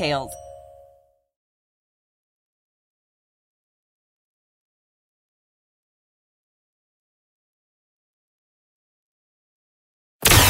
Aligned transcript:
details. 0.00 0.32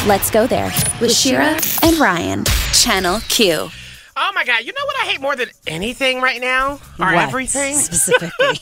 Let's 0.06 0.30
go 0.30 0.46
there 0.46 0.72
with 1.00 1.14
Shira 1.14 1.58
and 1.82 1.98
Ryan. 1.98 2.44
Channel 2.72 3.20
Q. 3.28 3.68
Oh 4.16 4.32
my 4.34 4.44
god, 4.44 4.64
you 4.64 4.72
know 4.72 4.84
what 4.86 4.96
I 5.02 5.10
hate 5.10 5.20
more 5.20 5.36
than 5.36 5.50
anything 5.66 6.20
right 6.20 6.40
now? 6.40 6.80
Or 6.98 7.12
what 7.12 7.28
everything? 7.28 7.74
Specifically. 7.76 8.60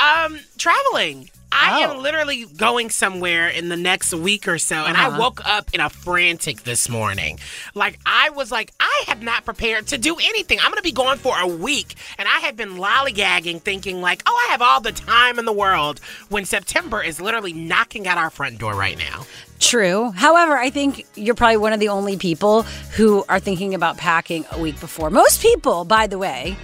um, 0.00 0.38
traveling. 0.56 1.28
I 1.56 1.84
Oh. 1.84 1.92
am 1.92 2.02
literally 2.02 2.46
going 2.56 2.90
somewhere 2.90 3.48
in 3.48 3.68
the 3.68 3.76
next 3.76 4.12
week 4.12 4.48
or 4.48 4.58
so, 4.58 4.74
and 4.84 4.96
Uh-huh. 4.96 5.10
I 5.14 5.18
woke 5.18 5.40
up 5.46 5.70
in 5.72 5.80
a 5.80 5.88
frantic 5.88 6.64
this 6.64 6.88
morning. 6.88 7.38
Like, 7.74 7.98
I 8.04 8.30
was 8.30 8.50
like, 8.50 8.72
I 8.80 9.04
have 9.06 9.22
not 9.22 9.44
prepared 9.44 9.86
to 9.88 9.98
do 9.98 10.16
anything. 10.16 10.58
I'm 10.58 10.66
going 10.70 10.76
to 10.78 10.82
be 10.82 10.92
gone 10.92 11.18
for 11.18 11.38
a 11.38 11.46
week, 11.46 11.94
and 12.18 12.28
I 12.28 12.40
have 12.40 12.56
been 12.56 12.76
lollygagging, 12.76 13.62
thinking, 13.62 14.00
like, 14.00 14.22
oh, 14.26 14.46
I 14.48 14.50
have 14.50 14.62
all 14.62 14.80
the 14.80 14.92
time 14.92 15.38
in 15.38 15.44
the 15.44 15.52
world, 15.52 16.00
when 16.28 16.44
September 16.44 17.02
is 17.02 17.20
literally 17.20 17.52
knocking 17.52 18.06
at 18.06 18.18
our 18.18 18.30
front 18.30 18.58
door 18.58 18.74
right 18.74 18.98
now. 18.98 19.24
True. 19.60 20.10
However, 20.10 20.58
I 20.58 20.68
think 20.70 21.06
you're 21.14 21.34
probably 21.36 21.56
one 21.56 21.72
of 21.72 21.80
the 21.80 21.88
only 21.88 22.16
people 22.16 22.62
who 22.96 23.24
are 23.28 23.38
thinking 23.40 23.72
about 23.74 23.96
packing 23.96 24.44
a 24.50 24.58
week 24.60 24.78
before. 24.80 25.08
Most 25.08 25.40
people, 25.40 25.84
by 25.84 26.06
the 26.06 26.18
way, 26.18 26.56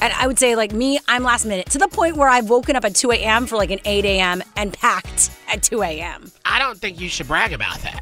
and 0.00 0.12
I 0.12 0.26
would 0.26 0.38
say 0.38 0.56
like 0.56 0.72
me, 0.72 0.98
I'm 1.08 1.22
last 1.22 1.44
minute 1.44 1.70
to 1.70 1.78
the 1.78 1.88
point 1.88 2.16
where 2.16 2.28
I've 2.28 2.48
woken 2.48 2.76
up 2.76 2.84
at 2.84 2.94
2 2.94 3.12
a.m. 3.12 3.46
for 3.46 3.56
like 3.56 3.70
an 3.70 3.80
8 3.84 4.04
a.m. 4.04 4.42
and 4.56 4.72
packed 4.72 5.30
at 5.48 5.62
2 5.62 5.82
a.m. 5.82 6.30
I 6.44 6.58
don't 6.58 6.78
think 6.78 7.00
you 7.00 7.08
should 7.08 7.28
brag 7.28 7.52
about 7.52 7.78
that. 7.80 8.00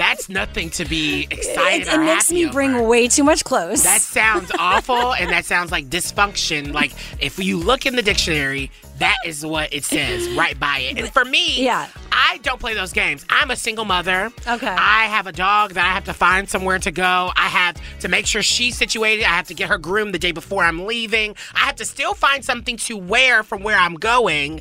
That's 0.00 0.30
nothing 0.30 0.70
to 0.70 0.86
be 0.86 1.28
excited 1.30 1.86
It, 1.86 1.92
it 1.94 1.98
makes 1.98 2.32
me 2.32 2.44
over. 2.46 2.54
bring 2.54 2.88
way 2.88 3.06
too 3.06 3.22
much 3.22 3.44
clothes. 3.44 3.82
That 3.82 4.00
sounds 4.00 4.50
awful, 4.58 5.12
and 5.12 5.28
that 5.30 5.44
sounds 5.44 5.70
like 5.70 5.90
dysfunction. 5.90 6.72
Like 6.72 6.92
if 7.20 7.38
you 7.38 7.58
look 7.58 7.84
in 7.84 7.96
the 7.96 8.02
dictionary, 8.02 8.70
that 8.98 9.16
is 9.26 9.44
what 9.44 9.72
it 9.74 9.84
says 9.84 10.26
right 10.30 10.58
by 10.58 10.78
it. 10.78 10.98
And 10.98 11.12
for 11.12 11.24
me, 11.24 11.62
Yeah. 11.62 11.86
I 12.10 12.38
don't 12.38 12.58
play 12.60 12.72
those 12.74 12.92
games. 12.92 13.26
I'm 13.28 13.50
a 13.50 13.56
single 13.56 13.84
mother. 13.84 14.30
Okay. 14.46 14.66
I 14.68 15.04
have 15.06 15.26
a 15.26 15.32
dog 15.32 15.72
that 15.74 15.84
I 15.84 15.92
have 15.92 16.04
to 16.04 16.14
find 16.14 16.48
somewhere 16.48 16.78
to 16.78 16.90
go. 16.90 17.30
I 17.36 17.48
have 17.48 17.76
to 18.00 18.08
make 18.08 18.26
sure 18.26 18.42
she's 18.42 18.76
situated. 18.78 19.24
I 19.24 19.28
have 19.28 19.48
to 19.48 19.54
get 19.54 19.68
her 19.68 19.78
groomed 19.78 20.14
the 20.14 20.18
day 20.18 20.32
before 20.32 20.62
I'm 20.64 20.86
leaving. 20.86 21.34
I 21.54 21.60
have 21.60 21.76
to 21.76 21.84
still 21.84 22.14
find 22.14 22.42
something 22.44 22.76
to 22.78 22.96
wear 22.96 23.42
from 23.42 23.62
where 23.62 23.76
I'm 23.76 23.94
going. 23.94 24.60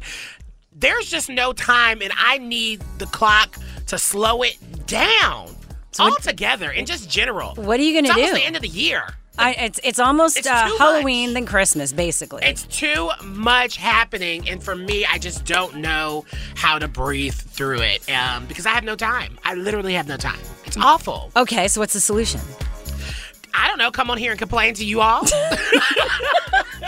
There's 0.74 1.10
just 1.10 1.30
no 1.30 1.52
time, 1.52 2.02
and 2.02 2.12
I 2.18 2.38
need 2.38 2.82
the 3.00 3.06
clock 3.08 3.58
to 3.90 3.98
slow 3.98 4.44
it 4.44 4.58
down. 4.88 5.56
Altogether, 6.00 6.72
in 6.72 6.86
just 6.86 7.10
general. 7.10 7.56
What 7.56 7.80
are 7.80 7.84
you 7.84 7.94
gonna 8.02 8.14
do? 8.14 8.22
it's 8.22 8.34
the 8.34 8.46
end 8.46 8.56
of 8.56 8.62
the 8.62 8.70
year. 8.70 9.04
I, 9.38 9.52
it's 9.54 9.80
it's 9.84 10.00
almost 10.00 10.38
It's 10.38 10.48
uh, 10.48 10.70
Halloween 10.78 11.34
than 11.34 11.46
Christmas, 11.46 11.92
basically. 11.92 12.44
It's 12.44 12.64
too 12.64 13.10
much 13.24 13.76
happening, 13.78 14.48
and 14.48 14.64
for 14.64 14.76
me, 14.76 15.06
I 15.06 15.18
just 15.18 15.46
don't 15.46 15.78
know 15.78 16.26
how 16.56 16.78
to 16.78 16.88
breathe 16.88 17.34
through 17.34 17.82
it 17.82 18.10
um, 18.10 18.46
because 18.46 18.66
I 18.66 18.70
have 18.72 18.84
no 18.84 18.96
time. 18.96 19.40
I 19.44 19.56
literally 19.56 19.94
have 19.94 20.08
no 20.08 20.18
time. 20.18 20.40
It's 20.66 20.78
awful. 20.78 21.32
okay, 21.36 21.68
so 21.68 21.82
what's 21.82 21.94
the 21.94 22.00
solution? 22.00 22.40
I 23.54 23.68
don't 23.68 23.80
know. 23.80 23.92
Come 23.92 24.12
on 24.12 24.18
here 24.18 24.32
and 24.32 24.40
complain 24.40 24.76
to 24.76 24.86
you 24.86 25.02
all. 25.02 25.22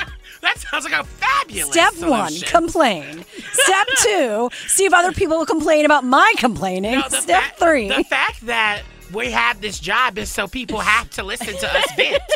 that 0.42 0.58
sounds 0.60 0.84
like 0.86 0.94
a 0.94 1.04
fabulous 1.04 1.72
Step 1.72 1.94
one, 2.00 2.30
solution. 2.32 2.48
complain. 2.48 3.26
Step 3.54 3.88
two, 4.04 4.50
see 4.68 4.86
if 4.86 4.94
other 4.94 5.12
people 5.12 5.38
will 5.38 5.46
complain 5.46 5.86
about 5.86 6.04
my 6.04 6.34
complaining. 6.38 6.94
No, 7.00 7.08
the 7.10 7.22
Step 7.22 7.44
fact- 7.44 7.60
three, 7.60 7.88
The 7.88 8.04
fact 8.04 8.46
that 8.48 8.84
we 9.14 9.32
have 9.32 9.62
this 9.62 9.80
job 9.80 10.18
is 10.18 10.30
so 10.32 10.48
people 10.48 10.80
have 10.80 11.10
to 11.12 11.24
listen 11.24 11.56
to 11.58 11.78
us 11.78 11.86
vent. 11.96 12.22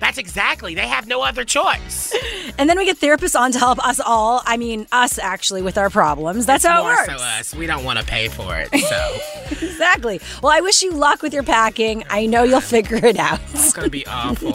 That's 0.00 0.18
exactly. 0.18 0.74
They 0.74 0.86
have 0.86 1.06
no 1.06 1.22
other 1.22 1.44
choice. 1.44 2.14
and 2.58 2.70
then 2.70 2.78
we 2.78 2.84
get 2.84 2.98
therapists 2.98 3.38
on 3.38 3.52
to 3.52 3.58
help 3.58 3.84
us 3.86 4.00
all. 4.00 4.42
I 4.46 4.56
mean, 4.56 4.86
us 4.92 5.18
actually 5.18 5.62
with 5.62 5.76
our 5.76 5.90
problems. 5.90 6.46
That's 6.46 6.64
how 6.64 6.82
More 6.82 6.92
it 6.92 6.96
works. 6.96 7.06
so 7.08 7.14
us. 7.24 7.54
We 7.54 7.66
don't 7.66 7.84
want 7.84 7.98
to 7.98 8.04
pay 8.04 8.28
for 8.28 8.56
it. 8.56 8.68
So 8.88 9.18
Exactly. 9.66 10.20
Well, 10.42 10.52
I 10.52 10.60
wish 10.60 10.82
you 10.82 10.92
luck 10.92 11.22
with 11.22 11.32
your 11.34 11.42
packing. 11.42 12.04
I 12.10 12.26
know 12.26 12.42
you'll 12.42 12.60
figure 12.76 13.04
it 13.04 13.16
out. 13.18 13.38
Oh, 13.40 13.50
it's 13.54 13.72
gonna 13.72 13.88
be 13.90 14.06
awful. 14.06 14.52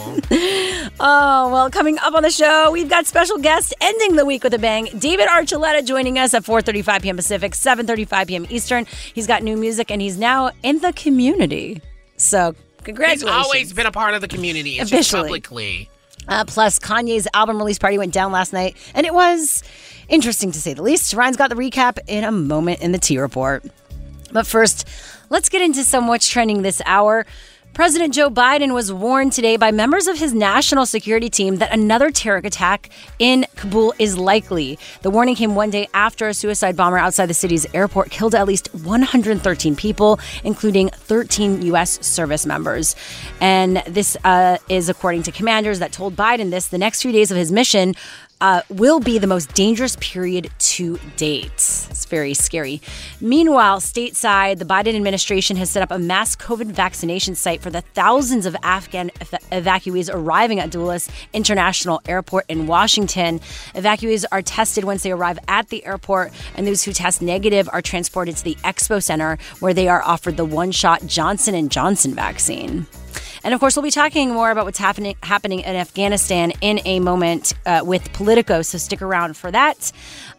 Oh, 1.00 1.50
well, 1.52 1.70
coming 1.70 1.98
up 1.98 2.14
on 2.14 2.22
the 2.22 2.30
show, 2.30 2.70
we've 2.70 2.88
got 2.88 3.06
special 3.06 3.38
guest 3.38 3.74
ending 3.80 4.16
the 4.16 4.24
week 4.24 4.44
with 4.44 4.54
a 4.54 4.58
bang. 4.58 4.88
David 4.98 5.28
Archuleta 5.28 5.84
joining 5.84 6.18
us 6.18 6.34
at 6.34 6.44
4:35 6.44 7.02
p.m. 7.02 7.16
Pacific, 7.16 7.52
7:35 7.52 8.26
p.m. 8.28 8.46
Eastern. 8.50 8.86
He's 9.14 9.26
got 9.26 9.42
new 9.42 9.56
music 9.56 9.90
and 9.90 10.00
he's 10.00 10.16
now 10.18 10.50
in 10.62 10.78
the 10.80 10.92
community. 10.92 11.80
So, 12.16 12.54
He's 12.84 12.94
congratulations. 12.96 13.44
always 13.44 13.72
been 13.72 13.86
a 13.86 13.92
part 13.92 14.14
of 14.14 14.20
the 14.20 14.28
community. 14.28 14.78
It's 14.78 14.90
Officially. 14.92 15.22
publicly. 15.22 15.90
Uh, 16.26 16.44
plus, 16.46 16.78
Kanye's 16.78 17.28
album 17.34 17.58
release 17.58 17.78
party 17.78 17.98
went 17.98 18.12
down 18.12 18.32
last 18.32 18.52
night, 18.52 18.76
and 18.94 19.06
it 19.06 19.12
was 19.12 19.62
interesting 20.08 20.52
to 20.52 20.60
say 20.60 20.72
the 20.74 20.82
least. 20.82 21.12
Ryan's 21.12 21.36
got 21.36 21.50
the 21.50 21.56
recap 21.56 21.98
in 22.06 22.24
a 22.24 22.32
moment 22.32 22.80
in 22.80 22.92
the 22.92 22.98
T 22.98 23.18
report. 23.18 23.64
But 24.32 24.46
first, 24.46 24.88
let's 25.30 25.48
get 25.48 25.60
into 25.62 25.84
some 25.84 26.08
what's 26.08 26.28
trending 26.28 26.62
this 26.62 26.80
hour. 26.86 27.26
President 27.74 28.14
Joe 28.14 28.30
Biden 28.30 28.72
was 28.72 28.92
warned 28.92 29.32
today 29.32 29.56
by 29.56 29.72
members 29.72 30.06
of 30.06 30.16
his 30.16 30.32
national 30.32 30.86
security 30.86 31.28
team 31.28 31.56
that 31.56 31.72
another 31.72 32.12
terror 32.12 32.40
attack 32.44 32.88
in 33.18 33.44
Kabul 33.56 33.92
is 33.98 34.16
likely. 34.16 34.78
The 35.02 35.10
warning 35.10 35.34
came 35.34 35.56
one 35.56 35.70
day 35.70 35.88
after 35.92 36.28
a 36.28 36.34
suicide 36.34 36.76
bomber 36.76 36.98
outside 36.98 37.26
the 37.26 37.34
city's 37.34 37.66
airport 37.74 38.12
killed 38.12 38.36
at 38.36 38.46
least 38.46 38.68
113 38.84 39.74
people, 39.74 40.20
including 40.44 40.88
13 40.90 41.62
U.S. 41.62 41.98
service 42.06 42.46
members. 42.46 42.94
And 43.40 43.78
this 43.88 44.16
uh, 44.22 44.58
is 44.68 44.88
according 44.88 45.24
to 45.24 45.32
commanders 45.32 45.80
that 45.80 45.90
told 45.90 46.14
Biden 46.14 46.50
this 46.50 46.68
the 46.68 46.78
next 46.78 47.02
few 47.02 47.10
days 47.10 47.32
of 47.32 47.36
his 47.36 47.50
mission 47.50 47.94
uh, 48.44 48.60
will 48.68 49.00
be 49.00 49.16
the 49.16 49.26
most 49.26 49.54
dangerous 49.54 49.96
period 50.00 50.50
to 50.58 50.98
date. 51.16 51.46
It's 51.54 52.04
very 52.04 52.34
scary. 52.34 52.82
Meanwhile, 53.18 53.80
stateside, 53.80 54.58
the 54.58 54.66
Biden 54.66 54.94
administration 54.94 55.56
has 55.56 55.70
set 55.70 55.82
up 55.82 55.90
a 55.90 55.98
mass 55.98 56.36
COVID 56.36 56.66
vaccination 56.66 57.36
site 57.36 57.62
for 57.62 57.70
the 57.70 57.80
thousands 57.80 58.44
of 58.44 58.54
Afghan 58.62 59.10
ev- 59.22 59.64
evacuees 59.64 60.10
arriving 60.12 60.60
at 60.60 60.70
Dulles 60.70 61.08
International 61.32 62.02
Airport 62.06 62.44
in 62.50 62.66
Washington. 62.66 63.38
Evacuees 63.74 64.26
are 64.30 64.42
tested 64.42 64.84
once 64.84 65.04
they 65.04 65.12
arrive 65.12 65.38
at 65.48 65.70
the 65.70 65.82
airport, 65.86 66.30
and 66.54 66.66
those 66.66 66.84
who 66.84 66.92
test 66.92 67.22
negative 67.22 67.66
are 67.72 67.80
transported 67.80 68.36
to 68.36 68.44
the 68.44 68.56
Expo 68.56 69.02
Center, 69.02 69.38
where 69.60 69.72
they 69.72 69.88
are 69.88 70.02
offered 70.02 70.36
the 70.36 70.44
one-shot 70.44 71.06
Johnson 71.06 71.54
and 71.54 71.70
Johnson 71.70 72.14
vaccine. 72.14 72.86
And 73.42 73.54
of 73.54 73.60
course, 73.60 73.76
we'll 73.76 73.82
be 73.82 73.90
talking 73.90 74.32
more 74.32 74.50
about 74.50 74.64
what's 74.64 74.78
happening 74.78 75.16
happening 75.22 75.60
in 75.60 75.76
Afghanistan 75.76 76.52
in 76.60 76.80
a 76.84 77.00
moment 77.00 77.54
uh, 77.66 77.82
with 77.84 78.12
Politico. 78.12 78.62
So 78.62 78.78
stick 78.78 79.02
around 79.02 79.36
for 79.36 79.50
that. 79.50 79.92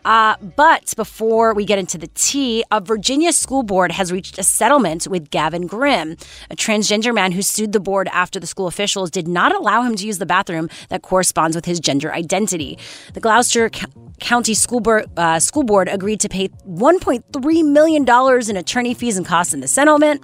Uh, 0.06 0.36
but 0.56 0.94
before 0.96 1.54
we 1.54 1.66
get 1.66 1.80
into 1.80 1.98
the 1.98 2.08
tea, 2.14 2.64
a 2.72 2.80
Virginia 2.80 3.34
school 3.34 3.64
board 3.64 3.92
has 3.92 4.12
reached 4.12 4.38
a 4.38 4.44
settlement 4.44 5.08
with 5.08 5.32
Gavin 5.32 5.66
Grimm, 5.66 6.12
a 6.52 6.56
transgender 6.56 7.14
man 7.14 7.32
who 7.32 7.42
sued 7.42 7.72
the 7.74 7.80
board 7.80 8.08
after 8.12 8.40
the 8.40 8.46
school 8.48 8.68
officials 8.68 9.10
did 9.10 9.28
not 9.28 9.54
allow 9.56 9.82
him 9.82 9.96
to 9.96 10.06
use 10.06 10.20
the 10.20 10.26
bathroom 10.26 10.70
that 10.90 11.02
corresponds 11.02 11.56
with 11.56 11.66
his 11.66 11.80
gender 11.80 12.14
identity. 12.14 12.78
The 13.14 13.20
Gloucester 13.20 13.70
Co- 13.70 13.88
County 14.20 14.54
School 14.54 14.80
Board, 14.80 15.10
uh, 15.18 15.40
school 15.40 15.64
board 15.64 15.88
agreed 15.88 16.20
to 16.22 16.30
pay 16.30 16.50
$1.3 16.50 17.72
million 17.72 18.50
in 18.50 18.58
attorney 18.58 18.94
fees 18.94 19.18
and 19.18 19.26
costs 19.26 19.54
in 19.54 19.60
the 19.60 19.68
settlement. 19.68 20.24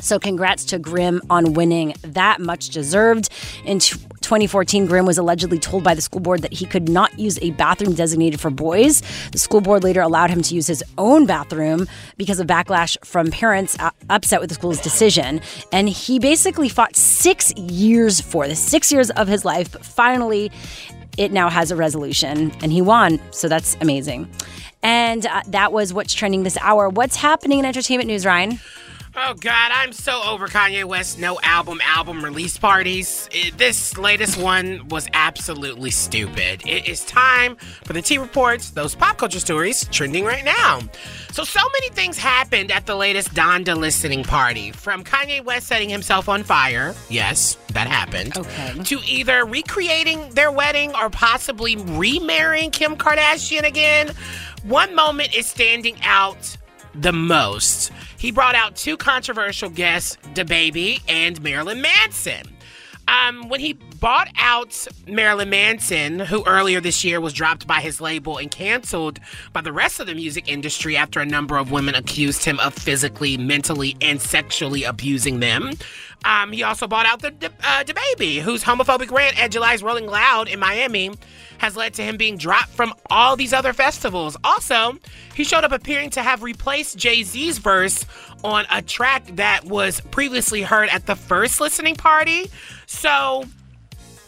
So, 0.00 0.18
congrats 0.18 0.64
to 0.66 0.78
Grimm 0.78 1.20
on 1.28 1.54
winning 1.54 1.94
that 2.02 2.40
much 2.40 2.68
deserved. 2.68 3.30
In 3.64 3.80
2014, 3.80 4.86
Grimm 4.86 5.06
was 5.06 5.18
allegedly 5.18 5.58
told 5.58 5.82
by 5.82 5.94
the 5.94 6.00
school 6.00 6.20
board 6.20 6.42
that 6.42 6.52
he 6.52 6.66
could 6.66 6.88
not 6.88 7.18
use 7.18 7.38
a 7.42 7.50
bathroom 7.52 7.94
designated 7.94 8.40
for 8.40 8.50
boys. 8.50 9.02
The 9.32 9.38
school 9.38 9.60
board 9.60 9.82
later 9.82 10.00
allowed 10.00 10.30
him 10.30 10.42
to 10.42 10.54
use 10.54 10.66
his 10.66 10.84
own 10.98 11.26
bathroom 11.26 11.86
because 12.16 12.38
of 12.38 12.46
backlash 12.46 12.96
from 13.04 13.30
parents 13.30 13.76
upset 14.10 14.40
with 14.40 14.50
the 14.50 14.54
school's 14.54 14.80
decision. 14.80 15.40
And 15.72 15.88
he 15.88 16.18
basically 16.18 16.68
fought 16.68 16.94
six 16.94 17.52
years 17.56 18.20
for 18.20 18.46
this, 18.46 18.60
six 18.60 18.92
years 18.92 19.10
of 19.10 19.28
his 19.28 19.44
life. 19.44 19.72
But 19.72 19.84
finally, 19.84 20.52
it 21.16 21.32
now 21.32 21.48
has 21.48 21.70
a 21.70 21.76
resolution 21.76 22.52
and 22.62 22.70
he 22.70 22.82
won. 22.82 23.20
So 23.32 23.48
that's 23.48 23.76
amazing. 23.80 24.30
And 24.82 25.26
uh, 25.26 25.42
that 25.48 25.72
was 25.72 25.92
what's 25.92 26.14
trending 26.14 26.44
this 26.44 26.56
hour. 26.58 26.88
What's 26.88 27.16
happening 27.16 27.58
in 27.58 27.64
entertainment 27.64 28.06
news, 28.06 28.24
Ryan? 28.24 28.60
Oh 29.20 29.34
God, 29.34 29.72
I'm 29.74 29.92
so 29.92 30.22
over 30.22 30.46
Kanye 30.46 30.84
West 30.84 31.18
no 31.18 31.40
album 31.42 31.80
album 31.82 32.24
release 32.24 32.56
parties. 32.56 33.28
It, 33.32 33.58
this 33.58 33.98
latest 33.98 34.36
one 34.40 34.86
was 34.90 35.08
absolutely 35.12 35.90
stupid. 35.90 36.62
It 36.64 36.88
is 36.88 37.04
time 37.04 37.56
for 37.84 37.94
the 37.94 38.00
T 38.00 38.18
reports, 38.18 38.70
those 38.70 38.94
pop 38.94 39.18
culture 39.18 39.40
stories 39.40 39.88
trending 39.90 40.24
right 40.24 40.44
now. 40.44 40.82
So 41.32 41.42
so 41.42 41.60
many 41.60 41.88
things 41.88 42.16
happened 42.16 42.70
at 42.70 42.86
the 42.86 42.94
latest 42.94 43.34
Donda 43.34 43.76
listening 43.76 44.22
party. 44.22 44.70
From 44.70 45.02
Kanye 45.02 45.44
West 45.44 45.66
setting 45.66 45.88
himself 45.88 46.28
on 46.28 46.44
fire, 46.44 46.94
yes, 47.10 47.56
that 47.72 47.88
happened. 47.88 48.38
Okay. 48.38 48.78
To 48.84 49.00
either 49.04 49.44
recreating 49.44 50.30
their 50.30 50.52
wedding 50.52 50.94
or 50.94 51.10
possibly 51.10 51.74
remarrying 51.74 52.70
Kim 52.70 52.96
Kardashian 52.96 53.64
again. 53.66 54.12
One 54.62 54.94
moment 54.94 55.36
is 55.36 55.48
standing 55.48 55.96
out 56.04 56.56
the 56.94 57.12
most. 57.12 57.90
He 58.18 58.32
brought 58.32 58.56
out 58.56 58.74
two 58.74 58.96
controversial 58.96 59.70
guests, 59.70 60.18
DaBaby 60.34 61.02
and 61.08 61.40
Marilyn 61.40 61.80
Manson. 61.80 62.42
Um, 63.08 63.48
when 63.48 63.60
he 63.60 63.72
bought 63.72 64.28
out 64.38 64.86
Marilyn 65.06 65.48
Manson, 65.48 66.20
who 66.20 66.44
earlier 66.46 66.80
this 66.80 67.04
year 67.04 67.20
was 67.20 67.32
dropped 67.32 67.66
by 67.66 67.80
his 67.80 68.00
label 68.02 68.36
and 68.36 68.50
canceled 68.50 69.18
by 69.54 69.62
the 69.62 69.72
rest 69.72 69.98
of 69.98 70.06
the 70.06 70.14
music 70.14 70.46
industry 70.46 70.94
after 70.96 71.18
a 71.20 71.26
number 71.26 71.56
of 71.56 71.70
women 71.72 71.94
accused 71.94 72.44
him 72.44 72.60
of 72.60 72.74
physically, 72.74 73.38
mentally, 73.38 73.96
and 74.02 74.20
sexually 74.20 74.84
abusing 74.84 75.40
them. 75.40 75.70
Um, 76.24 76.52
he 76.52 76.62
also 76.62 76.86
bought 76.86 77.06
out 77.06 77.22
the 77.22 77.28
uh, 77.62 77.84
DaBaby, 77.84 78.40
whose 78.40 78.62
homophobic 78.62 79.10
rant 79.10 79.40
at 79.42 79.52
July's 79.52 79.82
Rolling 79.82 80.06
Loud 80.06 80.48
in 80.48 80.58
Miami 80.58 81.12
has 81.58 81.76
led 81.76 81.94
to 81.94 82.02
him 82.02 82.16
being 82.16 82.36
dropped 82.36 82.70
from 82.70 82.94
all 83.10 83.36
these 83.36 83.52
other 83.52 83.72
festivals. 83.72 84.36
Also, 84.44 84.96
he 85.34 85.44
showed 85.44 85.64
up 85.64 85.72
appearing 85.72 86.10
to 86.10 86.22
have 86.22 86.42
replaced 86.42 86.96
Jay 86.96 87.22
Z's 87.22 87.58
verse 87.58 88.04
on 88.44 88.66
a 88.70 88.82
track 88.82 89.26
that 89.36 89.64
was 89.64 90.00
previously 90.10 90.62
heard 90.62 90.88
at 90.90 91.06
the 91.06 91.16
first 91.16 91.60
listening 91.60 91.96
party. 91.96 92.50
So, 92.86 93.44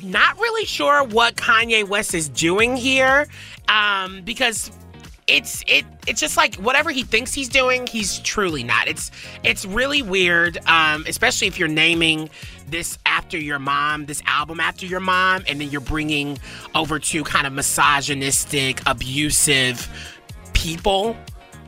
not 0.03 0.39
really 0.39 0.65
sure 0.65 1.05
what 1.05 1.37
Kanye 1.37 1.87
West 1.87 2.15
is 2.15 2.29
doing 2.29 2.77
here 2.77 3.29
um, 3.69 4.23
because 4.23 4.71
it's 5.27 5.62
it 5.69 5.85
it's 6.09 6.21
just 6.21 6.37
like 6.37 6.57
whatever 6.57 6.91
he 6.91 7.05
thinks 7.05 7.33
he's 7.33 7.49
doing, 7.49 7.87
he's 7.87 8.19
truly 8.19 8.65
not. 8.65 8.89
It's 8.89 9.11
it's 9.45 9.65
really 9.65 10.03
weird, 10.03 10.59
um, 10.67 11.05
especially 11.07 11.47
if 11.47 11.59
you're 11.59 11.69
naming 11.69 12.29
this 12.69 12.99
after 13.07 13.39
your 13.39 13.59
mom, 13.59 14.07
this 14.07 14.23
album 14.27 14.61
after 14.61 14.87
your 14.87 15.01
mom, 15.01 15.45
and 15.47 15.61
then 15.61 15.71
you're 15.71 15.81
bringing 15.81 16.39
over 16.75 16.99
two 16.99 17.23
kind 17.23 17.47
of 17.47 17.53
misogynistic, 17.53 18.81
abusive 18.87 19.89
people 20.53 21.17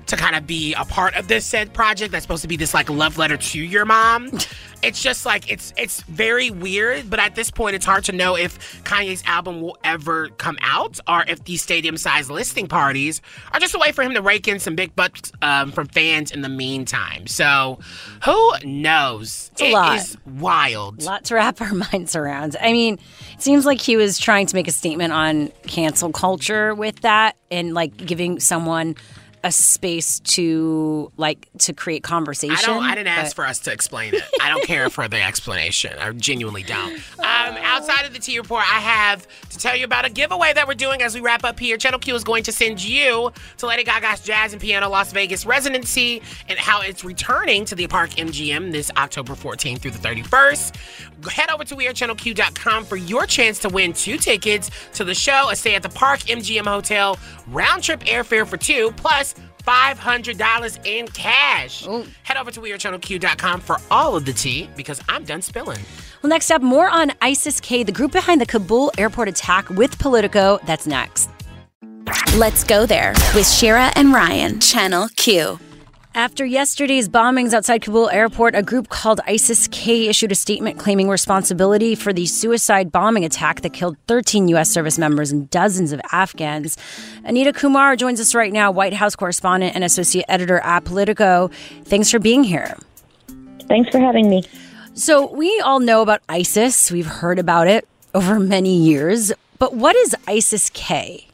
to 0.07 0.17
kind 0.17 0.37
of 0.37 0.47
be 0.47 0.75
a 0.75 0.85
part 0.85 1.15
of 1.15 1.29
this 1.29 1.45
said 1.45 1.73
project 1.73 2.13
that's 2.13 2.25
supposed 2.25 2.43
to 2.43 2.49
be 2.49 2.57
this 2.57 2.75
like 2.75 2.91
love 2.91 3.19
letter 3.19 3.37
to 3.37 3.59
your 3.59 3.85
mom. 3.85 4.31
it's 4.83 5.01
just 5.01 5.25
like 5.25 5.51
it's 5.51 5.73
it's 5.77 6.03
very 6.03 6.51
weird, 6.51 7.09
but 7.09 7.21
at 7.21 7.35
this 7.35 7.51
point 7.51 7.77
it's 7.77 7.87
hard 7.87 8.05
to 8.05 8.13
know 8.13 8.37
if 8.37 8.83
Kanye's 8.85 9.23
album 9.27 9.61
will 9.61 9.77
ever 9.85 10.29
come 10.31 10.59
out 10.61 10.99
or 11.09 11.25
if 11.29 11.45
these 11.45 11.63
stadium 11.63 11.97
sized 11.97 12.31
listing 12.31 12.67
parties 12.67 13.21
are 13.53 13.61
just 13.61 13.75
a 13.75 13.79
way 13.79 13.93
for 13.93 14.03
him 14.03 14.15
to 14.15 14.23
rake 14.23 14.49
in 14.49 14.59
some 14.59 14.75
big 14.75 14.95
bucks 14.97 15.33
um, 15.41 15.71
from 15.71 15.87
fans 15.87 16.33
in 16.33 16.43
the 16.43 16.49
meantime. 16.49 17.27
So 17.27 17.79
who 18.25 18.53
knows? 18.65 19.51
It's 19.53 19.63
a 19.63 19.67
it 19.67 19.73
lot. 19.73 19.97
is 19.99 20.17
wild. 20.27 21.03
A 21.03 21.05
lot 21.05 21.25
to 21.27 21.35
wrap 21.37 21.61
our 21.61 21.73
minds 21.93 22.17
around. 22.17 22.57
I 22.61 22.73
mean, 22.73 22.99
it 23.35 23.43
seems 23.43 23.65
like 23.65 23.81
he 23.81 23.97
was 23.97 24.19
trying 24.19 24.47
to 24.47 24.57
make 24.57 24.67
a 24.67 24.73
statement 24.73 25.13
on 25.13 25.49
cancel 25.67 26.11
culture 26.11 26.75
with 26.75 27.01
that 27.01 27.37
and 27.51 27.75
like 27.75 27.97
giving 27.97 28.41
someone 28.41 28.97
a 29.45 29.51
space 29.51 30.21
to 30.21 31.11
like 31.17 31.49
to 31.59 31.73
create 31.73 32.03
conversation. 32.03 32.57
I 32.57 32.63
don't. 32.63 32.83
I 32.83 32.95
didn't 32.95 33.09
ask 33.09 33.35
for 33.35 33.45
us 33.45 33.59
to 33.61 33.73
explain 33.73 34.15
it. 34.15 34.23
I 34.41 34.49
don't 34.49 34.65
care 34.65 34.89
for 34.89 35.09
the 35.09 35.21
explanation. 35.21 35.99
I 35.99 36.13
genuinely 36.13 36.63
don't. 36.63 36.95
Um, 37.19 37.57
outside 37.61 38.05
of 38.07 38.13
the 38.13 38.19
T 38.19 38.39
report, 38.39 38.63
I 38.63 38.79
have 38.79 39.27
to 39.51 39.59
tell 39.59 39.77
you 39.77 39.85
about 39.85 40.05
a 40.05 40.11
giveaway 40.11 40.53
that 40.53 40.69
we're 40.69 40.75
doing 40.75 41.03
as 41.03 41.15
we 41.15 41.21
wrap 41.21 41.45
up 41.45 41.59
here. 41.59 41.77
Channel 41.77 41.99
Q 41.99 42.15
is 42.15 42.25
going 42.25 42.45
to 42.45 42.53
send 42.53 42.83
you 42.83 43.33
to 43.59 43.67
Lady 43.67 43.85
Gaga's 43.85 44.21
Jazz 44.21 44.53
and 44.53 44.63
Piano 44.63 44.89
Las 44.89 45.13
Vegas 45.13 45.45
residency 45.45 46.23
and 46.49 46.59
how 46.59 46.81
it's 46.81 47.05
returning 47.05 47.65
to 47.65 47.75
the 47.75 47.87
Park 47.89 48.11
MGM 48.11 48.71
this 48.71 48.91
October 48.97 49.35
14th 49.35 49.81
through 49.81 49.91
the 49.91 49.99
31st. 49.99 50.77
Head 51.31 51.51
over 51.51 51.65
to 51.65 51.77
WeAreChannelQ.com 51.77 52.85
for 52.85 52.97
your 52.97 53.27
chance 53.27 53.59
to 53.61 53.69
win 53.69 53.93
two 53.93 54.19
tickets 54.19 54.71
to 54.95 55.05
the 55.05 55.15
show, 55.15 55.51
a 55.51 55.57
stay 55.57 55.75
at 55.75 55.83
the 55.83 55.89
Park 55.89 56.21
MGM 56.21 56.67
Hotel, 56.67 57.19
round 57.49 57.83
trip 57.83 58.01
airfare 58.01 58.47
for 58.47 58.57
two, 58.57 58.93
plus 58.97 59.32
$500 59.67 60.87
in 60.87 61.09
cash. 61.09 61.87
Ooh. 61.87 62.07
Head 62.23 62.37
over 62.37 62.51
to 62.51 62.61
WeAreChannelQ.com 62.61 63.61
for 63.61 63.77
all 63.91 64.17
of 64.17 64.25
the 64.25 64.33
tea 64.33 64.69
because 64.77 65.01
I'm 65.09 65.25
done 65.25 65.43
spilling. 65.43 65.81
Well, 66.23 66.31
next 66.31 66.51
up, 66.51 66.63
more 66.63 66.89
on 66.89 67.13
ISIS 67.21 67.61
K, 67.61 67.83
the 67.83 67.93
group 67.93 68.13
behind 68.13 68.41
the 68.41 68.47
Kabul 68.47 68.93
airport 68.99 69.29
attack 69.29 69.69
with 69.71 69.99
Politico. 69.99 70.59
That's 70.67 70.87
next. 70.87 71.31
Let's 72.37 72.65
go 72.65 72.87
there 72.87 73.13
with 73.35 73.49
Shira 73.49 73.91
and 73.97 74.13
Ryan, 74.13 74.61
Channel 74.61 75.09
Q. 75.17 75.59
After 76.15 76.45
yesterday's 76.45 77.09
bombings 77.09 77.55
outside 77.55 77.81
Kabul 77.81 78.11
airport, 78.11 78.55
a 78.55 78.63
group 78.63 78.91
called 78.91 79.23
ISIS 79.27 79.67
K 79.69 80.09
issued 80.09 80.31
a 80.31 80.35
statement 80.35 80.79
claiming 80.79 81.09
responsibility 81.09 81.95
for 81.95 82.13
the 82.13 82.27
suicide 82.27 82.93
bombing 82.93 83.25
attack 83.25 83.63
that 83.63 83.73
killed 83.73 83.97
13 84.09 84.49
U.S. 84.49 84.69
service 84.69 84.99
members 84.99 85.33
and 85.33 85.49
dozens 85.49 85.91
of 85.91 86.03
Afghans. 86.13 86.77
Anita 87.25 87.51
Kumar 87.55 87.97
joins 87.97 88.21
us 88.21 88.35
right 88.35 88.53
now, 88.53 88.71
White 88.71 88.93
House 88.93 89.17
correspondent 89.17 89.75
and 89.75 89.83
associate 89.85 90.27
editor 90.29 90.59
at 90.59 90.85
Politico. 90.85 91.51
Thanks 91.85 92.11
for 92.11 92.19
being 92.19 92.45
here. 92.45 92.77
Thanks 93.67 93.89
for 93.89 93.99
having 93.99 94.29
me. 94.29 94.43
So, 94.93 95.33
we 95.33 95.61
all 95.61 95.81
know 95.81 96.03
about 96.03 96.21
ISIS, 96.29 96.93
we've 96.93 97.07
heard 97.07 97.39
about 97.39 97.69
it 97.69 97.89
over 98.15 98.39
many 98.39 98.77
years, 98.77 99.33
but 99.59 99.73
what 99.75 99.97
is 99.97 100.15
ISIS 100.29 100.69
K? 100.75 101.27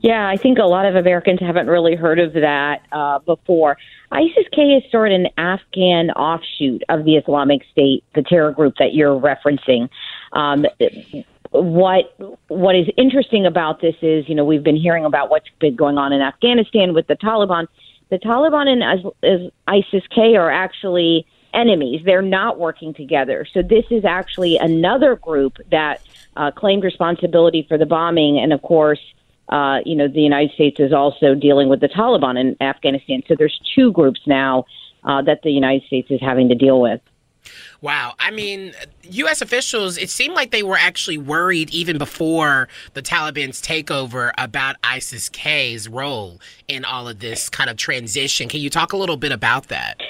Yeah, 0.00 0.28
I 0.28 0.36
think 0.36 0.58
a 0.58 0.64
lot 0.64 0.84
of 0.84 0.96
Americans 0.96 1.40
haven't 1.40 1.66
really 1.66 1.94
heard 1.94 2.18
of 2.18 2.34
that 2.34 2.82
uh, 2.92 3.20
before. 3.20 3.78
ISIS 4.10 4.46
K 4.52 4.62
is 4.62 4.90
sort 4.90 5.12
of 5.12 5.20
an 5.20 5.28
Afghan 5.38 6.10
offshoot 6.10 6.82
of 6.88 7.04
the 7.04 7.16
Islamic 7.16 7.62
State, 7.70 8.04
the 8.14 8.22
terror 8.22 8.52
group 8.52 8.74
that 8.78 8.92
you're 8.92 9.18
referencing. 9.18 9.88
Um, 10.32 10.66
what 11.52 12.14
what 12.48 12.74
is 12.74 12.86
interesting 12.96 13.46
about 13.46 13.80
this 13.80 13.94
is, 14.02 14.28
you 14.28 14.34
know, 14.34 14.44
we've 14.44 14.62
been 14.62 14.76
hearing 14.76 15.04
about 15.04 15.30
what's 15.30 15.48
been 15.60 15.76
going 15.76 15.98
on 15.98 16.12
in 16.12 16.20
Afghanistan 16.20 16.92
with 16.92 17.06
the 17.06 17.16
Taliban. 17.16 17.66
The 18.10 18.18
Taliban 18.18 18.68
and 18.68 19.52
ISIS 19.66 20.02
K 20.14 20.36
are 20.36 20.50
actually 20.50 21.26
enemies. 21.54 22.02
They're 22.04 22.22
not 22.22 22.58
working 22.58 22.92
together. 22.92 23.46
So 23.52 23.62
this 23.62 23.84
is 23.90 24.04
actually 24.04 24.58
another 24.58 25.16
group 25.16 25.58
that 25.70 26.02
uh, 26.36 26.50
claimed 26.50 26.84
responsibility 26.84 27.64
for 27.68 27.78
the 27.78 27.86
bombing, 27.86 28.38
and 28.38 28.52
of 28.52 28.60
course 28.62 29.00
uh, 29.52 29.80
you 29.84 29.94
know, 29.94 30.08
the 30.08 30.22
United 30.22 30.50
States 30.54 30.80
is 30.80 30.94
also 30.94 31.34
dealing 31.34 31.68
with 31.68 31.80
the 31.80 31.88
Taliban 31.88 32.40
in 32.40 32.56
Afghanistan. 32.62 33.22
So 33.28 33.34
there's 33.36 33.60
two 33.74 33.92
groups 33.92 34.20
now 34.26 34.64
uh, 35.04 35.20
that 35.22 35.42
the 35.42 35.50
United 35.50 35.86
States 35.86 36.10
is 36.10 36.20
having 36.22 36.48
to 36.48 36.54
deal 36.54 36.80
with. 36.80 37.02
Wow. 37.82 38.14
I 38.18 38.30
mean, 38.30 38.72
U.S. 39.02 39.42
officials, 39.42 39.98
it 39.98 40.08
seemed 40.08 40.34
like 40.34 40.52
they 40.52 40.62
were 40.62 40.78
actually 40.78 41.18
worried 41.18 41.68
even 41.70 41.98
before 41.98 42.68
the 42.94 43.02
Taliban's 43.02 43.60
takeover 43.60 44.30
about 44.38 44.76
ISIS 44.84 45.28
K's 45.28 45.86
role 45.86 46.40
in 46.66 46.86
all 46.86 47.06
of 47.06 47.18
this 47.18 47.50
kind 47.50 47.68
of 47.68 47.76
transition. 47.76 48.48
Can 48.48 48.60
you 48.60 48.70
talk 48.70 48.94
a 48.94 48.96
little 48.96 49.18
bit 49.18 49.32
about 49.32 49.68
that? 49.68 50.00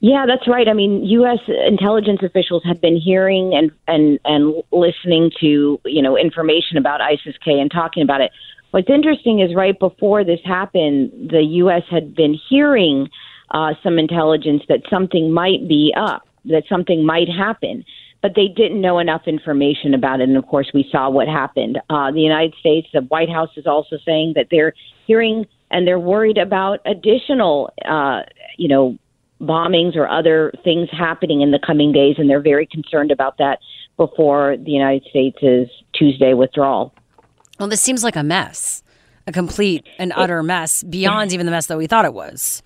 Yeah, 0.00 0.26
that's 0.26 0.46
right. 0.46 0.68
I 0.68 0.74
mean, 0.74 1.02
U.S. 1.04 1.38
intelligence 1.66 2.20
officials 2.22 2.62
have 2.64 2.78
been 2.78 2.98
hearing 2.98 3.54
and 3.54 3.70
and 3.88 4.18
and 4.26 4.62
listening 4.70 5.30
to 5.40 5.80
you 5.86 6.02
know 6.02 6.18
information 6.18 6.76
about 6.76 7.00
ISIS 7.00 7.36
K 7.42 7.58
and 7.58 7.70
talking 7.70 8.02
about 8.02 8.20
it 8.20 8.30
What's 8.74 8.90
interesting 8.90 9.38
is 9.38 9.54
right 9.54 9.78
before 9.78 10.24
this 10.24 10.40
happened, 10.44 11.30
the 11.30 11.44
U.S. 11.62 11.84
had 11.88 12.12
been 12.12 12.36
hearing 12.50 13.08
uh, 13.52 13.74
some 13.84 14.00
intelligence 14.00 14.64
that 14.68 14.80
something 14.90 15.32
might 15.32 15.68
be 15.68 15.94
up, 15.96 16.26
that 16.46 16.64
something 16.68 17.06
might 17.06 17.28
happen, 17.28 17.84
but 18.20 18.32
they 18.34 18.48
didn't 18.48 18.80
know 18.80 18.98
enough 18.98 19.28
information 19.28 19.94
about 19.94 20.20
it. 20.20 20.24
And 20.28 20.36
of 20.36 20.44
course, 20.48 20.72
we 20.74 20.88
saw 20.90 21.08
what 21.08 21.28
happened. 21.28 21.78
Uh, 21.88 22.10
the 22.10 22.20
United 22.20 22.52
States, 22.58 22.88
the 22.92 23.02
White 23.02 23.30
House 23.30 23.50
is 23.56 23.64
also 23.64 23.96
saying 24.04 24.32
that 24.34 24.48
they're 24.50 24.72
hearing 25.06 25.46
and 25.70 25.86
they're 25.86 26.00
worried 26.00 26.36
about 26.36 26.80
additional, 26.84 27.72
uh, 27.88 28.22
you 28.58 28.66
know, 28.66 28.98
bombings 29.40 29.94
or 29.94 30.08
other 30.08 30.52
things 30.64 30.88
happening 30.90 31.42
in 31.42 31.52
the 31.52 31.60
coming 31.64 31.92
days, 31.92 32.16
and 32.18 32.28
they're 32.28 32.42
very 32.42 32.66
concerned 32.66 33.12
about 33.12 33.38
that 33.38 33.60
before 33.96 34.56
the 34.56 34.72
United 34.72 35.08
States' 35.10 35.70
Tuesday 35.92 36.34
withdrawal. 36.34 36.92
Well, 37.58 37.68
this 37.68 37.80
seems 37.80 38.02
like 38.02 38.16
a 38.16 38.22
mess, 38.22 38.82
a 39.26 39.32
complete 39.32 39.86
and 39.98 40.12
utter 40.16 40.42
mess 40.42 40.82
beyond 40.82 41.32
even 41.32 41.46
the 41.46 41.52
mess 41.52 41.66
that 41.66 41.78
we 41.78 41.86
thought 41.86 42.04
it 42.04 42.14
was. 42.14 42.62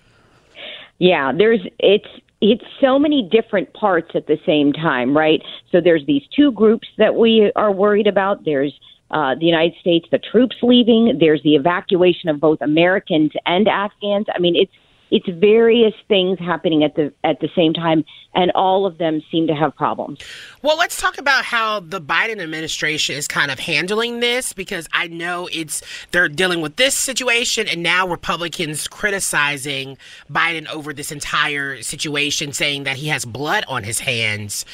Yeah, 0.97 1.31
there's 1.35 1.61
it's 1.79 2.07
it's 2.41 2.63
so 2.79 2.97
many 2.97 3.27
different 3.29 3.73
parts 3.73 4.11
at 4.15 4.27
the 4.27 4.37
same 4.45 4.73
time, 4.73 5.15
right? 5.15 5.41
So 5.71 5.81
there's 5.81 6.05
these 6.05 6.23
two 6.35 6.51
groups 6.51 6.87
that 6.97 7.15
we 7.15 7.51
are 7.55 7.71
worried 7.71 8.07
about. 8.07 8.45
There's 8.45 8.73
uh, 9.11 9.35
the 9.35 9.45
United 9.45 9.73
States, 9.79 10.07
the 10.11 10.19
troops 10.19 10.55
leaving. 10.61 11.17
There's 11.19 11.41
the 11.43 11.55
evacuation 11.55 12.29
of 12.29 12.39
both 12.39 12.61
Americans 12.61 13.31
and 13.45 13.67
Afghans. 13.67 14.27
I 14.33 14.39
mean, 14.39 14.55
it's 14.55 14.71
it's 15.11 15.27
various 15.27 15.93
things 16.07 16.39
happening 16.39 16.83
at 16.83 16.95
the 16.95 17.13
at 17.23 17.39
the 17.39 17.49
same 17.55 17.73
time 17.73 18.03
and 18.35 18.51
all 18.53 18.85
of 18.85 18.97
them 18.99 19.21
seem 19.31 19.47
to 19.47 19.55
have 19.55 19.75
problems. 19.75 20.19
Well, 20.61 20.77
let's 20.77 21.01
talk 21.01 21.17
about 21.17 21.45
how 21.45 21.79
the 21.79 21.99
Biden 21.99 22.39
administration 22.39 23.15
is 23.15 23.27
kind 23.27 23.49
of 23.49 23.59
handling 23.59 24.19
this 24.19 24.53
because 24.53 24.87
I 24.93 25.07
know 25.07 25.49
it's 25.51 25.81
they're 26.11 26.29
dealing 26.29 26.61
with 26.61 26.75
this 26.75 26.95
situation 26.95 27.67
and 27.67 27.81
now 27.81 28.07
Republicans 28.07 28.87
criticizing 28.87 29.97
Biden 30.31 30.67
over 30.67 30.93
this 30.93 31.11
entire 31.11 31.81
situation 31.81 32.53
saying 32.53 32.83
that 32.83 32.97
he 32.97 33.07
has 33.07 33.25
blood 33.25 33.65
on 33.67 33.83
his 33.83 33.99
hands. 33.99 34.65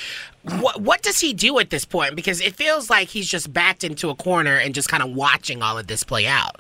What 0.44 0.82
what 0.82 1.02
does 1.02 1.20
he 1.20 1.34
do 1.34 1.58
at 1.60 1.70
this 1.70 1.86
point 1.86 2.16
because 2.16 2.42
it 2.42 2.56
feels 2.56 2.90
like 2.90 3.10
he's 3.10 3.28
just 3.28 3.52
backed 3.54 3.84
into 3.84 4.10
a 4.10 4.16
corner 4.16 4.58
and 4.58 4.76
just 4.76 4.90
kind 4.90 5.02
of 5.02 5.12
watching 5.12 5.62
all 5.62 5.78
of 5.78 5.88
this 5.88 6.04
play 6.04 6.28
out. 6.28 6.60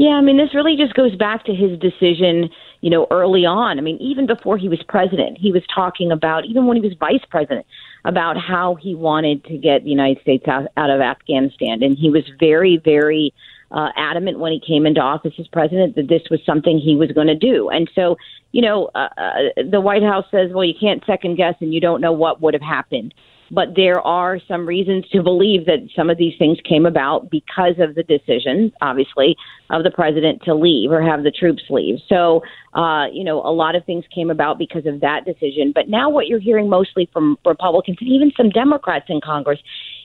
Yeah, 0.00 0.12
I 0.12 0.22
mean, 0.22 0.38
this 0.38 0.54
really 0.54 0.76
just 0.78 0.94
goes 0.94 1.14
back 1.14 1.44
to 1.44 1.54
his 1.54 1.78
decision, 1.78 2.48
you 2.80 2.88
know, 2.88 3.06
early 3.10 3.44
on. 3.44 3.76
I 3.76 3.82
mean, 3.82 3.98
even 3.98 4.26
before 4.26 4.56
he 4.56 4.66
was 4.66 4.82
president, 4.88 5.36
he 5.36 5.52
was 5.52 5.62
talking 5.74 6.10
about, 6.10 6.46
even 6.46 6.64
when 6.64 6.78
he 6.78 6.80
was 6.80 6.96
vice 6.98 7.20
president, 7.28 7.66
about 8.06 8.38
how 8.38 8.76
he 8.76 8.94
wanted 8.94 9.44
to 9.44 9.58
get 9.58 9.84
the 9.84 9.90
United 9.90 10.22
States 10.22 10.48
out, 10.48 10.68
out 10.78 10.88
of 10.88 11.02
Afghanistan. 11.02 11.82
And 11.82 11.98
he 11.98 12.08
was 12.08 12.22
very, 12.40 12.78
very 12.82 13.34
uh, 13.72 13.90
adamant 13.94 14.38
when 14.38 14.52
he 14.52 14.60
came 14.66 14.86
into 14.86 15.02
office 15.02 15.34
as 15.38 15.46
president 15.48 15.96
that 15.96 16.08
this 16.08 16.22
was 16.30 16.40
something 16.46 16.78
he 16.78 16.96
was 16.96 17.12
going 17.12 17.26
to 17.26 17.34
do. 17.34 17.68
And 17.68 17.90
so, 17.94 18.16
you 18.52 18.62
know, 18.62 18.88
uh, 18.94 19.10
uh, 19.18 19.62
the 19.70 19.82
White 19.82 20.02
House 20.02 20.24
says, 20.30 20.50
well, 20.50 20.64
you 20.64 20.72
can't 20.80 21.04
second 21.04 21.36
guess 21.36 21.56
and 21.60 21.74
you 21.74 21.80
don't 21.82 22.00
know 22.00 22.12
what 22.12 22.40
would 22.40 22.54
have 22.54 22.62
happened 22.62 23.12
but 23.50 23.74
there 23.74 24.00
are 24.00 24.38
some 24.46 24.66
reasons 24.66 25.08
to 25.08 25.22
believe 25.22 25.66
that 25.66 25.88
some 25.96 26.08
of 26.08 26.18
these 26.18 26.34
things 26.38 26.58
came 26.68 26.86
about 26.86 27.30
because 27.30 27.74
of 27.78 27.94
the 27.94 28.02
decision, 28.02 28.72
obviously, 28.80 29.36
of 29.70 29.82
the 29.82 29.90
president 29.90 30.42
to 30.44 30.54
leave 30.54 30.90
or 30.90 31.02
have 31.02 31.22
the 31.22 31.30
troops 31.30 31.62
leave. 31.68 31.98
So, 32.08 32.42
uh, 32.74 33.06
you 33.12 33.24
know, 33.24 33.40
a 33.42 33.52
lot 33.52 33.74
of 33.74 33.84
things 33.84 34.04
came 34.14 34.30
about 34.30 34.58
because 34.58 34.86
of 34.86 35.00
that 35.00 35.24
decision. 35.24 35.72
But 35.74 35.88
now 35.88 36.10
what 36.10 36.28
you're 36.28 36.40
hearing 36.40 36.68
mostly 36.68 37.08
from 37.12 37.36
Republicans 37.44 37.98
and 38.00 38.08
even 38.08 38.32
some 38.36 38.50
Democrats 38.50 39.06
in 39.08 39.20
Congress 39.20 39.58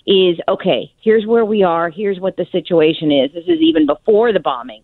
is 0.08 0.38
okay, 0.48 0.92
here's 1.02 1.26
where 1.26 1.46
we 1.46 1.64
are, 1.64 1.90
here's 1.90 2.20
what 2.20 2.38
the 2.38 2.46
situation 2.52 3.12
is. 3.12 3.32
This 3.34 3.46
is 3.46 3.60
even 3.62 3.86
before 3.86 4.34
the 4.34 4.40
bombing. 4.40 4.84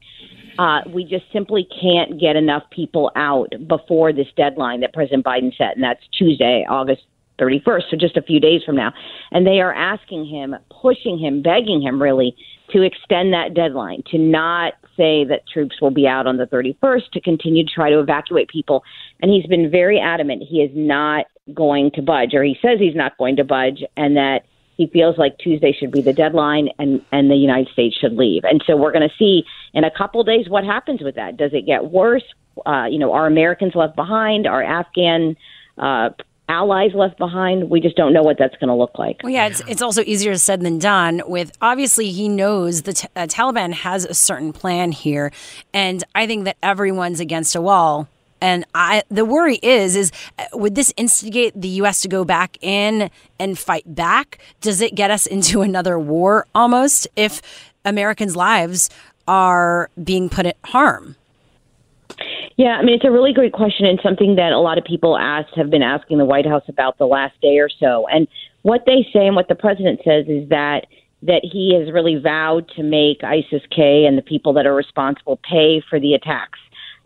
Uh, 0.59 0.81
we 0.93 1.03
just 1.03 1.23
simply 1.31 1.67
can't 1.81 2.19
get 2.19 2.35
enough 2.35 2.63
people 2.71 3.11
out 3.15 3.53
before 3.67 4.11
this 4.11 4.27
deadline 4.35 4.81
that 4.81 4.93
President 4.93 5.25
Biden 5.25 5.55
set, 5.57 5.75
and 5.75 5.83
that's 5.83 6.01
Tuesday, 6.17 6.65
August 6.69 7.03
31st, 7.39 7.83
so 7.89 7.97
just 7.97 8.17
a 8.17 8.21
few 8.21 8.39
days 8.39 8.61
from 8.63 8.75
now. 8.75 8.93
And 9.31 9.45
they 9.45 9.59
are 9.61 9.73
asking 9.73 10.25
him, 10.25 10.55
pushing 10.81 11.17
him, 11.17 11.41
begging 11.41 11.81
him 11.81 12.01
really 12.01 12.35
to 12.71 12.81
extend 12.81 13.33
that 13.33 13.53
deadline, 13.53 14.03
to 14.11 14.17
not 14.17 14.73
say 14.95 15.25
that 15.25 15.47
troops 15.51 15.81
will 15.81 15.91
be 15.91 16.07
out 16.07 16.27
on 16.27 16.37
the 16.37 16.45
31st, 16.45 17.11
to 17.13 17.21
continue 17.21 17.65
to 17.65 17.71
try 17.73 17.89
to 17.89 17.99
evacuate 17.99 18.47
people. 18.49 18.83
And 19.21 19.31
he's 19.31 19.45
been 19.45 19.69
very 19.69 19.99
adamant 19.99 20.43
he 20.47 20.57
is 20.57 20.71
not 20.73 21.25
going 21.53 21.91
to 21.91 22.01
budge, 22.01 22.33
or 22.33 22.43
he 22.43 22.57
says 22.61 22.79
he's 22.79 22.95
not 22.95 23.17
going 23.17 23.35
to 23.37 23.43
budge, 23.43 23.83
and 23.97 24.15
that 24.15 24.43
he 24.77 24.87
feels 24.87 25.17
like 25.17 25.37
Tuesday 25.37 25.75
should 25.77 25.91
be 25.91 26.01
the 26.01 26.13
deadline 26.13 26.69
and, 26.79 27.01
and 27.11 27.29
the 27.29 27.35
United 27.35 27.71
States 27.71 27.95
should 27.95 28.13
leave. 28.13 28.43
And 28.43 28.63
so 28.65 28.75
we're 28.75 28.91
going 28.91 29.07
to 29.07 29.15
see 29.17 29.43
in 29.73 29.83
a 29.83 29.91
couple 29.91 30.23
days 30.23 30.49
what 30.49 30.63
happens 30.63 31.01
with 31.01 31.15
that. 31.15 31.37
Does 31.37 31.51
it 31.53 31.65
get 31.65 31.91
worse? 31.91 32.23
Uh, 32.65 32.85
you 32.89 32.97
know, 32.97 33.13
are 33.13 33.27
Americans 33.27 33.73
left 33.75 33.95
behind? 33.95 34.47
Are 34.47 34.63
Afghan 34.63 35.35
uh, 35.77 36.09
allies 36.51 36.91
left 36.93 37.17
behind. 37.17 37.69
We 37.69 37.79
just 37.79 37.95
don't 37.95 38.13
know 38.13 38.21
what 38.21 38.37
that's 38.37 38.55
going 38.57 38.67
to 38.67 38.75
look 38.75 38.99
like. 38.99 39.21
Well, 39.23 39.31
yeah, 39.31 39.47
it's, 39.47 39.61
it's 39.67 39.81
also 39.81 40.03
easier 40.03 40.35
said 40.35 40.61
than 40.61 40.77
done. 40.77 41.21
With 41.25 41.51
obviously, 41.61 42.11
he 42.11 42.27
knows 42.27 42.81
the 42.81 42.93
t- 42.93 43.07
uh, 43.15 43.25
Taliban 43.25 43.73
has 43.73 44.05
a 44.05 44.13
certain 44.13 44.51
plan 44.51 44.91
here, 44.91 45.31
and 45.73 46.03
I 46.13 46.27
think 46.27 46.43
that 46.45 46.57
everyone's 46.61 47.19
against 47.19 47.55
a 47.55 47.61
wall. 47.61 48.09
And 48.41 48.65
I, 48.73 49.03
the 49.09 49.23
worry 49.23 49.59
is, 49.61 49.95
is 49.95 50.11
uh, 50.37 50.45
would 50.53 50.75
this 50.75 50.91
instigate 50.97 51.59
the 51.59 51.67
U.S. 51.69 52.01
to 52.01 52.07
go 52.07 52.25
back 52.25 52.57
in 52.61 53.09
and 53.39 53.57
fight 53.57 53.95
back? 53.95 54.39
Does 54.59 54.81
it 54.81 54.95
get 54.95 55.09
us 55.11 55.25
into 55.25 55.61
another 55.69 55.97
war 55.97 56.45
almost 56.53 57.07
if 57.15 57.41
Americans' 57.85 58.35
lives 58.35 58.89
are 59.27 59.89
being 60.03 60.27
put 60.27 60.45
at 60.45 60.57
harm? 60.65 61.15
Yeah, 62.57 62.77
I 62.77 62.83
mean, 62.83 62.95
it's 62.95 63.05
a 63.05 63.11
really 63.11 63.33
great 63.33 63.53
question 63.53 63.85
and 63.85 63.99
something 64.03 64.35
that 64.35 64.51
a 64.51 64.59
lot 64.59 64.77
of 64.77 64.83
people 64.83 65.17
asked 65.17 65.55
have 65.55 65.69
been 65.69 65.81
asking 65.81 66.17
the 66.17 66.25
White 66.25 66.45
House 66.45 66.63
about 66.67 66.97
the 66.97 67.05
last 67.05 67.39
day 67.41 67.57
or 67.59 67.69
so. 67.69 68.07
And 68.07 68.27
what 68.61 68.83
they 68.85 69.07
say 69.13 69.25
and 69.25 69.35
what 69.35 69.47
the 69.47 69.55
president 69.55 70.01
says 70.03 70.25
is 70.27 70.47
that 70.49 70.85
that 71.23 71.41
he 71.43 71.75
has 71.75 71.93
really 71.93 72.15
vowed 72.15 72.67
to 72.75 72.81
make 72.81 73.23
ISIS 73.23 73.61
K 73.69 74.05
and 74.05 74.17
the 74.17 74.23
people 74.23 74.53
that 74.53 74.65
are 74.65 74.73
responsible 74.73 75.39
pay 75.47 75.81
for 75.87 75.99
the 75.99 76.15
attacks 76.15 76.57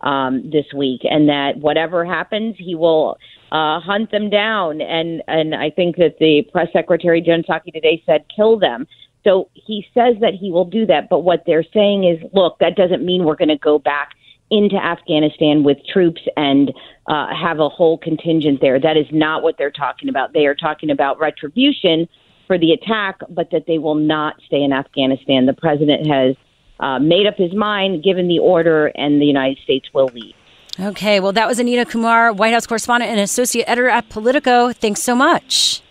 um, 0.04 0.50
this 0.50 0.66
week, 0.74 1.02
and 1.04 1.28
that 1.28 1.58
whatever 1.58 2.06
happens, 2.06 2.56
he 2.58 2.76
will 2.76 3.18
uh, 3.52 3.80
hunt 3.80 4.12
them 4.12 4.30
down. 4.30 4.80
And 4.82 5.22
and 5.28 5.54
I 5.54 5.70
think 5.70 5.98
that 5.98 6.18
the 6.20 6.44
press 6.52 6.68
secretary 6.72 7.22
Jen 7.22 7.44
Psaki 7.44 7.74
today 7.74 8.02
said 8.06 8.26
kill 8.34 8.58
them. 8.58 8.88
So 9.24 9.50
he 9.54 9.86
says 9.94 10.16
that 10.22 10.36
he 10.40 10.52
will 10.52 10.66
do 10.66 10.86
that, 10.86 11.10
but 11.10 11.22
what 11.22 11.44
they're 11.48 11.66
saying 11.74 12.04
is, 12.04 12.20
look, 12.34 12.60
that 12.60 12.76
doesn't 12.76 13.04
mean 13.04 13.24
we're 13.24 13.36
going 13.36 13.50
to 13.50 13.58
go 13.58 13.80
back 13.80 14.12
into 14.52 14.76
Afghanistan 14.76 15.64
with 15.64 15.78
troops 15.92 16.22
and 16.38 16.72
uh, 17.08 17.28
have 17.36 17.60
a 17.60 17.70
whole 17.70 17.98
contingent 17.98 18.62
there. 18.62 18.80
That 18.80 18.98
is 18.98 19.08
not 19.12 19.44
what 19.44 19.56
they're 19.58 19.72
talking 19.72 20.10
about. 20.10 20.34
They 20.34 20.46
are 20.46 20.56
talking 20.56 20.90
about 20.90 21.20
retribution 21.20 22.08
for 22.48 22.58
the 22.58 22.72
attack, 22.72 23.20
but 23.30 23.50
that 23.52 23.66
they 23.68 23.80
will 23.80 23.96
not 23.96 24.36
stay 24.46 24.62
in 24.62 24.72
Afghanistan. 24.72 25.46
The 25.46 25.54
president 25.54 26.08
has 26.08 26.36
uh, 26.80 27.00
made 27.00 27.26
up 27.26 27.36
his 27.38 27.54
mind, 27.54 28.04
given 28.04 28.28
the 28.28 28.40
order, 28.40 28.88
and 28.96 29.22
the 29.22 29.26
United 29.26 29.58
States 29.64 29.88
will 29.94 30.10
leave. 30.14 30.36
Okay, 30.80 31.20
well, 31.20 31.32
that 31.32 31.48
was 31.48 31.58
Anita 31.58 31.86
Kumar, 31.86 32.34
White 32.34 32.54
House 32.54 32.68
correspondent 32.68 33.10
and 33.10 33.20
associate 33.20 33.64
editor 33.68 33.90
at 33.90 34.10
Politico. 34.10 34.74
Thanks 34.74 35.02
so 35.02 35.16
much. 35.16 35.82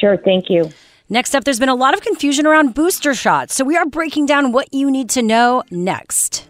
Sure, 0.00 0.16
thank 0.16 0.50
you. 0.50 0.70
Next 1.08 1.34
up, 1.34 1.44
there's 1.44 1.60
been 1.60 1.68
a 1.68 1.74
lot 1.74 1.94
of 1.94 2.00
confusion 2.00 2.46
around 2.46 2.74
booster 2.74 3.14
shots, 3.14 3.54
so 3.54 3.64
we 3.64 3.76
are 3.76 3.86
breaking 3.86 4.26
down 4.26 4.50
what 4.50 4.72
you 4.74 4.90
need 4.90 5.08
to 5.10 5.22
know 5.22 5.62
next. 5.70 6.48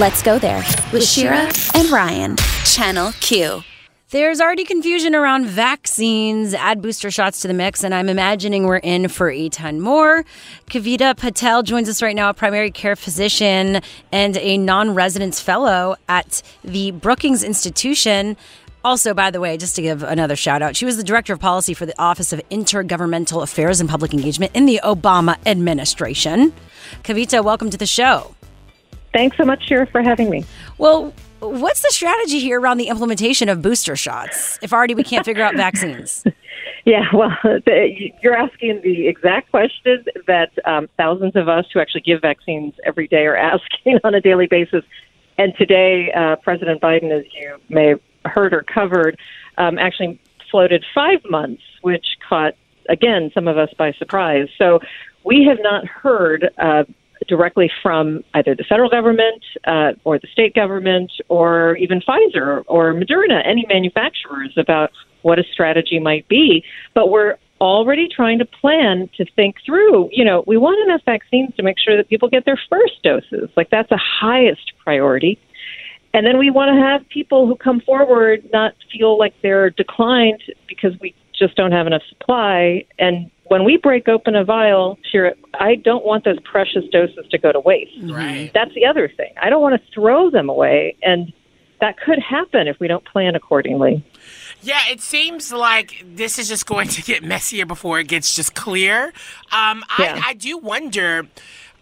Let's 0.00 0.22
go 0.22 0.38
there 0.38 0.64
with 0.94 1.04
Shira 1.04 1.52
and 1.74 1.90
Ryan, 1.90 2.38
Channel 2.64 3.12
Q. 3.20 3.62
There's 4.08 4.40
already 4.40 4.64
confusion 4.64 5.14
around 5.14 5.44
vaccines. 5.44 6.54
Add 6.54 6.80
booster 6.80 7.10
shots 7.10 7.42
to 7.42 7.48
the 7.48 7.52
mix, 7.52 7.84
and 7.84 7.94
I'm 7.94 8.08
imagining 8.08 8.64
we're 8.64 8.78
in 8.78 9.08
for 9.08 9.28
a 9.28 9.50
ton 9.50 9.78
more. 9.78 10.24
Kavita 10.70 11.14
Patel 11.18 11.62
joins 11.62 11.86
us 11.86 12.00
right 12.00 12.16
now, 12.16 12.30
a 12.30 12.34
primary 12.34 12.70
care 12.70 12.96
physician 12.96 13.82
and 14.10 14.38
a 14.38 14.56
non 14.56 14.94
residence 14.94 15.38
fellow 15.38 15.96
at 16.08 16.42
the 16.64 16.92
Brookings 16.92 17.42
Institution. 17.42 18.38
Also, 18.82 19.12
by 19.12 19.30
the 19.30 19.38
way, 19.38 19.58
just 19.58 19.76
to 19.76 19.82
give 19.82 20.02
another 20.02 20.34
shout 20.34 20.62
out, 20.62 20.76
she 20.76 20.86
was 20.86 20.96
the 20.96 21.04
director 21.04 21.34
of 21.34 21.40
policy 21.40 21.74
for 21.74 21.84
the 21.84 22.00
Office 22.00 22.32
of 22.32 22.40
Intergovernmental 22.50 23.42
Affairs 23.42 23.82
and 23.82 23.90
Public 23.90 24.14
Engagement 24.14 24.52
in 24.54 24.64
the 24.64 24.80
Obama 24.82 25.36
administration. 25.44 26.54
Kavita, 27.02 27.44
welcome 27.44 27.68
to 27.68 27.76
the 27.76 27.84
show. 27.84 28.34
Thanks 29.12 29.36
so 29.36 29.44
much, 29.44 29.66
Sheriff, 29.66 29.90
for 29.90 30.02
having 30.02 30.30
me. 30.30 30.44
Well, 30.78 31.12
what's 31.40 31.82
the 31.82 31.90
strategy 31.90 32.38
here 32.38 32.60
around 32.60 32.78
the 32.78 32.88
implementation 32.88 33.48
of 33.48 33.62
booster 33.62 33.96
shots 33.96 34.58
if 34.62 34.72
already 34.72 34.94
we 34.94 35.02
can't 35.02 35.24
figure 35.24 35.42
out 35.42 35.56
vaccines? 35.56 36.24
Yeah, 36.84 37.04
well, 37.12 37.36
the, 37.42 38.10
you're 38.22 38.36
asking 38.36 38.80
the 38.82 39.06
exact 39.06 39.50
question 39.50 40.04
that 40.26 40.50
um, 40.64 40.88
thousands 40.96 41.36
of 41.36 41.48
us 41.48 41.66
who 41.72 41.80
actually 41.80 42.00
give 42.02 42.20
vaccines 42.20 42.74
every 42.84 43.06
day 43.06 43.26
are 43.26 43.36
asking 43.76 43.98
on 44.04 44.14
a 44.14 44.20
daily 44.20 44.46
basis. 44.46 44.84
And 45.38 45.54
today, 45.56 46.12
uh, 46.12 46.36
President 46.36 46.80
Biden, 46.80 47.10
as 47.10 47.24
you 47.32 47.58
may 47.68 47.88
have 47.88 48.00
heard 48.24 48.52
or 48.52 48.62
covered, 48.62 49.18
um, 49.58 49.78
actually 49.78 50.20
floated 50.50 50.84
five 50.94 51.20
months, 51.28 51.62
which 51.82 52.16
caught, 52.28 52.54
again, 52.88 53.30
some 53.34 53.48
of 53.48 53.56
us 53.56 53.70
by 53.78 53.92
surprise. 53.92 54.48
So 54.58 54.80
we 55.24 55.44
have 55.44 55.58
not 55.60 55.86
heard 55.86 56.50
uh, 56.58 56.84
directly 57.28 57.70
from 57.82 58.24
either 58.34 58.54
the 58.54 58.64
federal 58.64 58.90
government 58.90 59.42
uh, 59.66 59.92
or 60.04 60.18
the 60.18 60.28
state 60.32 60.54
government 60.54 61.12
or 61.28 61.76
even 61.76 62.00
Pfizer 62.00 62.62
or 62.66 62.94
Moderna, 62.94 63.46
any 63.46 63.66
manufacturers, 63.68 64.52
about 64.56 64.90
what 65.22 65.38
a 65.38 65.44
strategy 65.52 65.98
might 65.98 66.26
be. 66.28 66.64
But 66.94 67.10
we're 67.10 67.36
already 67.60 68.08
trying 68.08 68.38
to 68.38 68.44
plan 68.44 69.08
to 69.16 69.24
think 69.36 69.56
through, 69.64 70.08
you 70.12 70.24
know, 70.24 70.44
we 70.46 70.56
want 70.56 70.80
enough 70.88 71.02
vaccines 71.04 71.54
to 71.56 71.62
make 71.62 71.78
sure 71.78 71.96
that 71.96 72.08
people 72.08 72.28
get 72.28 72.44
their 72.46 72.58
first 72.70 73.02
doses. 73.02 73.50
Like 73.56 73.68
that's 73.70 73.90
the 73.90 74.00
highest 74.00 74.72
priority. 74.82 75.38
And 76.12 76.26
then 76.26 76.38
we 76.38 76.50
want 76.50 76.74
to 76.74 76.80
have 76.80 77.08
people 77.08 77.46
who 77.46 77.54
come 77.54 77.80
forward 77.80 78.48
not 78.52 78.74
feel 78.90 79.18
like 79.18 79.34
they're 79.42 79.70
declined 79.70 80.42
because 80.66 80.92
we 81.00 81.14
just 81.40 81.56
don't 81.56 81.72
have 81.72 81.86
enough 81.88 82.02
supply. 82.08 82.84
And 82.98 83.30
when 83.44 83.64
we 83.64 83.76
break 83.76 84.06
open 84.06 84.36
a 84.36 84.44
vial, 84.44 84.96
sure, 85.10 85.32
I 85.54 85.74
don't 85.74 86.04
want 86.04 86.24
those 86.24 86.38
precious 86.40 86.84
doses 86.92 87.26
to 87.30 87.38
go 87.38 87.50
to 87.50 87.58
waste. 87.58 87.90
Right. 88.02 88.50
That's 88.54 88.72
the 88.74 88.86
other 88.86 89.08
thing. 89.08 89.32
I 89.42 89.50
don't 89.50 89.60
want 89.60 89.80
to 89.82 89.92
throw 89.92 90.30
them 90.30 90.48
away. 90.48 90.96
And 91.02 91.32
that 91.80 91.98
could 91.98 92.20
happen 92.20 92.68
if 92.68 92.78
we 92.78 92.86
don't 92.86 93.04
plan 93.04 93.34
accordingly. 93.34 94.04
Yeah, 94.62 94.80
it 94.90 95.00
seems 95.00 95.50
like 95.52 96.04
this 96.04 96.38
is 96.38 96.46
just 96.48 96.66
going 96.66 96.88
to 96.88 97.02
get 97.02 97.24
messier 97.24 97.64
before 97.64 97.98
it 97.98 98.06
gets 98.06 98.36
just 98.36 98.54
clear. 98.54 99.06
Um, 99.50 99.82
Yeah. 99.98 100.20
I, 100.22 100.28
I 100.28 100.34
do 100.34 100.58
wonder. 100.58 101.26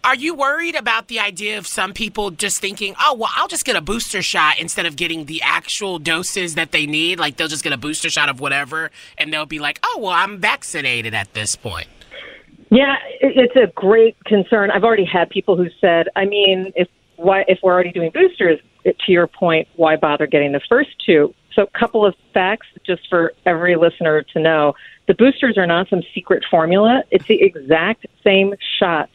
Are 0.03 0.15
you 0.15 0.33
worried 0.33 0.75
about 0.75 1.09
the 1.09 1.19
idea 1.19 1.57
of 1.57 1.67
some 1.67 1.91
people 1.91 2.31
just 2.31 2.61
thinking, 2.61 2.95
oh, 3.01 3.15
well, 3.15 3.29
I'll 3.35 3.49
just 3.49 3.65
get 3.65 3.75
a 3.75 3.81
booster 3.81 4.21
shot 4.21 4.57
instead 4.57 4.85
of 4.85 4.95
getting 4.95 5.25
the 5.25 5.41
actual 5.41 5.99
doses 5.99 6.55
that 6.55 6.71
they 6.71 6.85
need? 6.85 7.19
Like, 7.19 7.35
they'll 7.35 7.49
just 7.49 7.65
get 7.65 7.73
a 7.73 7.77
booster 7.77 8.09
shot 8.09 8.29
of 8.29 8.39
whatever, 8.39 8.91
and 9.17 9.33
they'll 9.33 9.45
be 9.45 9.59
like, 9.59 9.79
oh, 9.83 9.99
well, 9.99 10.11
I'm 10.11 10.39
vaccinated 10.39 11.13
at 11.13 11.33
this 11.33 11.57
point. 11.57 11.87
Yeah, 12.69 12.95
it's 13.19 13.55
a 13.57 13.67
great 13.75 14.15
concern. 14.23 14.71
I've 14.71 14.85
already 14.85 15.05
had 15.05 15.29
people 15.29 15.57
who 15.57 15.67
said, 15.81 16.07
I 16.15 16.25
mean, 16.25 16.71
if 16.75 16.87
why 17.17 17.43
if 17.49 17.59
we're 17.61 17.73
already 17.73 17.91
doing 17.91 18.11
boosters, 18.13 18.59
to 18.85 19.11
your 19.11 19.27
point, 19.27 19.67
why 19.75 19.97
bother 19.97 20.25
getting 20.27 20.53
the 20.53 20.61
first 20.69 20.91
two? 21.05 21.33
So, 21.53 21.63
a 21.63 21.79
couple 21.79 22.05
of 22.05 22.15
facts 22.33 22.67
just 22.85 23.09
for 23.09 23.33
every 23.45 23.75
listener 23.75 24.23
to 24.33 24.39
know: 24.39 24.75
the 25.07 25.13
boosters 25.15 25.57
are 25.57 25.67
not 25.67 25.89
some 25.89 26.03
secret 26.13 26.45
formula. 26.49 27.03
It's 27.11 27.25
the 27.25 27.41
exact 27.41 28.05
same 28.23 28.53
shot 28.79 29.09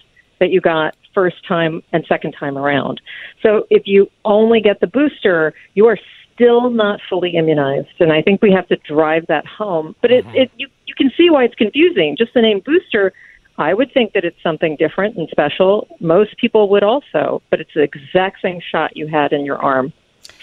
that 0.44 0.50
you 0.50 0.60
got 0.60 0.94
first 1.14 1.46
time 1.48 1.82
and 1.92 2.04
second 2.06 2.32
time 2.32 2.58
around. 2.58 3.00
So, 3.42 3.66
if 3.70 3.84
you 3.86 4.10
only 4.24 4.60
get 4.60 4.80
the 4.80 4.86
booster, 4.86 5.54
you 5.72 5.86
are 5.86 5.98
still 6.34 6.68
not 6.70 7.00
fully 7.08 7.36
immunized, 7.36 7.96
and 7.98 8.12
I 8.12 8.20
think 8.20 8.42
we 8.42 8.52
have 8.52 8.68
to 8.68 8.76
drive 8.76 9.26
that 9.28 9.46
home. 9.46 9.96
But 10.02 10.10
it, 10.10 10.26
mm-hmm. 10.26 10.36
it 10.36 10.50
you 10.58 10.68
you 10.86 10.94
can 10.94 11.10
see 11.16 11.30
why 11.30 11.44
it's 11.44 11.54
confusing. 11.54 12.16
Just 12.18 12.34
the 12.34 12.42
name 12.42 12.60
booster 12.60 13.12
I 13.56 13.72
would 13.72 13.92
think 13.92 14.12
that 14.14 14.24
it's 14.24 14.42
something 14.42 14.76
different 14.76 15.16
and 15.16 15.28
special. 15.30 15.86
Most 16.00 16.36
people 16.38 16.68
would 16.70 16.82
also, 16.82 17.40
but 17.50 17.60
it's 17.60 17.70
the 17.74 17.82
exact 17.82 18.42
same 18.42 18.60
shot 18.60 18.96
you 18.96 19.06
had 19.06 19.32
in 19.32 19.44
your 19.44 19.58
arm, 19.58 19.92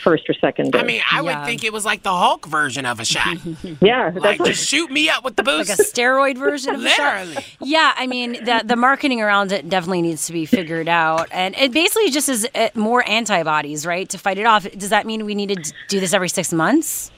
first 0.03 0.29
or 0.29 0.33
second 0.33 0.71
dose. 0.71 0.81
I 0.81 0.85
mean, 0.85 1.01
I 1.11 1.21
Yeah. 1.21 1.21
would 1.39 1.45
think 1.45 1.63
it 1.63 1.71
was 1.73 1.85
like 1.85 2.03
the 2.03 2.11
Hulk 2.11 2.45
version 2.47 2.85
of 2.85 2.99
a 2.99 3.05
shot. 3.05 3.37
yeah, 3.81 4.11
like, 4.13 4.21
that's 4.23 4.39
what, 4.39 4.47
just 4.47 4.67
shoot 4.67 4.91
me 4.91 5.09
up 5.09 5.23
with 5.23 5.35
the 5.35 5.43
boost, 5.43 5.69
Like 5.69 5.79
a 5.79 5.81
steroid 5.91 6.37
version 6.37 6.75
of 6.75 6.81
the 6.81 6.89
shot. 6.89 7.25
Literally. 7.27 7.45
Yeah, 7.61 7.93
I 7.95 8.07
mean 8.07 8.33
the 8.43 8.61
the 8.65 8.75
marketing 8.75 9.21
around 9.21 9.51
it 9.51 9.69
definitely 9.69 10.01
needs 10.01 10.25
to 10.27 10.33
be 10.33 10.45
figured 10.45 10.89
out, 10.89 11.27
and 11.31 11.55
it 11.57 11.71
basically 11.71 12.09
just 12.11 12.29
is 12.29 12.47
uh, 12.55 12.69
more 12.75 13.07
antibodies, 13.07 13.85
right, 13.85 14.07
to 14.09 14.17
fight 14.17 14.37
it 14.37 14.45
off. 14.45 14.69
Does 14.71 14.89
that 14.89 15.05
mean 15.05 15.25
we 15.25 15.35
need 15.35 15.49
to 15.49 15.73
do 15.87 15.99
this 15.99 16.13
every 16.13 16.29
six 16.29 16.51
months? 16.53 17.11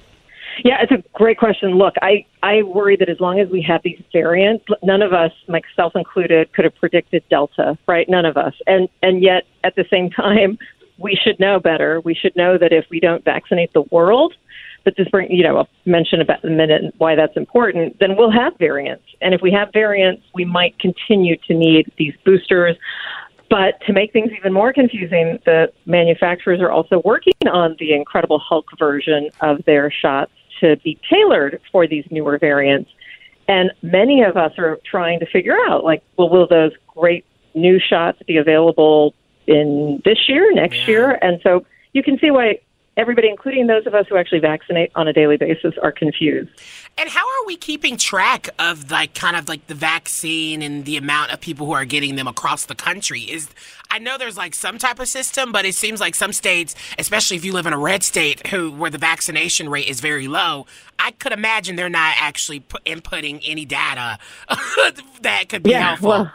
yeah, 0.63 0.77
it's 0.83 0.91
a 0.91 1.03
great 1.13 1.39
question. 1.39 1.71
Look, 1.79 1.95
I 2.03 2.25
I 2.43 2.61
worry 2.61 2.95
that 2.97 3.09
as 3.09 3.19
long 3.19 3.39
as 3.39 3.49
we 3.49 3.61
have 3.63 3.81
these 3.83 3.99
variants, 4.11 4.63
none 4.83 5.01
of 5.01 5.11
us, 5.11 5.31
myself 5.47 5.95
included, 5.95 6.53
could 6.53 6.63
have 6.65 6.75
predicted 6.75 7.23
Delta, 7.29 7.75
right? 7.87 8.07
None 8.07 8.25
of 8.25 8.37
us, 8.37 8.53
and 8.67 8.87
and 9.01 9.23
yet 9.23 9.43
at 9.63 9.75
the 9.75 9.85
same 9.89 10.09
time, 10.23 10.59
we 11.03 11.19
should 11.21 11.39
know 11.39 11.59
better. 11.59 12.01
We 12.01 12.15
should 12.15 12.35
know 12.35 12.57
that 12.57 12.71
if 12.73 12.85
we 12.89 12.99
don't 12.99 13.23
vaccinate 13.23 13.73
the 13.73 13.83
world, 13.83 14.33
but 14.83 14.95
this 14.97 15.07
bring 15.09 15.29
you 15.31 15.43
know 15.43 15.57
I'll 15.57 15.69
mention 15.85 16.21
about 16.21 16.43
in 16.43 16.53
a 16.53 16.55
minute 16.55 16.95
why 16.97 17.15
that's 17.15 17.37
important. 17.37 17.99
Then 17.99 18.15
we'll 18.17 18.31
have 18.31 18.57
variants, 18.57 19.03
and 19.21 19.33
if 19.33 19.41
we 19.41 19.51
have 19.51 19.69
variants, 19.73 20.23
we 20.33 20.45
might 20.45 20.79
continue 20.79 21.37
to 21.47 21.53
need 21.53 21.91
these 21.97 22.13
boosters. 22.25 22.77
But 23.49 23.79
to 23.85 23.93
make 23.93 24.13
things 24.13 24.31
even 24.35 24.51
more 24.51 24.73
confusing, 24.73 25.37
the 25.45 25.71
manufacturers 25.85 26.59
are 26.59 26.71
also 26.71 27.03
working 27.05 27.33
on 27.51 27.75
the 27.77 27.93
Incredible 27.93 28.39
Hulk 28.39 28.65
version 28.79 29.29
of 29.41 29.63
their 29.65 29.91
shots 29.91 30.31
to 30.59 30.77
be 30.77 30.99
tailored 31.07 31.61
for 31.71 31.85
these 31.85 32.03
newer 32.09 32.39
variants. 32.39 32.89
And 33.47 33.71
many 33.83 34.23
of 34.23 34.37
us 34.37 34.53
are 34.57 34.79
trying 34.89 35.19
to 35.19 35.27
figure 35.27 35.57
out, 35.67 35.83
like, 35.83 36.01
well, 36.17 36.29
will 36.29 36.47
those 36.47 36.71
great 36.87 37.25
new 37.53 37.79
shots 37.79 38.17
be 38.25 38.37
available 38.37 39.13
in 39.47 40.01
this 40.05 40.17
year, 40.27 40.51
next 40.53 40.77
Yeah. 40.77 40.87
year? 40.87 41.19
And 41.21 41.39
so 41.43 41.65
you 41.93 42.03
can 42.03 42.17
see 42.19 42.31
why 42.31 42.59
everybody, 42.95 43.27
including 43.27 43.65
those 43.65 43.87
of 43.87 43.95
us 43.95 44.05
who 44.07 44.15
actually 44.17 44.37
vaccinate 44.39 44.91
on 44.93 45.07
a 45.07 45.13
daily 45.13 45.35
basis, 45.35 45.73
are 45.81 45.91
confused. 45.91 46.51
And 46.95 47.09
how 47.09 47.21
are 47.21 47.45
we 47.47 47.55
keeping 47.55 47.97
track 47.97 48.49
of 48.59 48.91
like 48.91 49.15
kind 49.15 49.35
of 49.35 49.49
like 49.49 49.65
the 49.65 49.73
vaccine 49.73 50.61
and 50.61 50.85
the 50.85 50.97
amount 50.97 51.31
of 51.31 51.41
people 51.41 51.65
who 51.65 51.71
are 51.71 51.85
getting 51.85 52.17
them 52.17 52.27
across 52.27 52.65
the 52.65 52.75
country? 52.75 53.21
Is 53.21 53.49
I 53.89 53.97
know 53.97 54.19
there's 54.19 54.37
like 54.37 54.53
some 54.53 54.77
type 54.77 54.99
of 54.99 55.07
system, 55.07 55.51
but 55.51 55.65
it 55.65 55.73
seems 55.73 55.99
like 55.99 56.13
some 56.13 56.31
states, 56.33 56.75
especially 56.99 57.35
if 57.37 57.43
you 57.43 57.51
live 57.51 57.65
in 57.65 57.73
a 57.73 57.79
red 57.79 58.03
state 58.03 58.45
who 58.47 58.71
where 58.71 58.91
the 58.91 58.99
vaccination 58.99 59.69
rate 59.69 59.89
is 59.89 59.99
very 59.99 60.27
low, 60.27 60.67
I 60.99 61.11
could 61.11 61.31
imagine 61.31 61.75
they're 61.75 61.89
not 61.89 62.13
actually 62.19 62.59
put, 62.59 62.83
inputting 62.85 63.41
any 63.43 63.65
data 63.65 64.19
that 65.21 65.49
could 65.49 65.63
be 65.63 65.71
helpful. 65.73 66.09
well, 66.09 66.31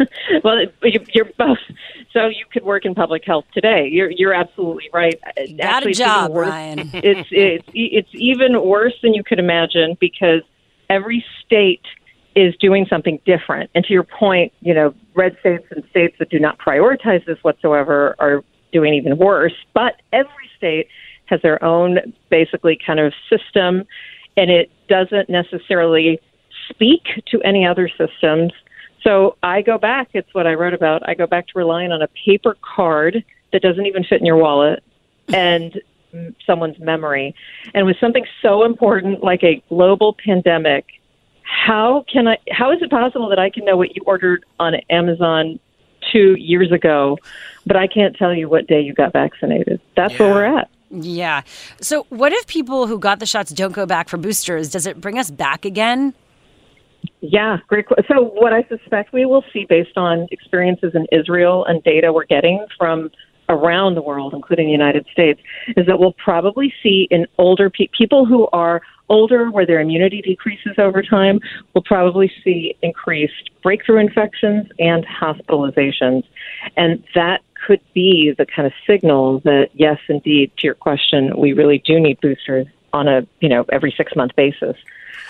well, 0.44 0.60
you- 0.82 1.04
you're 1.12 1.30
both. 1.38 1.58
So 2.12 2.26
you 2.26 2.44
could 2.52 2.64
work 2.64 2.84
in 2.84 2.94
public 2.94 3.24
health 3.24 3.44
today. 3.54 3.88
You're 3.88 4.10
you're 4.10 4.34
absolutely 4.34 4.88
right. 4.92 5.20
Got 5.22 5.38
a 5.38 5.62
Actually, 5.62 5.90
it's 5.90 5.98
job. 5.98 6.32
Ryan. 6.34 6.78
It's 6.94 7.28
it's 7.30 7.64
it's 7.74 8.08
even 8.14 8.62
worse 8.64 8.94
than 9.02 9.14
you 9.14 9.22
could 9.22 9.38
imagine 9.38 9.96
because 10.00 10.42
every 10.88 11.24
state 11.44 11.82
is 12.34 12.54
doing 12.56 12.86
something 12.88 13.20
different. 13.26 13.70
And 13.74 13.84
to 13.84 13.92
your 13.92 14.04
point, 14.04 14.52
you 14.60 14.74
know, 14.74 14.94
red 15.14 15.36
states 15.40 15.66
and 15.70 15.84
states 15.90 16.16
that 16.18 16.30
do 16.30 16.38
not 16.38 16.58
prioritize 16.58 17.24
this 17.26 17.38
whatsoever 17.42 18.14
are 18.18 18.42
doing 18.72 18.94
even 18.94 19.18
worse. 19.18 19.54
But 19.74 20.00
every 20.12 20.48
state 20.56 20.88
has 21.26 21.40
their 21.42 21.62
own 21.64 21.98
basically 22.28 22.78
kind 22.84 23.00
of 23.00 23.12
system, 23.28 23.84
and 24.36 24.50
it 24.50 24.70
doesn't 24.88 25.28
necessarily 25.28 26.20
speak 26.68 27.02
to 27.26 27.40
any 27.42 27.66
other 27.66 27.88
systems. 27.88 28.52
So 29.02 29.36
I 29.42 29.62
go 29.62 29.78
back, 29.78 30.10
it's 30.12 30.32
what 30.34 30.46
I 30.46 30.54
wrote 30.54 30.74
about. 30.74 31.08
I 31.08 31.14
go 31.14 31.26
back 31.26 31.46
to 31.48 31.52
relying 31.56 31.92
on 31.92 32.02
a 32.02 32.08
paper 32.24 32.56
card 32.62 33.24
that 33.52 33.62
doesn't 33.62 33.86
even 33.86 34.04
fit 34.04 34.20
in 34.20 34.26
your 34.26 34.36
wallet 34.36 34.82
and 35.32 35.80
someone's 36.46 36.78
memory. 36.78 37.34
And 37.74 37.86
with 37.86 37.96
something 38.00 38.26
so 38.42 38.64
important 38.64 39.22
like 39.22 39.42
a 39.42 39.62
global 39.68 40.14
pandemic, 40.24 40.86
how 41.42 42.04
can 42.12 42.28
I 42.28 42.38
how 42.50 42.72
is 42.72 42.80
it 42.80 42.90
possible 42.90 43.28
that 43.28 43.38
I 43.38 43.50
can 43.50 43.64
know 43.64 43.76
what 43.76 43.94
you 43.96 44.02
ordered 44.06 44.44
on 44.58 44.74
Amazon 44.88 45.58
2 46.12 46.36
years 46.38 46.72
ago, 46.72 47.18
but 47.66 47.76
I 47.76 47.86
can't 47.86 48.16
tell 48.16 48.34
you 48.34 48.48
what 48.48 48.66
day 48.66 48.80
you 48.80 48.94
got 48.94 49.12
vaccinated? 49.12 49.80
That's 49.96 50.18
where 50.18 50.30
we're 50.30 50.58
at. 50.58 50.70
Yeah. 50.90 51.42
So, 51.80 52.06
what 52.08 52.32
if 52.32 52.46
people 52.46 52.86
who 52.86 52.98
got 52.98 53.20
the 53.20 53.26
shots 53.26 53.52
don't 53.52 53.72
go 53.72 53.86
back 53.86 54.08
for 54.08 54.16
boosters? 54.16 54.70
Does 54.70 54.86
it 54.86 55.00
bring 55.00 55.18
us 55.18 55.30
back 55.30 55.64
again? 55.64 56.14
Yeah, 57.20 57.58
great. 57.66 57.86
So, 58.08 58.22
what 58.22 58.52
I 58.52 58.62
suspect 58.64 59.12
we 59.12 59.24
will 59.24 59.44
see 59.52 59.66
based 59.68 59.96
on 59.96 60.26
experiences 60.30 60.92
in 60.94 61.06
Israel 61.12 61.64
and 61.64 61.82
data 61.82 62.12
we're 62.12 62.24
getting 62.24 62.66
from 62.78 63.10
around 63.48 63.94
the 63.94 64.02
world, 64.02 64.32
including 64.32 64.66
the 64.66 64.72
United 64.72 65.06
States, 65.12 65.40
is 65.76 65.86
that 65.86 65.98
we'll 65.98 66.12
probably 66.12 66.72
see 66.82 67.08
in 67.10 67.26
older 67.36 67.68
pe- 67.68 67.88
people 67.96 68.24
who 68.24 68.48
are 68.52 68.80
older, 69.10 69.50
where 69.50 69.66
their 69.66 69.80
immunity 69.80 70.22
decreases 70.22 70.72
over 70.78 71.02
time, 71.02 71.40
we'll 71.74 71.82
probably 71.82 72.32
see 72.42 72.76
increased 72.80 73.50
breakthrough 73.62 73.98
infections 73.98 74.68
and 74.78 75.04
hospitalizations. 75.04 76.22
And 76.76 77.04
that 77.14 77.42
could 77.66 77.80
be 77.92 78.32
the 78.38 78.46
kind 78.46 78.66
of 78.66 78.72
signal 78.86 79.40
that, 79.40 79.70
yes, 79.74 79.98
indeed, 80.08 80.52
to 80.58 80.66
your 80.68 80.74
question, 80.74 81.36
we 81.36 81.52
really 81.52 81.78
do 81.78 82.00
need 82.00 82.20
boosters 82.20 82.66
on 82.92 83.08
a, 83.08 83.26
you 83.40 83.48
know, 83.48 83.66
every 83.70 83.92
six 83.96 84.14
month 84.16 84.34
basis. 84.36 84.76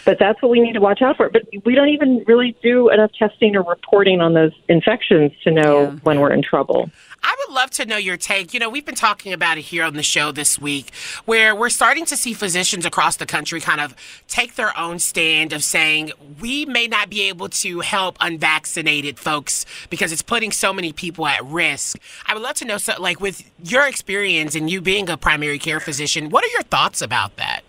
But 0.05 0.19
that's 0.19 0.41
what 0.43 0.51
we 0.51 0.61
need 0.61 0.73
to 0.73 0.81
watch 0.81 1.03
out 1.03 1.17
for. 1.17 1.29
But 1.29 1.43
we 1.65 1.75
don't 1.75 1.89
even 1.89 2.25
really 2.27 2.57
do 2.63 2.89
enough 2.91 3.13
testing 3.19 3.57
or 3.57 3.63
reporting 3.63 4.21
on 4.21 4.35
those 4.35 4.53
infections 4.69 5.33
to 5.45 5.51
know 5.51 5.91
when 6.03 6.21
we're 6.21 6.33
in 6.33 6.43
trouble. 6.43 6.91
I 7.23 7.37
would 7.39 7.55
love 7.55 7.71
to 7.73 7.85
know 7.85 7.99
your 7.99 8.17
take. 8.17 8.55
You 8.55 8.61
know, 8.61 8.71
we've 8.71 8.85
been 8.85 8.95
talking 8.95 9.33
about 9.33 9.59
it 9.59 9.63
here 9.63 9.85
on 9.85 9.95
the 9.95 10.03
show 10.03 10.33
this 10.33 10.59
week, 10.59 10.95
where 11.27 11.55
we're 11.55 11.69
starting 11.69 12.07
to 12.07 12.17
see 12.17 12.33
physicians 12.33 12.87
across 12.87 13.17
the 13.17 13.27
country 13.27 13.61
kind 13.61 13.81
of 13.81 13.95
take 14.27 14.55
their 14.55 14.77
own 14.79 14.99
stand 14.99 15.53
of 15.53 15.63
saying 15.63 16.13
we 16.41 16.65
may 16.65 16.87
not 16.87 17.11
be 17.11 17.29
able 17.29 17.49
to 17.49 17.81
help 17.81 18.17
unvaccinated 18.21 19.19
folks 19.19 19.67
because 19.91 20.13
it's 20.13 20.23
putting 20.23 20.51
so 20.51 20.73
many 20.73 20.93
people 20.93 21.27
at 21.27 21.45
risk. 21.45 21.99
I 22.27 22.33
would 22.33 22.43
love 22.43 22.55
to 22.57 22.65
know, 22.65 22.79
so, 22.79 22.95
like, 22.99 23.21
with 23.21 23.49
your 23.63 23.87
experience 23.87 24.55
and 24.55 24.71
you 24.71 24.81
being 24.81 25.11
a 25.11 25.17
primary 25.17 25.59
care 25.59 25.81
physician, 25.81 26.31
what 26.31 26.45
are 26.45 26.49
your 26.49 26.63
thoughts 26.63 27.03
about 27.03 27.37
that? 27.37 27.61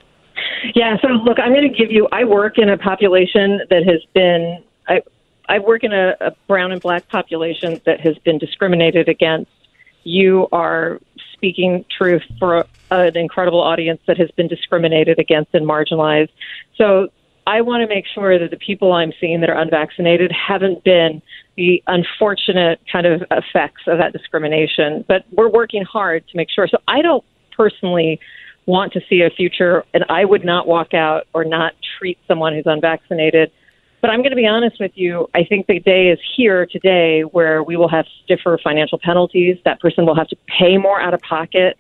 Yeah, 0.76 0.98
so 1.02 1.08
look, 1.10 1.40
I'm 1.40 1.54
going 1.54 1.72
to 1.72 1.78
give 1.78 1.92
you. 1.92 2.08
I 2.12 2.24
work 2.24 2.58
in 2.58 2.70
a 2.70 2.78
population 2.78 3.62
that 3.70 3.84
has 3.86 4.04
been. 4.14 4.64
I, 4.88 5.02
I 5.50 5.60
work 5.60 5.84
in 5.84 5.92
a, 5.92 6.16
a 6.22 6.32
brown 6.48 6.72
and 6.72 6.82
black 6.82 7.08
population 7.10 7.82
that 7.86 8.00
has 8.02 8.18
been 8.20 8.38
discriminated 8.38 9.10
against. 9.10 9.52
You 10.04 10.48
are 10.52 11.00
speaking 11.34 11.86
truth 11.96 12.24
for 12.40 12.66
an 12.90 13.18
incredible 13.18 13.62
audience 13.62 14.02
that 14.08 14.18
has 14.18 14.30
been 14.32 14.48
discriminated 14.48 15.20
against 15.20 15.54
and 15.54 15.68
marginalized. 15.68 16.30
So 16.78 17.10
I 17.48 17.62
want 17.62 17.82
to 17.82 17.88
make 17.88 18.06
sure 18.14 18.38
that 18.38 18.52
the 18.52 18.58
people 18.58 18.94
I'm 18.94 19.14
seeing 19.20 19.42
that 19.42 19.50
are 19.50 19.60
unvaccinated 19.60 20.32
haven't 20.32 20.84
been 20.84 21.22
the 21.58 21.84
unfortunate 21.88 22.80
kind 22.92 23.06
of 23.06 23.24
effects 23.32 23.82
of 23.88 23.98
that 23.98 24.14
discrimination. 24.14 25.04
But 25.08 25.26
we're 25.32 25.50
working 25.50 25.84
hard 25.84 26.28
to 26.30 26.38
make 26.38 26.50
sure. 26.50 26.68
So 26.68 26.78
I 26.88 27.02
don't 27.02 27.24
personally 27.56 28.20
want 28.66 28.94
to 28.94 29.02
see 29.10 29.22
a 29.22 29.30
future, 29.30 29.84
and 29.94 30.06
I 30.10 30.26
would 30.26 30.46
not 30.46 30.68
walk 30.68 30.94
out 30.94 31.28
or 31.34 31.44
not 31.44 31.74
treat 31.98 32.18
someone 32.28 32.54
who's 32.54 32.66
unvaccinated. 32.66 33.52
But 34.02 34.10
I'm 34.10 34.20
going 34.20 34.32
to 34.32 34.36
be 34.36 34.48
honest 34.48 34.80
with 34.80 34.94
you. 34.96 35.30
I 35.36 35.44
think 35.44 35.68
the 35.68 35.80
day 35.80 36.10
is 36.10 36.20
here 36.36 36.66
today 36.66 37.22
where 37.22 37.62
we 37.62 37.78
will 37.78 37.90
have 37.90 38.06
stiffer 38.24 38.60
financial 38.64 38.98
penalties. 38.98 39.58
That 39.64 39.80
person 39.80 40.06
will 40.06 40.16
have 40.16 40.28
to 40.30 40.38
pay 40.48 40.78
more 40.78 41.00
out 41.00 41.14
of 41.14 41.22
pocket, 41.22 41.78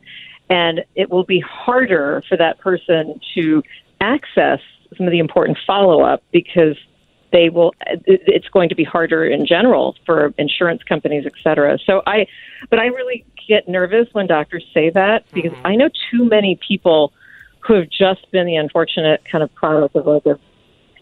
and 0.49 0.83
it 0.95 1.09
will 1.09 1.23
be 1.23 1.39
harder 1.39 2.23
for 2.29 2.37
that 2.37 2.59
person 2.59 3.19
to 3.35 3.63
access 3.99 4.59
some 4.97 5.07
of 5.07 5.11
the 5.11 5.19
important 5.19 5.57
follow 5.65 6.01
up 6.01 6.21
because 6.31 6.75
they 7.31 7.49
will 7.49 7.73
it's 8.05 8.47
going 8.49 8.69
to 8.69 8.75
be 8.75 8.83
harder 8.83 9.25
in 9.25 9.45
general 9.45 9.95
for 10.05 10.33
insurance 10.37 10.83
companies 10.83 11.25
et 11.25 11.33
cetera. 11.43 11.77
So 11.85 12.01
i 12.05 12.27
but 12.69 12.79
i 12.79 12.87
really 12.87 13.25
get 13.47 13.67
nervous 13.67 14.07
when 14.13 14.27
doctors 14.27 14.65
say 14.73 14.89
that 14.91 15.25
because 15.33 15.51
mm-hmm. 15.51 15.67
i 15.67 15.75
know 15.75 15.89
too 16.11 16.25
many 16.25 16.59
people 16.67 17.11
who 17.59 17.75
have 17.75 17.89
just 17.89 18.29
been 18.31 18.45
the 18.45 18.55
unfortunate 18.55 19.21
kind 19.29 19.43
of 19.43 19.53
product 19.53 19.95
of 19.95 20.07
like 20.07 20.25
a 20.25 20.39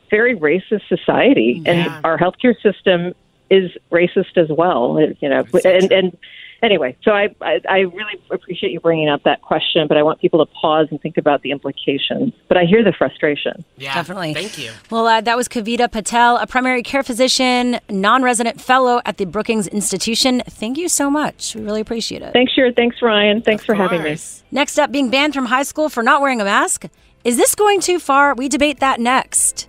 very 0.10 0.36
racist 0.36 0.88
society. 0.88 1.62
Yeah. 1.64 1.72
and 1.72 2.06
our 2.06 2.18
healthcare 2.18 2.60
system 2.62 3.14
is 3.50 3.72
racist 3.92 4.38
as 4.38 4.50
well 4.50 5.00
you 5.20 5.30
know. 5.30 5.46
And 5.66 5.92
and 5.92 6.18
anyway 6.62 6.96
so 7.04 7.12
I, 7.12 7.34
I 7.42 7.60
i 7.70 7.78
really 7.80 8.20
appreciate 8.32 8.72
you 8.72 8.80
bringing 8.80 9.10
up 9.10 9.24
that 9.24 9.42
question 9.42 9.88
but 9.88 9.98
i 9.98 10.04
want 10.04 10.20
people 10.20 10.46
to 10.46 10.52
pause 10.54 10.88
and 10.92 11.02
think 11.02 11.18
about 11.18 11.42
the 11.42 11.52
implications 11.52 12.34
but 12.48 12.58
i 12.58 12.64
hear 12.66 12.84
the 12.84 12.94
frustration 12.94 13.64
Yeah, 13.78 13.94
Definitely. 13.94 14.34
Thank 14.34 14.58
you. 14.58 14.72
Well, 14.90 15.08
uh, 15.08 15.22
that 15.22 15.38
was 15.38 15.48
Kavita 15.48 15.92
Patel, 15.92 16.38
a 16.38 16.48
primary 16.48 16.84
care 16.84 17.04
physician, 17.04 17.80
non 17.90 18.24
resident 18.24 18.60
fellow 18.62 19.02
at 19.06 19.18
the 19.18 19.26
Brookings 19.26 19.68
Institution. 19.68 20.42
Thank 20.48 20.78
you 20.78 20.90
so 20.90 21.10
much. 21.10 21.56
We 21.56 21.62
really 21.62 21.82
appreciate 21.82 22.22
it. 22.22 22.34
thanks 22.34 22.54
Shira. 22.54 22.74
thanks 22.74 23.02
ryan 23.02 23.42
thanks 23.42 23.64
for 23.66 23.74
having 23.74 24.04
me 24.04 24.18
Next 24.52 24.78
up, 24.80 24.92
being 24.92 25.10
banned 25.10 25.34
from 25.34 25.46
high 25.46 25.64
school 25.64 25.90
for 25.90 26.04
not 26.04 26.22
wearing 26.22 26.42
a 26.42 26.46
mask. 26.46 26.86
Is 27.24 27.38
this 27.38 27.56
going 27.56 27.80
too 27.82 28.00
far? 28.00 28.34
We 28.34 28.50
debate 28.50 28.80
that 28.80 29.00
next. 29.00 29.69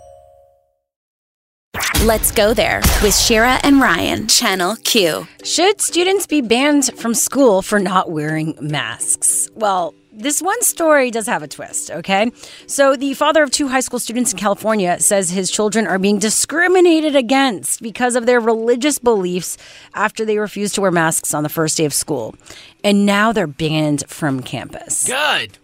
Let's 2.03 2.31
go 2.31 2.55
there 2.55 2.81
with 3.03 3.15
Shira 3.15 3.59
and 3.61 3.79
Ryan, 3.79 4.27
Channel 4.27 4.75
Q. 4.77 5.27
Should 5.43 5.81
students 5.81 6.25
be 6.25 6.41
banned 6.41 6.91
from 6.97 7.13
school 7.13 7.61
for 7.61 7.77
not 7.77 8.09
wearing 8.09 8.57
masks? 8.59 9.47
Well, 9.53 9.93
this 10.11 10.41
one 10.41 10.63
story 10.63 11.11
does 11.11 11.27
have 11.27 11.43
a 11.43 11.47
twist, 11.47 11.91
okay? 11.91 12.31
So, 12.65 12.95
the 12.95 13.13
father 13.13 13.43
of 13.43 13.51
two 13.51 13.67
high 13.67 13.81
school 13.81 13.99
students 13.99 14.33
in 14.33 14.39
California 14.39 14.99
says 14.99 15.29
his 15.29 15.51
children 15.51 15.85
are 15.85 15.99
being 15.99 16.17
discriminated 16.17 17.15
against 17.15 17.83
because 17.83 18.15
of 18.15 18.25
their 18.25 18.39
religious 18.39 18.97
beliefs 18.97 19.59
after 19.93 20.25
they 20.25 20.39
refused 20.39 20.73
to 20.75 20.81
wear 20.81 20.91
masks 20.91 21.35
on 21.35 21.43
the 21.43 21.49
first 21.49 21.77
day 21.77 21.85
of 21.85 21.93
school. 21.93 22.33
And 22.83 23.05
now 23.05 23.31
they're 23.31 23.45
banned 23.45 24.05
from 24.07 24.41
campus. 24.41 25.05
Good. 25.05 25.59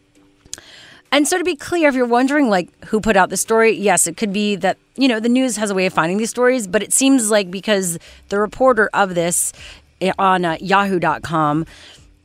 And 1.11 1.27
so 1.27 1.37
to 1.37 1.43
be 1.43 1.55
clear, 1.55 1.89
if 1.89 1.95
you're 1.95 2.05
wondering 2.05 2.49
like 2.49 2.85
who 2.85 2.99
put 2.99 3.15
out 3.15 3.29
the 3.29 3.37
story, 3.37 3.75
yes, 3.75 4.07
it 4.07 4.17
could 4.17 4.33
be 4.33 4.55
that, 4.57 4.77
you 4.95 5.07
know, 5.07 5.19
the 5.19 5.29
news 5.29 5.55
has 5.57 5.69
a 5.69 5.75
way 5.75 5.85
of 5.85 5.93
finding 5.93 6.17
these 6.17 6.29
stories, 6.29 6.67
but 6.67 6.83
it 6.83 6.93
seems 6.93 7.31
like 7.31 7.49
because 7.49 7.97
the 8.29 8.39
reporter 8.39 8.89
of 8.93 9.15
this 9.15 9.53
eh, 10.01 10.11
on 10.19 10.43
uh, 10.45 10.57
yahoo.com 10.59 11.65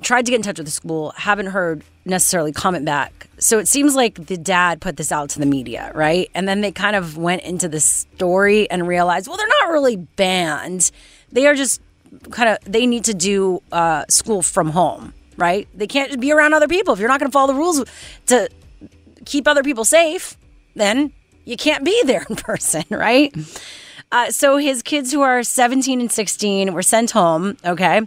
tried 0.02 0.26
to 0.26 0.32
get 0.32 0.36
in 0.36 0.42
touch 0.42 0.58
with 0.58 0.66
the 0.66 0.72
school, 0.72 1.12
haven't 1.16 1.46
heard 1.46 1.82
necessarily 2.04 2.52
comment 2.52 2.84
back. 2.84 3.28
So 3.38 3.58
it 3.58 3.68
seems 3.68 3.94
like 3.94 4.26
the 4.26 4.36
dad 4.36 4.80
put 4.80 4.96
this 4.96 5.12
out 5.12 5.30
to 5.30 5.38
the 5.38 5.46
media, 5.46 5.92
right? 5.94 6.28
And 6.34 6.48
then 6.48 6.60
they 6.60 6.72
kind 6.72 6.96
of 6.96 7.16
went 7.16 7.42
into 7.42 7.68
the 7.68 7.80
story 7.80 8.68
and 8.70 8.86
realized, 8.86 9.28
well, 9.28 9.36
they're 9.36 9.46
not 9.60 9.70
really 9.70 9.96
banned. 9.96 10.90
They 11.30 11.46
are 11.46 11.54
just 11.54 11.80
kind 12.30 12.48
of 12.48 12.58
they 12.70 12.86
need 12.86 13.04
to 13.04 13.14
do 13.14 13.62
uh, 13.70 14.04
school 14.08 14.42
from 14.42 14.70
home, 14.70 15.14
right? 15.36 15.68
They 15.74 15.86
can't 15.86 16.20
be 16.20 16.32
around 16.32 16.52
other 16.52 16.68
people 16.68 16.94
if 16.94 17.00
you're 17.00 17.08
not 17.08 17.20
going 17.20 17.30
to 17.30 17.32
follow 17.32 17.52
the 17.52 17.58
rules 17.58 17.84
to 18.26 18.48
keep 19.24 19.46
other 19.48 19.62
people 19.62 19.84
safe, 19.84 20.36
then 20.74 21.12
you 21.44 21.56
can't 21.56 21.84
be 21.84 22.00
there 22.06 22.24
in 22.28 22.36
person, 22.36 22.84
right? 22.90 23.34
Uh, 24.10 24.30
so 24.30 24.56
his 24.58 24.82
kids 24.82 25.10
who 25.12 25.22
are 25.22 25.42
17 25.42 26.00
and 26.00 26.12
16 26.12 26.72
were 26.74 26.82
sent 26.82 27.12
home, 27.12 27.56
okay? 27.64 28.02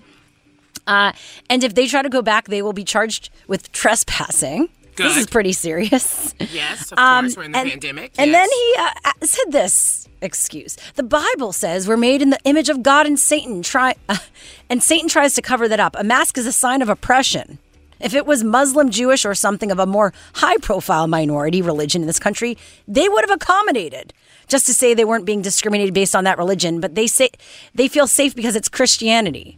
Uh, 0.88 1.12
and 1.49 1.63
if 1.63 1.73
they 1.73 1.88
try 1.88 2.01
to 2.04 2.10
go 2.10 2.21
back, 2.21 2.47
they 2.47 2.62
will 2.62 2.73
be 2.73 2.84
charged 2.84 3.30
with 3.47 3.71
trespassing. 3.71 4.69
This 4.97 5.17
is 5.17 5.28
pretty 5.28 5.51
serious. 5.51 6.34
Yes, 6.39 6.91
of 6.91 6.97
Um, 6.99 7.25
course. 7.25 7.36
We're 7.38 7.43
in 7.43 7.51
the 7.51 7.58
and, 7.58 7.69
pandemic. 7.71 8.13
And 8.17 8.34
then 8.34 8.47
he 8.49 8.75
uh, 8.78 8.89
uh, 9.04 9.12
said 9.25 9.51
this 9.51 10.08
excuse. 10.21 10.78
The 10.95 11.04
Bible 11.04 11.51
says 11.51 11.88
we're 11.88 11.97
made 11.97 12.21
in 12.21 12.30
the 12.30 12.39
image 12.45 12.69
of 12.69 12.82
God 12.82 13.06
and 13.06 13.19
Satan 13.19 13.62
try 13.62 13.95
uh, 14.08 14.17
and 14.69 14.82
Satan 14.82 15.10
tries 15.10 15.34
to 15.36 15.41
cover 15.41 15.67
that 15.67 15.80
up. 15.82 15.95
A 15.99 16.04
mask 16.04 16.38
is 16.38 16.45
a 16.45 16.51
sign 16.54 16.82
of 16.82 16.88
oppression. 16.88 17.58
If 18.06 18.13
it 18.13 18.28
was 18.28 18.44
Muslim, 18.44 18.91
Jewish, 18.91 19.26
or 19.26 19.34
something 19.34 19.72
of 19.72 19.80
a 19.80 19.88
more 19.88 20.13
high 20.36 20.58
profile 20.58 21.08
minority 21.08 21.63
religion 21.63 22.04
in 22.04 22.08
this 22.08 22.20
country, 22.20 22.56
they 22.88 23.10
would 23.10 23.28
have 23.28 23.36
accommodated. 23.36 24.13
Just 24.48 24.68
to 24.68 24.76
say 24.76 24.94
they 24.94 25.04
weren't 25.04 25.26
being 25.26 25.41
discriminated 25.41 25.96
based 25.96 26.15
on 26.15 26.24
that 26.26 26.38
religion, 26.38 26.80
but 26.80 26.94
they 26.94 27.08
say 27.08 27.32
they 27.74 27.88
feel 27.88 28.06
safe 28.06 28.36
because 28.36 28.56
it's 28.56 28.70
Christianity. 28.70 29.58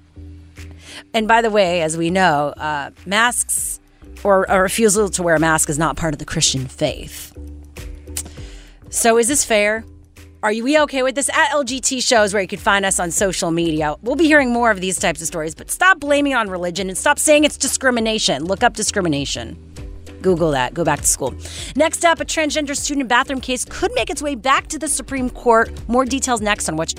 And 1.13 1.27
by 1.27 1.41
the 1.41 1.49
way, 1.49 1.81
as 1.81 1.97
we 1.97 2.10
know, 2.10 2.53
uh, 2.55 2.91
masks 3.05 3.81
or 4.23 4.45
a 4.45 4.62
refusal 4.62 5.10
to 5.10 5.23
wear 5.23 5.36
a 5.36 5.39
mask 5.41 5.69
is 5.69 5.77
not 5.77 5.97
part 5.97 6.13
of 6.13 6.19
the 6.19 6.25
Christian 6.25 6.67
faith. 6.67 7.38
So 8.89 9.17
is 9.17 9.27
this 9.27 9.43
fair? 9.43 9.83
Are 10.43 10.52
you 10.52 10.63
we 10.63 10.80
okay 10.82 11.02
with 11.02 11.15
this? 11.15 11.30
At 11.30 11.50
LGT 11.50 12.06
shows 12.06 12.32
where 12.32 12.41
you 12.41 12.47
can 12.47 12.60
find 12.60 12.86
us 12.86 13.00
on 13.00 13.10
social 13.10 13.50
media. 13.50 13.95
We'll 14.04 14.15
be 14.15 14.26
hearing 14.26 14.54
more 14.54 14.69
of 14.69 14.80
these 14.80 15.00
types 15.00 15.19
of 15.19 15.26
stories, 15.26 15.56
but 15.56 15.71
stop 15.71 16.00
blaming 16.00 16.36
on 16.36 16.47
religion 16.47 16.89
and 16.89 16.97
stop 16.97 17.17
saying 17.17 17.43
it's 17.43 17.58
discrimination. 17.58 18.45
Look 18.45 18.62
up 18.62 18.76
discrimination. 18.76 19.58
Google 20.21 20.52
that. 20.52 20.76
Go 20.76 20.84
back 20.84 21.02
to 21.02 21.08
school. 21.08 21.34
Next 21.76 22.06
up, 22.06 22.19
a 22.19 22.26
transgender 22.26 22.78
student 22.78 23.10
bathroom 23.10 23.41
case 23.41 23.65
could 23.65 23.91
make 23.95 24.12
its 24.12 24.21
way 24.21 24.36
back 24.36 24.67
to 24.67 24.78
the 24.78 24.88
Supreme 24.88 25.32
Court. 25.32 25.71
More 25.89 26.06
details 26.06 26.39
next 26.39 26.69
on 26.69 26.78
what 26.78 26.93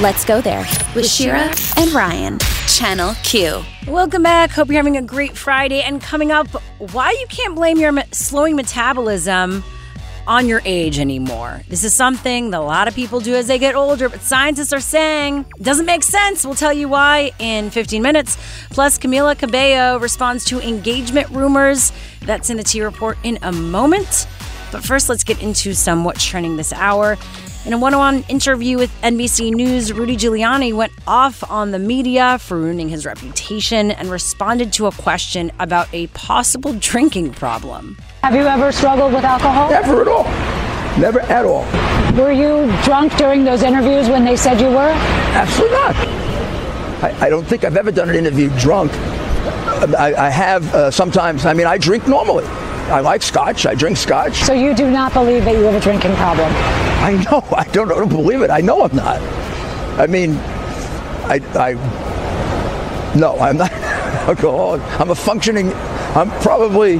Let's 0.00 0.24
go 0.24 0.40
there 0.40 0.66
with 0.96 1.08
Shira 1.08 1.54
and 1.76 1.92
Ryan, 1.92 2.40
Channel 2.66 3.14
Q. 3.22 3.62
Welcome 3.86 4.24
back. 4.24 4.50
Hope 4.50 4.66
you're 4.66 4.76
having 4.76 4.96
a 4.96 5.02
great 5.02 5.36
Friday. 5.36 5.82
And 5.82 6.00
coming 6.00 6.32
up, 6.32 6.48
why 6.92 7.12
you 7.12 7.26
can't 7.28 7.54
blame 7.54 7.78
your 7.78 7.92
me- 7.92 8.02
slowing 8.10 8.56
metabolism 8.56 9.62
on 10.28 10.46
your 10.46 10.60
age 10.64 10.98
anymore. 10.98 11.62
This 11.68 11.82
is 11.82 11.94
something 11.94 12.50
that 12.50 12.60
a 12.60 12.62
lot 12.62 12.86
of 12.86 12.94
people 12.94 13.18
do 13.18 13.34
as 13.34 13.46
they 13.46 13.58
get 13.58 13.74
older, 13.74 14.08
but 14.08 14.20
scientists 14.20 14.72
are 14.72 14.80
saying 14.80 15.46
it 15.58 15.62
doesn't 15.62 15.86
make 15.86 16.02
sense. 16.04 16.44
We'll 16.44 16.54
tell 16.54 16.72
you 16.72 16.88
why 16.88 17.32
in 17.38 17.70
15 17.70 18.02
minutes. 18.02 18.36
Plus, 18.70 18.98
Camila 18.98 19.36
Cabello 19.36 19.98
responds 19.98 20.44
to 20.44 20.60
engagement 20.60 21.30
rumors. 21.30 21.92
That's 22.20 22.50
in 22.50 22.58
the 22.58 22.62
T 22.62 22.82
report 22.82 23.16
in 23.24 23.38
a 23.42 23.50
moment. 23.50 24.28
But 24.70 24.84
first, 24.84 25.08
let's 25.08 25.24
get 25.24 25.42
into 25.42 25.74
some 25.74 26.04
what's 26.04 26.24
trending 26.24 26.56
this 26.56 26.74
hour. 26.74 27.16
In 27.64 27.72
a 27.72 27.78
one 27.78 27.92
on 27.94 28.00
one 28.00 28.24
interview 28.28 28.78
with 28.78 28.90
NBC 29.02 29.52
News, 29.52 29.92
Rudy 29.92 30.16
Giuliani 30.16 30.74
went 30.74 30.92
off 31.06 31.42
on 31.50 31.70
the 31.70 31.78
media 31.78 32.38
for 32.38 32.56
ruining 32.56 32.88
his 32.88 33.04
reputation 33.04 33.90
and 33.90 34.10
responded 34.10 34.72
to 34.74 34.86
a 34.86 34.92
question 34.92 35.50
about 35.58 35.88
a 35.92 36.06
possible 36.08 36.74
drinking 36.74 37.32
problem. 37.32 37.96
Have 38.22 38.34
you 38.34 38.42
ever 38.42 38.72
struggled 38.72 39.12
with 39.12 39.24
alcohol? 39.24 39.70
Never 39.70 40.02
at 40.02 40.08
all. 40.08 40.24
Never 40.98 41.20
at 41.20 41.44
all. 41.44 41.62
Were 42.20 42.32
you 42.32 42.66
drunk 42.82 43.16
during 43.16 43.44
those 43.44 43.62
interviews 43.62 44.08
when 44.08 44.24
they 44.24 44.34
said 44.36 44.60
you 44.60 44.68
were? 44.68 44.90
Absolutely 45.34 45.76
not. 45.76 45.96
I, 47.04 47.16
I 47.20 47.28
don't 47.30 47.46
think 47.46 47.64
I've 47.64 47.76
ever 47.76 47.92
done 47.92 48.10
an 48.10 48.16
interview 48.16 48.50
drunk. 48.58 48.90
I, 49.96 50.14
I 50.18 50.30
have 50.30 50.74
uh, 50.74 50.90
sometimes, 50.90 51.46
I 51.46 51.54
mean, 51.54 51.68
I 51.68 51.78
drink 51.78 52.08
normally. 52.08 52.44
I 52.90 53.00
like 53.00 53.22
scotch. 53.22 53.66
I 53.66 53.74
drink 53.74 53.96
scotch. 53.96 54.34
So 54.42 54.52
you 54.52 54.74
do 54.74 54.90
not 54.90 55.12
believe 55.12 55.44
that 55.44 55.54
you 55.54 55.62
have 55.62 55.74
a 55.74 55.80
drinking 55.80 56.16
problem? 56.16 56.50
I 56.52 57.24
know. 57.30 57.46
I 57.56 57.64
don't, 57.70 57.92
I 57.92 57.94
don't 57.94 58.08
believe 58.08 58.42
it. 58.42 58.50
I 58.50 58.60
know 58.60 58.82
I'm 58.82 58.96
not. 58.96 59.20
I 59.98 60.08
mean, 60.08 60.34
I, 61.28 61.40
I 61.54 61.74
no, 63.16 63.38
I'm 63.38 63.56
not 63.56 63.72
alcoholic. 64.28 64.82
I'm 65.00 65.10
a 65.10 65.14
functioning. 65.14 65.72
I'm 66.14 66.30
probably 66.40 66.98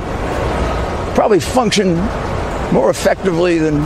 probably 1.18 1.40
function 1.40 1.96
more 2.72 2.90
effectively 2.90 3.58
than 3.58 3.80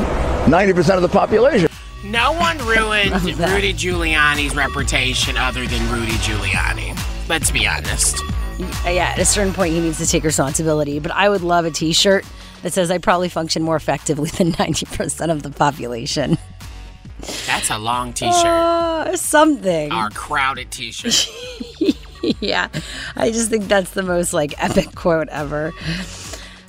90% 0.44 0.96
of 0.96 1.00
the 1.00 1.08
population. 1.08 1.66
No 2.04 2.32
one 2.32 2.58
ruined 2.58 3.10
Rudy 3.24 3.72
Giuliani's 3.72 4.54
reputation 4.54 5.38
other 5.38 5.66
than 5.66 5.90
Rudy 5.90 6.12
Giuliani. 6.12 6.94
Let's 7.30 7.50
be 7.50 7.66
honest. 7.66 8.22
Yeah, 8.84 9.14
at 9.14 9.18
a 9.18 9.24
certain 9.24 9.54
point, 9.54 9.72
he 9.72 9.80
needs 9.80 9.96
to 9.96 10.06
take 10.06 10.24
responsibility. 10.24 10.98
But 10.98 11.12
I 11.12 11.30
would 11.30 11.40
love 11.40 11.64
a 11.64 11.70
t 11.70 11.94
shirt 11.94 12.26
that 12.60 12.74
says, 12.74 12.90
I 12.90 12.98
probably 12.98 13.30
function 13.30 13.62
more 13.62 13.76
effectively 13.76 14.28
than 14.28 14.52
90% 14.52 15.30
of 15.30 15.42
the 15.42 15.48
population. 15.48 16.36
That's 17.46 17.70
a 17.70 17.78
long 17.78 18.12
t 18.12 18.26
shirt. 18.26 18.44
Uh, 18.44 19.16
something. 19.16 19.90
Our 19.90 20.10
crowded 20.10 20.70
t 20.70 20.92
shirt. 20.92 21.30
yeah, 22.40 22.68
I 23.16 23.30
just 23.30 23.48
think 23.48 23.68
that's 23.68 23.92
the 23.92 24.02
most 24.02 24.34
like 24.34 24.52
epic 24.62 24.94
quote 24.94 25.30
ever. 25.30 25.72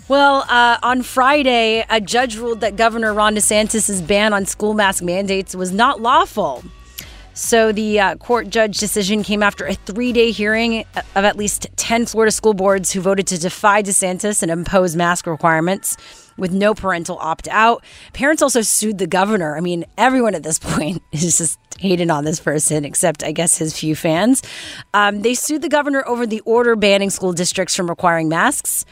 Well, 0.09 0.45
uh, 0.49 0.77
on 0.83 1.01
Friday, 1.01 1.85
a 1.89 2.01
judge 2.01 2.35
ruled 2.35 2.59
that 2.59 2.75
Governor 2.75 3.13
Ron 3.13 3.35
DeSantis' 3.35 4.05
ban 4.05 4.33
on 4.33 4.45
school 4.45 4.73
mask 4.73 5.01
mandates 5.01 5.55
was 5.55 5.71
not 5.71 6.01
lawful. 6.01 6.61
So 7.33 7.71
the 7.71 7.99
uh, 7.99 8.15
court 8.17 8.49
judge 8.49 8.77
decision 8.77 9.23
came 9.23 9.41
after 9.41 9.65
a 9.65 9.73
three 9.73 10.11
day 10.11 10.31
hearing 10.31 10.85
of 11.15 11.25
at 11.25 11.37
least 11.37 11.67
10 11.77 12.05
Florida 12.05 12.31
school 12.31 12.53
boards 12.53 12.91
who 12.91 13.01
voted 13.01 13.25
to 13.27 13.39
defy 13.39 13.81
DeSantis 13.81 14.43
and 14.43 14.51
impose 14.51 14.95
mask 14.95 15.25
requirements 15.25 15.97
with 16.37 16.51
no 16.51 16.73
parental 16.73 17.17
opt 17.19 17.47
out. 17.47 17.83
Parents 18.11 18.43
also 18.43 18.61
sued 18.61 18.97
the 18.97 19.07
governor. 19.07 19.57
I 19.57 19.61
mean, 19.61 19.85
everyone 19.97 20.35
at 20.35 20.43
this 20.43 20.59
point 20.59 21.01
is 21.11 21.37
just 21.37 21.57
hating 21.79 22.11
on 22.11 22.23
this 22.23 22.39
person, 22.39 22.85
except 22.85 23.23
I 23.23 23.31
guess 23.31 23.57
his 23.57 23.77
few 23.77 23.95
fans. 23.95 24.43
Um, 24.93 25.21
they 25.21 25.33
sued 25.33 25.61
the 25.61 25.69
governor 25.69 26.03
over 26.05 26.27
the 26.27 26.41
order 26.41 26.75
banning 26.75 27.09
school 27.09 27.33
districts 27.33 27.75
from 27.75 27.89
requiring 27.89 28.29
masks. 28.29 28.85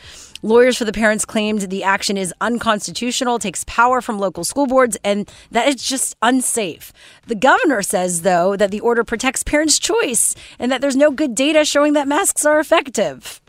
Lawyers 0.43 0.77
for 0.77 0.85
the 0.85 0.91
parents 0.91 1.23
claimed 1.23 1.61
the 1.61 1.83
action 1.83 2.17
is 2.17 2.33
unconstitutional, 2.41 3.37
takes 3.37 3.63
power 3.65 4.01
from 4.01 4.17
local 4.17 4.43
school 4.43 4.65
boards, 4.65 4.97
and 5.03 5.31
that 5.51 5.67
it's 5.67 5.87
just 5.87 6.15
unsafe. 6.23 6.91
The 7.27 7.35
governor 7.35 7.83
says, 7.83 8.23
though, 8.23 8.55
that 8.55 8.71
the 8.71 8.79
order 8.79 9.03
protects 9.03 9.43
parents' 9.43 9.77
choice 9.77 10.33
and 10.57 10.71
that 10.71 10.81
there's 10.81 10.95
no 10.95 11.11
good 11.11 11.35
data 11.35 11.63
showing 11.63 11.93
that 11.93 12.07
masks 12.07 12.43
are 12.43 12.59
effective. 12.59 13.39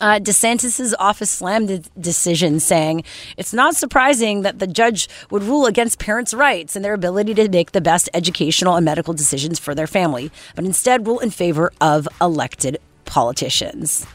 Uh, 0.00 0.18
DeSantis' 0.18 0.94
office 0.98 1.30
slammed 1.30 1.68
the 1.68 1.78
decision, 2.00 2.60
saying 2.60 3.02
it's 3.36 3.52
not 3.52 3.74
surprising 3.74 4.42
that 4.42 4.60
the 4.60 4.66
judge 4.66 5.08
would 5.30 5.42
rule 5.42 5.66
against 5.66 5.98
parents' 5.98 6.32
rights 6.32 6.74
and 6.74 6.84
their 6.84 6.94
ability 6.94 7.34
to 7.34 7.48
make 7.48 7.72
the 7.72 7.80
best 7.80 8.08
educational 8.14 8.76
and 8.76 8.84
medical 8.84 9.12
decisions 9.12 9.58
for 9.58 9.74
their 9.74 9.88
family, 9.88 10.30
but 10.54 10.64
instead 10.64 11.06
rule 11.06 11.18
in 11.18 11.30
favor 11.30 11.70
of 11.80 12.08
elected 12.20 12.78
politicians. 13.04 14.06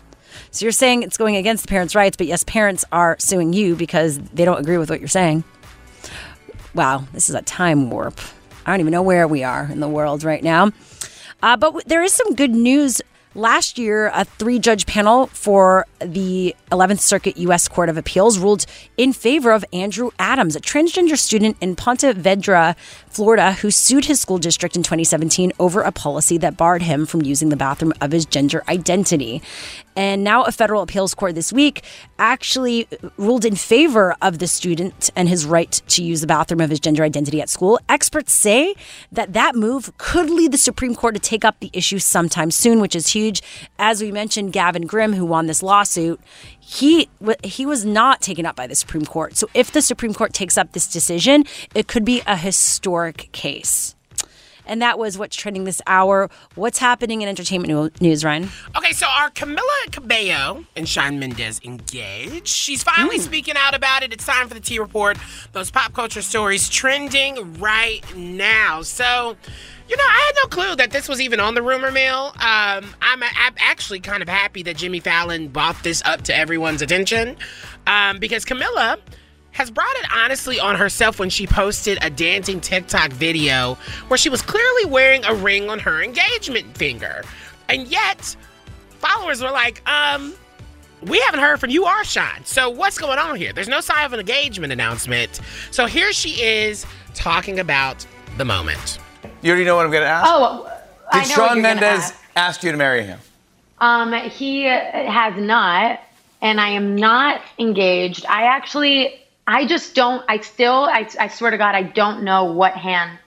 So 0.53 0.65
you're 0.65 0.71
saying 0.71 1.01
it's 1.01 1.17
going 1.17 1.35
against 1.35 1.63
the 1.63 1.67
parents' 1.67 1.95
rights, 1.95 2.15
but 2.15 2.27
yes, 2.27 2.43
parents 2.43 2.85
are 2.91 3.15
suing 3.17 3.53
you 3.53 3.75
because 3.75 4.19
they 4.19 4.45
don't 4.45 4.59
agree 4.59 4.77
with 4.77 4.87
what 4.87 4.99
you're 4.99 5.09
saying. 5.09 5.43
Wow, 6.75 7.05
this 7.11 7.27
is 7.27 7.33
a 7.33 7.41
time 7.41 7.89
warp. 7.89 8.19
I 8.63 8.71
don't 8.71 8.79
even 8.79 8.91
know 8.91 9.01
where 9.01 9.27
we 9.27 9.43
are 9.43 9.67
in 9.71 9.79
the 9.79 9.89
world 9.89 10.23
right 10.23 10.43
now. 10.43 10.71
Uh, 11.41 11.57
but 11.57 11.69
w- 11.69 11.83
there 11.87 12.03
is 12.03 12.13
some 12.13 12.35
good 12.35 12.51
news. 12.51 13.01
Last 13.33 13.79
year, 13.79 14.11
a 14.13 14.25
three 14.25 14.59
judge 14.59 14.85
panel 14.85 15.25
for 15.25 15.87
the 15.99 16.55
11th 16.71 16.99
Circuit 16.99 17.35
U.S. 17.37 17.67
Court 17.67 17.89
of 17.89 17.97
Appeals 17.97 18.37
ruled 18.37 18.67
in 18.95 19.11
favor 19.11 19.51
of 19.51 19.65
Andrew 19.73 20.11
Adams, 20.19 20.55
a 20.55 20.59
transgender 20.61 21.17
student 21.17 21.57
in 21.61 21.75
Ponte 21.75 22.01
Vedra, 22.15 22.75
Florida, 23.13 23.51
who 23.53 23.69
sued 23.69 24.05
his 24.05 24.19
school 24.19 24.39
district 24.39 24.75
in 24.75 24.81
2017 24.81 25.53
over 25.59 25.81
a 25.81 25.91
policy 25.91 26.37
that 26.39 26.57
barred 26.57 26.81
him 26.81 27.05
from 27.05 27.21
using 27.21 27.49
the 27.49 27.55
bathroom 27.55 27.93
of 28.01 28.11
his 28.11 28.25
gender 28.25 28.63
identity. 28.67 29.41
And 29.95 30.23
now 30.23 30.43
a 30.43 30.51
federal 30.51 30.81
appeals 30.81 31.13
court 31.13 31.35
this 31.35 31.53
week 31.53 31.83
actually 32.17 32.87
ruled 33.17 33.45
in 33.45 33.55
favor 33.55 34.15
of 34.21 34.39
the 34.39 34.47
student 34.47 35.11
and 35.15 35.29
his 35.29 35.45
right 35.45 35.71
to 35.89 36.03
use 36.03 36.21
the 36.21 36.27
bathroom 36.27 36.61
of 36.61 36.71
his 36.71 36.79
gender 36.79 37.03
identity 37.03 37.39
at 37.39 37.49
school. 37.49 37.79
Experts 37.87 38.33
say 38.33 38.73
that 39.11 39.33
that 39.33 39.55
move 39.55 39.95
could 39.99 40.31
lead 40.31 40.51
the 40.51 40.57
Supreme 40.57 40.95
Court 40.95 41.13
to 41.13 41.21
take 41.21 41.45
up 41.45 41.59
the 41.59 41.69
issue 41.73 41.99
sometime 41.99 42.49
soon, 42.49 42.79
which 42.79 42.95
is 42.95 43.09
huge. 43.09 43.43
As 43.77 44.01
we 44.01 44.11
mentioned, 44.11 44.53
Gavin 44.53 44.87
Grimm, 44.87 45.13
who 45.13 45.25
won 45.25 45.45
this 45.45 45.61
lawsuit, 45.61 46.19
he 46.65 47.09
he 47.43 47.65
was 47.65 47.83
not 47.83 48.21
taken 48.21 48.45
up 48.45 48.55
by 48.55 48.67
the 48.67 48.75
Supreme 48.75 49.05
Court. 49.05 49.35
So 49.35 49.47
if 49.53 49.71
the 49.71 49.81
Supreme 49.81 50.13
Court 50.13 50.33
takes 50.33 50.57
up 50.57 50.71
this 50.71 50.87
decision, 50.87 51.43
it 51.75 51.87
could 51.87 52.05
be 52.05 52.21
a 52.25 52.37
historic 52.37 53.29
case. 53.31 53.95
And 54.65 54.81
that 54.81 54.97
was 54.97 55.17
what's 55.17 55.35
trending 55.35 55.65
this 55.65 55.81
hour. 55.87 56.29
What's 56.55 56.79
happening 56.79 57.21
in 57.21 57.27
entertainment 57.27 57.99
news, 58.01 58.23
Ryan? 58.23 58.49
Okay, 58.77 58.93
so 58.93 59.05
are 59.07 59.29
Camila 59.29 59.91
Cabello 59.91 60.65
and 60.77 60.87
Shawn 60.87 61.19
Mendes 61.19 61.59
engaged? 61.65 62.47
She's 62.47 62.81
finally 62.81 63.17
mm. 63.17 63.21
speaking 63.21 63.55
out 63.57 63.75
about 63.75 64.03
it. 64.03 64.13
It's 64.13 64.25
time 64.25 64.47
for 64.47 64.53
the 64.53 64.61
T 64.61 64.79
Report. 64.79 65.17
Those 65.51 65.69
pop 65.69 65.93
culture 65.93 66.21
stories 66.21 66.69
trending 66.69 67.59
right 67.59 68.01
now. 68.15 68.83
So, 68.83 69.35
you 69.93 69.97
know, 69.97 70.03
I 70.09 70.23
had 70.25 70.35
no 70.41 70.47
clue 70.47 70.75
that 70.77 70.89
this 70.89 71.07
was 71.07 71.21
even 71.21 71.39
on 71.39 71.53
the 71.53 71.61
rumor 71.61 71.91
mill. 71.91 72.29
Um, 72.39 72.95
I'm, 72.99 73.21
I'm 73.21 73.53
actually 73.59 73.99
kind 73.99 74.23
of 74.23 74.27
happy 74.27 74.63
that 74.63 74.75
Jimmy 74.75 74.99
Fallon 74.99 75.49
brought 75.49 75.83
this 75.83 76.01
up 76.03 76.23
to 76.23 76.35
everyone's 76.35 76.81
attention 76.81 77.37
um, 77.85 78.17
because 78.17 78.43
Camila 78.43 78.97
has 79.51 79.69
brought 79.69 79.95
it 79.97 80.05
honestly 80.11 80.59
on 80.59 80.77
herself 80.77 81.19
when 81.19 81.29
she 81.29 81.45
posted 81.45 81.99
a 82.01 82.09
dancing 82.09 82.59
TikTok 82.59 83.11
video 83.11 83.75
where 84.07 84.17
she 84.17 84.29
was 84.29 84.41
clearly 84.41 84.85
wearing 84.85 85.23
a 85.25 85.35
ring 85.35 85.69
on 85.69 85.77
her 85.77 86.01
engagement 86.01 86.75
finger. 86.75 87.21
And 87.69 87.87
yet, 87.87 88.35
followers 88.97 89.43
were 89.43 89.51
like, 89.51 89.87
um, 89.87 90.33
we 91.03 91.19
haven't 91.19 91.41
heard 91.41 91.59
from 91.59 91.69
you 91.69 91.85
or 91.85 92.03
Shawn. 92.03 92.43
So 92.45 92.67
what's 92.67 92.97
going 92.97 93.19
on 93.19 93.35
here? 93.35 93.53
There's 93.53 93.67
no 93.67 93.79
sign 93.79 94.07
of 94.07 94.13
an 94.13 94.19
engagement 94.19 94.73
announcement. 94.73 95.39
So 95.69 95.85
here 95.85 96.13
she 96.13 96.41
is 96.41 96.83
talking 97.13 97.59
about 97.59 98.07
the 98.39 98.45
moment. 98.45 98.97
You 99.43 99.49
already 99.51 99.65
know 99.65 99.75
what 99.75 99.85
I'm 99.85 99.91
going 99.91 100.03
to 100.03 100.09
ask? 100.09 100.25
Oh, 100.25 100.71
I 101.11 101.23
Did 101.23 101.35
know 101.35 101.43
what 101.43 101.49
Shawn 101.49 101.61
Mendes 101.61 101.83
ask. 101.83 102.15
ask 102.35 102.63
you 102.63 102.71
to 102.71 102.77
marry 102.77 103.03
him? 103.03 103.19
Um, 103.79 104.13
he 104.13 104.63
has 104.63 105.35
not, 105.35 105.99
and 106.41 106.61
I 106.61 106.69
am 106.69 106.95
not 106.95 107.41
engaged. 107.59 108.25
I 108.27 108.43
actually, 108.43 109.19
I 109.45 109.67
just 109.67 109.95
don't. 109.95 110.23
I 110.29 110.37
still, 110.39 110.85
I, 110.85 111.09
I 111.19 111.27
swear 111.27 111.51
to 111.51 111.57
God, 111.57 111.75
I 111.75 111.83
don't 111.83 112.23
know 112.23 112.45
what 112.45 112.73
hand 112.73 113.19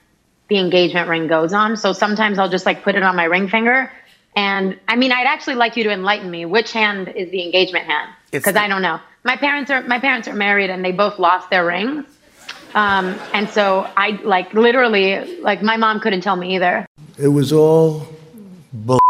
the 0.49 0.59
engagement 0.59 1.11
ring 1.11 1.27
goes 1.27 1.53
on. 1.53 1.77
So 1.77 1.93
sometimes 1.93 2.39
I'll 2.39 2.49
just 2.49 2.65
like 2.65 2.83
put 2.83 2.95
it 2.95 3.03
on 3.03 3.15
my 3.15 3.25
ring 3.25 3.47
finger. 3.49 3.93
And 4.35 4.79
I 4.89 4.97
mean, 4.97 5.13
I'd 5.13 5.27
actually 5.27 5.57
like 5.57 5.77
you 5.77 5.85
to 5.85 5.91
enlighten 5.91 6.31
me. 6.31 6.47
Which 6.47 6.73
hand 6.73 7.09
is 7.09 7.31
the 7.31 7.43
engagement 7.45 7.85
hand? 7.85 8.11
Because 8.31 8.57
I 8.57 8.69
don't 8.69 8.83
know. 8.83 9.01
My 9.25 9.37
parents 9.37 9.71
are 9.71 9.83
my 9.83 9.99
parents 9.99 10.29
are 10.29 10.35
married, 10.35 10.71
and 10.71 10.83
they 10.85 10.93
both 10.93 11.19
lost 11.19 11.51
their 11.51 11.67
rings. 11.67 12.07
Um, 12.75 13.19
and 13.33 13.49
so 13.49 13.89
I 13.97 14.21
like 14.23 14.53
literally 14.55 15.39
like 15.41 15.63
my 15.63 15.77
mom 15.77 16.01
couldn't 16.01 16.21
tell 16.21 16.37
me 16.37 16.55
either. 16.57 16.87
It 17.19 17.29
was 17.29 17.53
all 17.53 18.07
bull. 18.73 19.01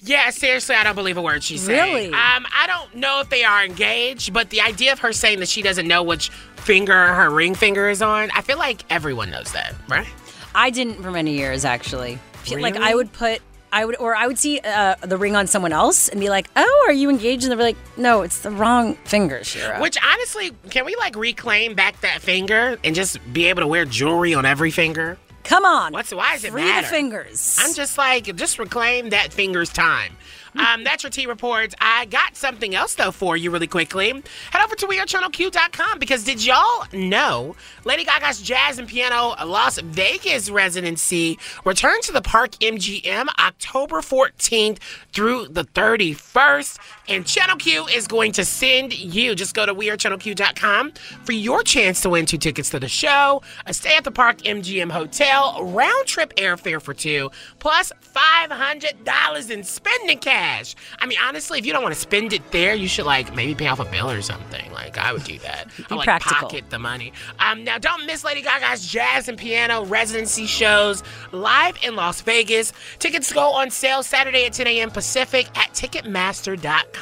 Yeah, 0.00 0.30
seriously, 0.30 0.74
I 0.74 0.84
don't 0.84 0.94
believe 0.94 1.18
a 1.18 1.22
word 1.22 1.42
she's 1.42 1.62
saying. 1.62 1.94
Really? 1.94 2.06
Um, 2.06 2.46
I 2.54 2.66
don't 2.66 2.94
know 2.94 3.20
if 3.20 3.28
they 3.28 3.44
are 3.44 3.62
engaged, 3.62 4.32
but 4.32 4.48
the 4.48 4.62
idea 4.62 4.92
of 4.92 5.00
her 5.00 5.12
saying 5.12 5.40
that 5.40 5.48
she 5.48 5.60
doesn't 5.60 5.86
know 5.86 6.02
which 6.02 6.30
finger 6.56 7.14
her 7.14 7.28
ring 7.28 7.54
finger 7.54 7.88
is 7.90 8.00
on, 8.00 8.30
I 8.34 8.40
feel 8.40 8.58
like 8.58 8.84
everyone 8.90 9.30
knows 9.30 9.52
that, 9.52 9.74
right? 9.88 10.06
I 10.54 10.70
didn't 10.70 11.02
for 11.02 11.10
many 11.10 11.34
years, 11.36 11.64
actually. 11.64 12.18
Feel 12.44 12.60
Like 12.60 12.76
I 12.76 12.94
would 12.94 13.12
put 13.12 13.42
I 13.72 13.84
would, 13.84 13.96
or 13.98 14.14
I 14.16 14.26
would 14.26 14.38
see 14.38 14.60
uh, 14.60 14.96
the 15.02 15.16
ring 15.16 15.36
on 15.36 15.46
someone 15.46 15.72
else 15.72 16.08
and 16.08 16.20
be 16.20 16.28
like, 16.30 16.48
"Oh, 16.56 16.84
are 16.88 16.92
you 16.92 17.10
engaged?" 17.10 17.44
And 17.44 17.52
they're 17.52 17.58
like, 17.66 17.76
"No, 17.96 18.22
it's 18.22 18.40
the 18.40 18.50
wrong 18.50 18.94
finger, 19.04 19.44
Shira." 19.44 19.80
Which 19.80 19.96
honestly, 20.02 20.52
can 20.70 20.84
we 20.84 20.96
like 20.96 21.16
reclaim 21.16 21.74
back 21.74 22.00
that 22.00 22.20
finger 22.22 22.78
and 22.82 22.94
just 22.94 23.18
be 23.32 23.46
able 23.46 23.60
to 23.62 23.66
wear 23.66 23.84
jewelry 23.84 24.34
on 24.34 24.46
every 24.46 24.70
finger? 24.70 25.18
Come 25.44 25.64
on, 25.64 25.92
What's 25.92 26.12
why 26.12 26.34
is 26.34 26.44
it 26.44 26.52
free 26.52 26.62
matter? 26.62 26.82
the 26.82 26.88
fingers. 26.88 27.56
I'm 27.58 27.72
just 27.74 27.96
like, 27.96 28.24
just 28.36 28.58
reclaim 28.58 29.10
that 29.10 29.32
finger's 29.32 29.70
time. 29.70 30.14
Um, 30.58 30.84
that's 30.84 31.02
your 31.02 31.10
T 31.10 31.26
reports. 31.26 31.74
I 31.80 32.06
got 32.06 32.36
something 32.36 32.74
else 32.74 32.94
though 32.94 33.10
for 33.12 33.36
you 33.36 33.50
really 33.50 33.66
quickly. 33.66 34.10
Head 34.50 34.64
over 34.64 34.74
to 34.74 34.86
WeAreChannelQ.com 34.86 35.98
because 35.98 36.24
did 36.24 36.44
y'all 36.44 36.84
know 36.92 37.54
Lady 37.84 38.04
Gaga's 38.04 38.42
Jazz 38.42 38.78
and 38.78 38.88
Piano 38.88 39.34
Las 39.44 39.78
Vegas 39.78 40.50
residency 40.50 41.38
returns 41.64 42.06
to 42.06 42.12
the 42.12 42.22
Park 42.22 42.52
MGM 42.52 43.26
October 43.38 44.00
14th 44.00 44.78
through 45.12 45.48
the 45.48 45.64
31st, 45.64 46.78
and 47.08 47.26
Channel 47.26 47.56
Q 47.56 47.86
is 47.86 48.06
going 48.06 48.32
to 48.32 48.44
send 48.44 48.96
you. 48.98 49.34
Just 49.34 49.54
go 49.54 49.66
to 49.66 49.74
WeAreChannelQ.com 49.74 50.92
for 51.24 51.32
your 51.32 51.62
chance 51.62 52.00
to 52.02 52.10
win 52.10 52.26
two 52.26 52.38
tickets 52.38 52.70
to 52.70 52.80
the 52.80 52.88
show, 52.88 53.42
a 53.66 53.74
stay 53.74 53.96
at 53.96 54.04
the 54.04 54.10
Park 54.10 54.38
MGM 54.38 54.90
Hotel, 54.90 55.64
round 55.64 56.06
trip 56.06 56.34
airfare 56.36 56.80
for 56.80 56.94
two, 56.94 57.30
plus 57.58 57.92
$500 58.14 59.50
in 59.50 59.64
spending 59.64 60.18
cash. 60.18 60.74
I 60.98 61.06
mean, 61.06 61.18
honestly, 61.22 61.58
if 61.58 61.66
you 61.66 61.72
don't 61.72 61.82
want 61.82 61.94
to 61.94 62.00
spend 62.00 62.32
it 62.32 62.50
there, 62.50 62.74
you 62.74 62.88
should 62.88 63.06
like 63.06 63.34
maybe 63.34 63.54
pay 63.54 63.68
off 63.68 63.80
a 63.80 63.84
bill 63.84 64.10
or 64.10 64.22
something. 64.22 64.70
Like 64.72 64.98
I 64.98 65.12
would 65.12 65.24
do 65.24 65.38
that. 65.40 65.68
I 65.90 65.94
like 65.94 66.04
practical. 66.04 66.48
pocket 66.48 66.70
the 66.70 66.78
money. 66.78 67.12
Um, 67.38 67.64
now 67.64 67.78
don't 67.78 68.06
miss 68.06 68.24
Lady 68.24 68.42
Gaga's 68.42 68.86
jazz 68.86 69.28
and 69.28 69.38
piano 69.38 69.84
residency 69.84 70.46
shows 70.46 71.02
live 71.32 71.76
in 71.82 71.96
Las 71.96 72.20
Vegas. 72.20 72.72
Tickets 72.98 73.32
go 73.32 73.50
on 73.52 73.70
sale 73.70 74.02
Saturday 74.02 74.46
at 74.46 74.52
10 74.52 74.66
a.m. 74.66 74.90
Pacific 74.90 75.46
at 75.58 75.72
Ticketmaster.com. 75.72 76.97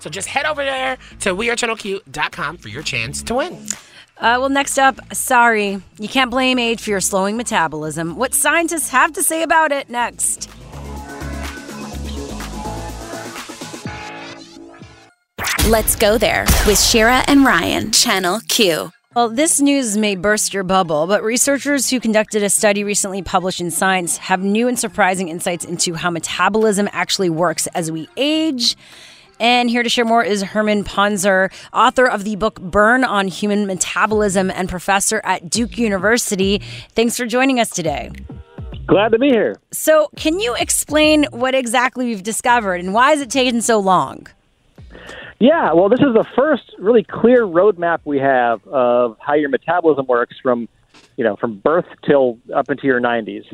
So 0.00 0.10
just 0.10 0.28
head 0.28 0.46
over 0.46 0.64
there 0.64 0.96
to 1.20 1.34
WeAreChannelQ.com 1.34 2.58
for 2.58 2.68
your 2.68 2.82
chance 2.82 3.22
to 3.24 3.34
win. 3.34 3.66
Uh, 4.18 4.40
well, 4.40 4.48
next 4.48 4.78
up, 4.78 4.98
sorry, 5.14 5.82
you 5.98 6.08
can't 6.08 6.30
blame 6.30 6.58
age 6.58 6.80
for 6.80 6.90
your 6.90 7.00
slowing 7.00 7.36
metabolism. 7.36 8.16
What 8.16 8.32
scientists 8.32 8.88
have 8.88 9.12
to 9.12 9.22
say 9.22 9.42
about 9.42 9.72
it 9.72 9.90
next. 9.90 10.48
Let's 15.68 15.96
go 15.96 16.16
there 16.16 16.44
with 16.66 16.80
Shira 16.80 17.24
and 17.26 17.44
Ryan, 17.44 17.90
Channel 17.90 18.40
Q. 18.48 18.92
Well, 19.16 19.30
this 19.30 19.60
news 19.60 19.96
may 19.96 20.14
burst 20.14 20.54
your 20.54 20.62
bubble, 20.62 21.06
but 21.06 21.22
researchers 21.22 21.90
who 21.90 22.00
conducted 22.00 22.42
a 22.42 22.50
study 22.50 22.84
recently 22.84 23.22
published 23.22 23.60
in 23.60 23.70
Science 23.70 24.18
have 24.18 24.42
new 24.42 24.68
and 24.68 24.78
surprising 24.78 25.28
insights 25.28 25.64
into 25.64 25.94
how 25.94 26.10
metabolism 26.10 26.88
actually 26.92 27.30
works 27.30 27.66
as 27.68 27.90
we 27.90 28.08
age. 28.16 28.76
And 29.38 29.68
here 29.68 29.82
to 29.82 29.88
share 29.88 30.04
more 30.04 30.24
is 30.24 30.42
Herman 30.42 30.84
Pontzer, 30.84 31.52
author 31.72 32.06
of 32.06 32.24
the 32.24 32.36
book 32.36 32.60
Burn 32.60 33.04
on 33.04 33.28
Human 33.28 33.66
Metabolism 33.66 34.50
and 34.50 34.68
professor 34.68 35.20
at 35.24 35.50
Duke 35.50 35.76
University. 35.76 36.62
Thanks 36.94 37.16
for 37.16 37.26
joining 37.26 37.60
us 37.60 37.70
today. 37.70 38.10
Glad 38.86 39.10
to 39.12 39.18
be 39.18 39.28
here. 39.28 39.56
So, 39.72 40.08
can 40.16 40.38
you 40.38 40.54
explain 40.54 41.26
what 41.30 41.54
exactly 41.54 42.06
we've 42.06 42.22
discovered 42.22 42.80
and 42.80 42.94
why 42.94 43.10
has 43.10 43.20
it 43.20 43.30
taken 43.30 43.60
so 43.60 43.78
long? 43.78 44.26
Yeah, 45.38 45.72
well, 45.74 45.90
this 45.90 46.00
is 46.00 46.14
the 46.14 46.24
first 46.34 46.74
really 46.78 47.02
clear 47.02 47.42
roadmap 47.42 48.00
we 48.04 48.18
have 48.18 48.66
of 48.66 49.18
how 49.20 49.34
your 49.34 49.50
metabolism 49.50 50.06
works 50.06 50.36
from, 50.42 50.66
you 51.16 51.24
know, 51.24 51.36
from 51.36 51.58
birth 51.58 51.84
till 52.06 52.38
up 52.54 52.70
into 52.70 52.86
your 52.86 53.00
90s. 53.00 53.44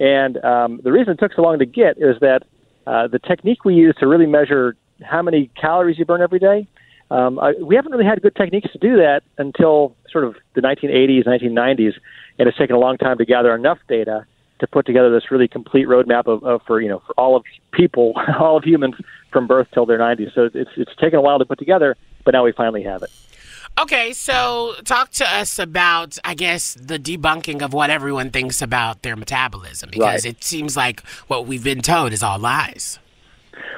And 0.00 0.42
um, 0.42 0.80
the 0.82 0.92
reason 0.92 1.12
it 1.14 1.18
took 1.18 1.34
so 1.34 1.42
long 1.42 1.58
to 1.58 1.66
get 1.66 1.98
is 1.98 2.16
that 2.20 2.44
uh, 2.86 3.08
the 3.08 3.18
technique 3.18 3.64
we 3.64 3.74
use 3.74 3.94
to 3.98 4.06
really 4.06 4.26
measure 4.26 4.76
how 5.02 5.22
many 5.22 5.50
calories 5.60 5.98
you 5.98 6.04
burn 6.04 6.22
every 6.22 6.38
day, 6.38 6.66
um, 7.10 7.38
I, 7.38 7.52
we 7.60 7.76
haven't 7.76 7.92
really 7.92 8.04
had 8.04 8.20
good 8.22 8.34
techniques 8.34 8.70
to 8.72 8.78
do 8.78 8.96
that 8.96 9.22
until 9.38 9.94
sort 10.10 10.24
of 10.24 10.34
the 10.54 10.60
1980s, 10.60 11.26
1990s, 11.26 11.94
and 12.38 12.48
it's 12.48 12.58
taken 12.58 12.74
a 12.74 12.78
long 12.78 12.98
time 12.98 13.18
to 13.18 13.24
gather 13.24 13.54
enough 13.54 13.78
data 13.88 14.26
to 14.58 14.66
put 14.66 14.86
together 14.86 15.10
this 15.12 15.30
really 15.30 15.48
complete 15.48 15.86
roadmap 15.86 16.26
of, 16.26 16.42
of 16.42 16.62
for 16.66 16.80
you 16.80 16.88
know 16.88 17.02
for 17.06 17.12
all 17.18 17.36
of 17.36 17.44
people, 17.72 18.14
all 18.40 18.56
of 18.56 18.64
humans 18.64 18.94
from 19.30 19.46
birth 19.46 19.68
till 19.72 19.86
their 19.86 19.98
90s. 19.98 20.34
So 20.34 20.48
it's 20.52 20.70
it's 20.76 20.94
taken 20.96 21.18
a 21.18 21.22
while 21.22 21.38
to 21.38 21.44
put 21.44 21.58
together, 21.58 21.96
but 22.24 22.32
now 22.32 22.44
we 22.44 22.52
finally 22.52 22.82
have 22.82 23.02
it. 23.02 23.10
Okay, 23.78 24.14
so 24.14 24.74
talk 24.84 25.10
to 25.12 25.30
us 25.30 25.58
about, 25.58 26.18
I 26.24 26.34
guess, 26.34 26.72
the 26.74 26.98
debunking 26.98 27.60
of 27.60 27.74
what 27.74 27.90
everyone 27.90 28.30
thinks 28.30 28.62
about 28.62 29.02
their 29.02 29.16
metabolism 29.16 29.90
because 29.92 30.24
Right. 30.24 30.36
it 30.36 30.42
seems 30.42 30.78
like 30.78 31.06
what 31.26 31.46
we've 31.46 31.62
been 31.62 31.82
told 31.82 32.14
is 32.14 32.22
all 32.22 32.38
lies. 32.38 32.98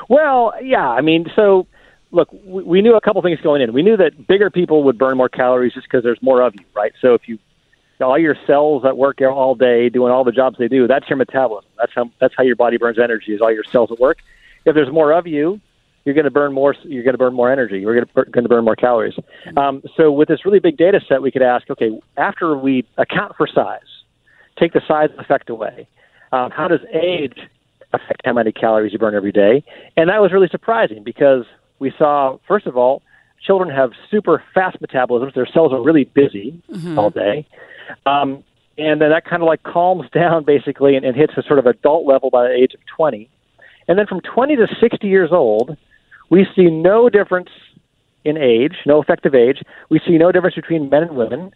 Well, 0.09 0.55
yeah, 0.62 0.88
I 0.88 1.01
mean, 1.01 1.27
so 1.35 1.67
look, 2.11 2.29
we, 2.45 2.62
we 2.62 2.83
knew 2.83 2.95
a 2.97 3.01
couple 3.01 3.21
things 3.23 3.41
going 3.41 3.62
in. 3.62 3.73
We 3.73 3.83
knew 3.83 3.97
that 3.97 4.27
bigger 4.27 4.51
people 4.51 4.85
would 4.85 4.99
burn 4.99 5.17
more 5.17 5.29
calories 5.29 5.75
just 5.75 5.87
because 5.87 6.03
there's 6.03 6.23
more 6.23 6.43
of 6.43 6.55
you, 6.55 6.64
right? 6.75 6.93
So 7.01 7.14
if 7.14 7.29
you 7.29 7.38
all 8.01 8.19
your 8.19 8.37
cells 8.47 8.85
that 8.85 8.97
work 8.97 9.21
all 9.21 9.57
day 9.57 9.88
doing 9.88 10.12
all 10.12 10.23
the 10.23 10.31
jobs 10.33 10.57
they 10.59 10.69
do, 10.69 10.87
that's 10.87 11.09
your 11.09 11.17
metabolism. 11.17 11.71
That's 11.77 11.93
how 11.95 12.11
that's 12.21 12.35
how 12.37 12.45
your 12.45 12.57
body 12.57 12.77
burns 12.77 12.99
energy 12.99 13.33
is 13.33 13.41
all 13.41 13.53
your 13.53 13.64
cells 13.64 13.91
at 13.91 13.99
work. 13.99 14.19
If 14.64 14.75
there's 14.75 14.93
more 14.93 15.12
of 15.12 15.27
you, 15.27 15.61
you're 16.05 16.14
going 16.14 16.25
to 16.25 16.31
burn 16.31 16.53
more. 16.53 16.75
You're 16.85 17.03
going 17.03 17.14
to 17.14 17.19
burn 17.19 17.35
more 17.35 17.51
energy. 17.51 17.81
You're 17.81 17.95
going 17.95 18.07
to, 18.07 18.31
going 18.31 18.45
to 18.45 18.49
burn 18.49 18.64
more 18.64 18.77
calories. 18.77 19.14
Um, 19.57 19.83
so 19.97 20.12
with 20.12 20.29
this 20.29 20.45
really 20.45 20.61
big 20.61 20.77
data 20.77 21.01
set, 21.09 21.23
we 21.23 21.31
could 21.31 21.43
ask, 21.43 21.69
okay, 21.71 22.01
after 22.17 22.57
we 22.57 22.87
account 22.97 23.37
for 23.37 23.47
size, 23.47 23.81
take 24.59 24.73
the 24.73 24.81
size 24.87 25.11
effect 25.19 25.51
away. 25.51 25.88
Um, 26.33 26.51
how 26.51 26.69
does 26.69 26.81
age 26.93 27.38
affect 27.92 28.22
how 28.24 28.33
many 28.33 28.53
calories 28.53 28.92
you 28.92 28.98
burn 28.98 29.14
every 29.14 29.33
day? 29.33 29.64
And 29.96 30.09
that 30.11 30.20
was 30.20 30.33
really 30.33 30.48
surprising 30.51 31.03
because 31.05 31.44
we 31.79 31.92
saw, 31.96 32.38
first 32.46 32.66
of 32.66 32.77
all, 32.77 33.03
children 33.44 33.70
have 33.70 33.92
super 34.11 34.42
fast 34.55 34.79
metabolisms. 34.81 35.35
Their 35.35 35.46
cells 35.46 35.72
are 35.72 35.83
really 35.83 36.05
busy 36.05 36.61
all 36.98 37.11
day. 37.11 37.46
Um, 38.07 38.44
and 38.77 39.01
then 39.01 39.11
that 39.11 39.24
kind 39.24 39.42
of 39.42 39.46
like 39.46 39.62
calms 39.62 40.09
down 40.14 40.44
basically 40.44 40.96
and, 40.96 41.05
and 41.05 41.16
hits 41.16 41.33
a 41.37 41.42
sort 41.42 41.59
of 41.59 41.66
adult 41.66 42.07
level 42.07 42.31
by 42.31 42.48
the 42.48 42.55
age 42.55 42.74
of 42.74 42.81
20. 42.96 43.29
And 43.88 43.98
then 43.98 44.07
from 44.07 44.20
20 44.20 44.57
to 44.57 44.66
60 44.81 45.07
years 45.07 45.31
old, 45.33 45.77
we 46.31 46.46
see 46.55 46.66
no 46.66 47.09
difference 47.09 47.48
in 48.24 48.37
age, 48.37 48.74
no 48.85 49.01
effective 49.01 49.35
age. 49.35 49.62
We 49.88 50.01
see 50.07 50.18
no 50.18 50.31
difference 50.31 50.55
between 50.55 50.90
men 50.90 51.05
and 51.05 51.16
women. 51.16 51.53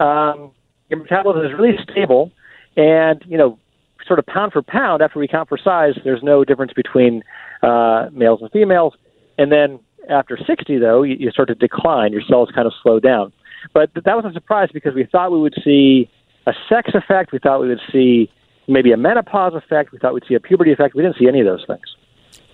Um, 0.00 0.50
your 0.88 1.00
metabolism 1.00 1.46
is 1.46 1.58
really 1.58 1.78
stable, 1.88 2.32
and 2.76 3.22
you 3.26 3.38
know, 3.38 3.58
sort 4.06 4.18
of 4.18 4.26
pound 4.26 4.52
for 4.52 4.62
pound, 4.62 5.02
after 5.02 5.18
we 5.18 5.28
count 5.28 5.48
for 5.48 5.58
size, 5.58 5.94
there's 6.04 6.22
no 6.22 6.44
difference 6.44 6.72
between 6.72 7.22
uh, 7.62 8.08
males 8.12 8.40
and 8.42 8.50
females. 8.50 8.94
And 9.38 9.50
then 9.52 9.80
after 10.08 10.38
60, 10.38 10.78
though, 10.78 11.02
you, 11.02 11.16
you 11.18 11.30
start 11.30 11.48
to 11.48 11.54
decline. 11.54 12.12
Your 12.12 12.22
cells 12.28 12.50
kind 12.54 12.66
of 12.66 12.72
slow 12.82 13.00
down. 13.00 13.32
But 13.72 13.92
th- 13.94 14.04
that 14.04 14.16
was 14.16 14.24
a 14.24 14.32
surprise 14.32 14.68
because 14.72 14.94
we 14.94 15.04
thought 15.04 15.32
we 15.32 15.40
would 15.40 15.54
see 15.64 16.08
a 16.46 16.52
sex 16.68 16.90
effect. 16.94 17.32
We 17.32 17.38
thought 17.38 17.60
we 17.60 17.68
would 17.68 17.80
see 17.92 18.30
maybe 18.68 18.92
a 18.92 18.96
menopause 18.96 19.54
effect. 19.54 19.92
We 19.92 19.98
thought 19.98 20.14
we'd 20.14 20.24
see 20.28 20.34
a 20.34 20.40
puberty 20.40 20.72
effect. 20.72 20.94
We 20.94 21.02
didn't 21.02 21.18
see 21.18 21.28
any 21.28 21.40
of 21.40 21.46
those 21.46 21.64
things. 21.66 21.96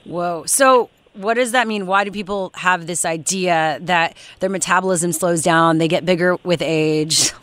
Whoa. 0.04 0.44
So, 0.46 0.90
what 1.14 1.34
does 1.34 1.52
that 1.52 1.68
mean? 1.68 1.86
Why 1.86 2.04
do 2.04 2.10
people 2.10 2.50
have 2.54 2.86
this 2.86 3.04
idea 3.04 3.78
that 3.82 4.16
their 4.40 4.48
metabolism 4.48 5.12
slows 5.12 5.42
down, 5.42 5.78
they 5.78 5.88
get 5.88 6.06
bigger 6.06 6.36
with 6.42 6.62
age? 6.62 7.32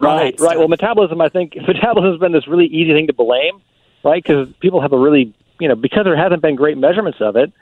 Right, 0.00 0.38
right. 0.38 0.58
Well, 0.58 0.68
metabolism, 0.68 1.20
I 1.20 1.28
think 1.28 1.56
metabolism 1.66 2.12
has 2.12 2.20
been 2.20 2.32
this 2.32 2.46
really 2.46 2.66
easy 2.66 2.92
thing 2.92 3.06
to 3.08 3.12
blame, 3.12 3.60
right? 4.04 4.22
Because 4.22 4.48
people 4.60 4.80
have 4.80 4.92
a 4.92 4.98
really, 4.98 5.34
you 5.60 5.68
know, 5.68 5.74
because 5.74 6.04
there 6.04 6.16
hasn't 6.16 6.42
been 6.42 6.56
great 6.56 6.78
measurements 6.78 7.18
of 7.20 7.36
it, 7.36 7.52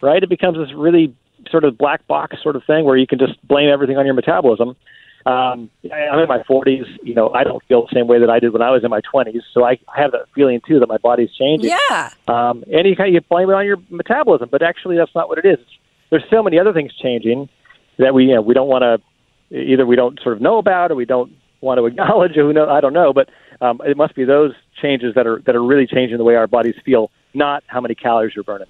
right? 0.00 0.22
It 0.22 0.28
becomes 0.28 0.58
this 0.58 0.74
really 0.74 1.14
sort 1.50 1.64
of 1.64 1.78
black 1.78 2.06
box 2.06 2.36
sort 2.42 2.56
of 2.56 2.64
thing 2.64 2.84
where 2.84 2.96
you 2.96 3.06
can 3.06 3.18
just 3.18 3.40
blame 3.46 3.68
everything 3.68 3.96
on 3.96 4.04
your 4.04 4.14
metabolism. 4.14 4.76
Um, 5.26 5.70
I'm 5.92 6.20
in 6.20 6.28
my 6.28 6.42
40s. 6.48 6.86
You 7.02 7.14
know, 7.14 7.30
I 7.30 7.42
don't 7.42 7.62
feel 7.64 7.82
the 7.82 7.94
same 7.94 8.06
way 8.06 8.20
that 8.20 8.30
I 8.30 8.38
did 8.38 8.52
when 8.52 8.62
I 8.62 8.70
was 8.70 8.84
in 8.84 8.90
my 8.90 9.00
20s. 9.00 9.40
So 9.52 9.64
I 9.64 9.78
I 9.92 10.00
have 10.00 10.12
that 10.12 10.26
feeling 10.34 10.60
too 10.66 10.78
that 10.78 10.88
my 10.88 10.98
body's 10.98 11.32
changing. 11.32 11.70
Yeah. 11.70 12.10
Um, 12.28 12.62
and 12.72 12.86
you 12.86 12.94
kind 12.94 13.08
of 13.08 13.14
you 13.14 13.20
blame 13.28 13.50
it 13.50 13.54
on 13.54 13.66
your 13.66 13.78
metabolism, 13.90 14.48
but 14.50 14.62
actually 14.62 14.96
that's 14.96 15.14
not 15.16 15.28
what 15.28 15.38
it 15.38 15.44
is. 15.44 15.58
There's 16.10 16.24
so 16.30 16.44
many 16.44 16.60
other 16.60 16.72
things 16.72 16.94
changing 16.94 17.48
that 17.98 18.14
we 18.14 18.26
you 18.26 18.34
know 18.34 18.40
we 18.42 18.54
don't 18.54 18.68
want 18.68 18.82
to 18.82 19.56
either 19.56 19.84
we 19.84 19.96
don't 19.96 20.20
sort 20.22 20.36
of 20.36 20.42
know 20.42 20.58
about 20.58 20.92
or 20.92 20.94
we 20.94 21.06
don't 21.06 21.32
want 21.60 21.78
to 21.78 21.86
acknowledge 21.86 22.36
or 22.36 22.42
who 22.42 22.52
know 22.52 22.68
I 22.68 22.80
don't 22.80 22.92
know, 22.92 23.12
but 23.12 23.28
um, 23.60 23.80
it 23.86 23.96
must 23.96 24.14
be 24.14 24.24
those 24.24 24.52
changes 24.80 25.14
that 25.14 25.26
are 25.26 25.40
that 25.46 25.54
are 25.56 25.62
really 25.64 25.86
changing 25.86 26.18
the 26.18 26.24
way 26.24 26.34
our 26.36 26.46
bodies 26.46 26.74
feel, 26.84 27.10
not 27.34 27.62
how 27.66 27.80
many 27.80 27.94
calories 27.94 28.34
you're 28.34 28.44
burning. 28.44 28.68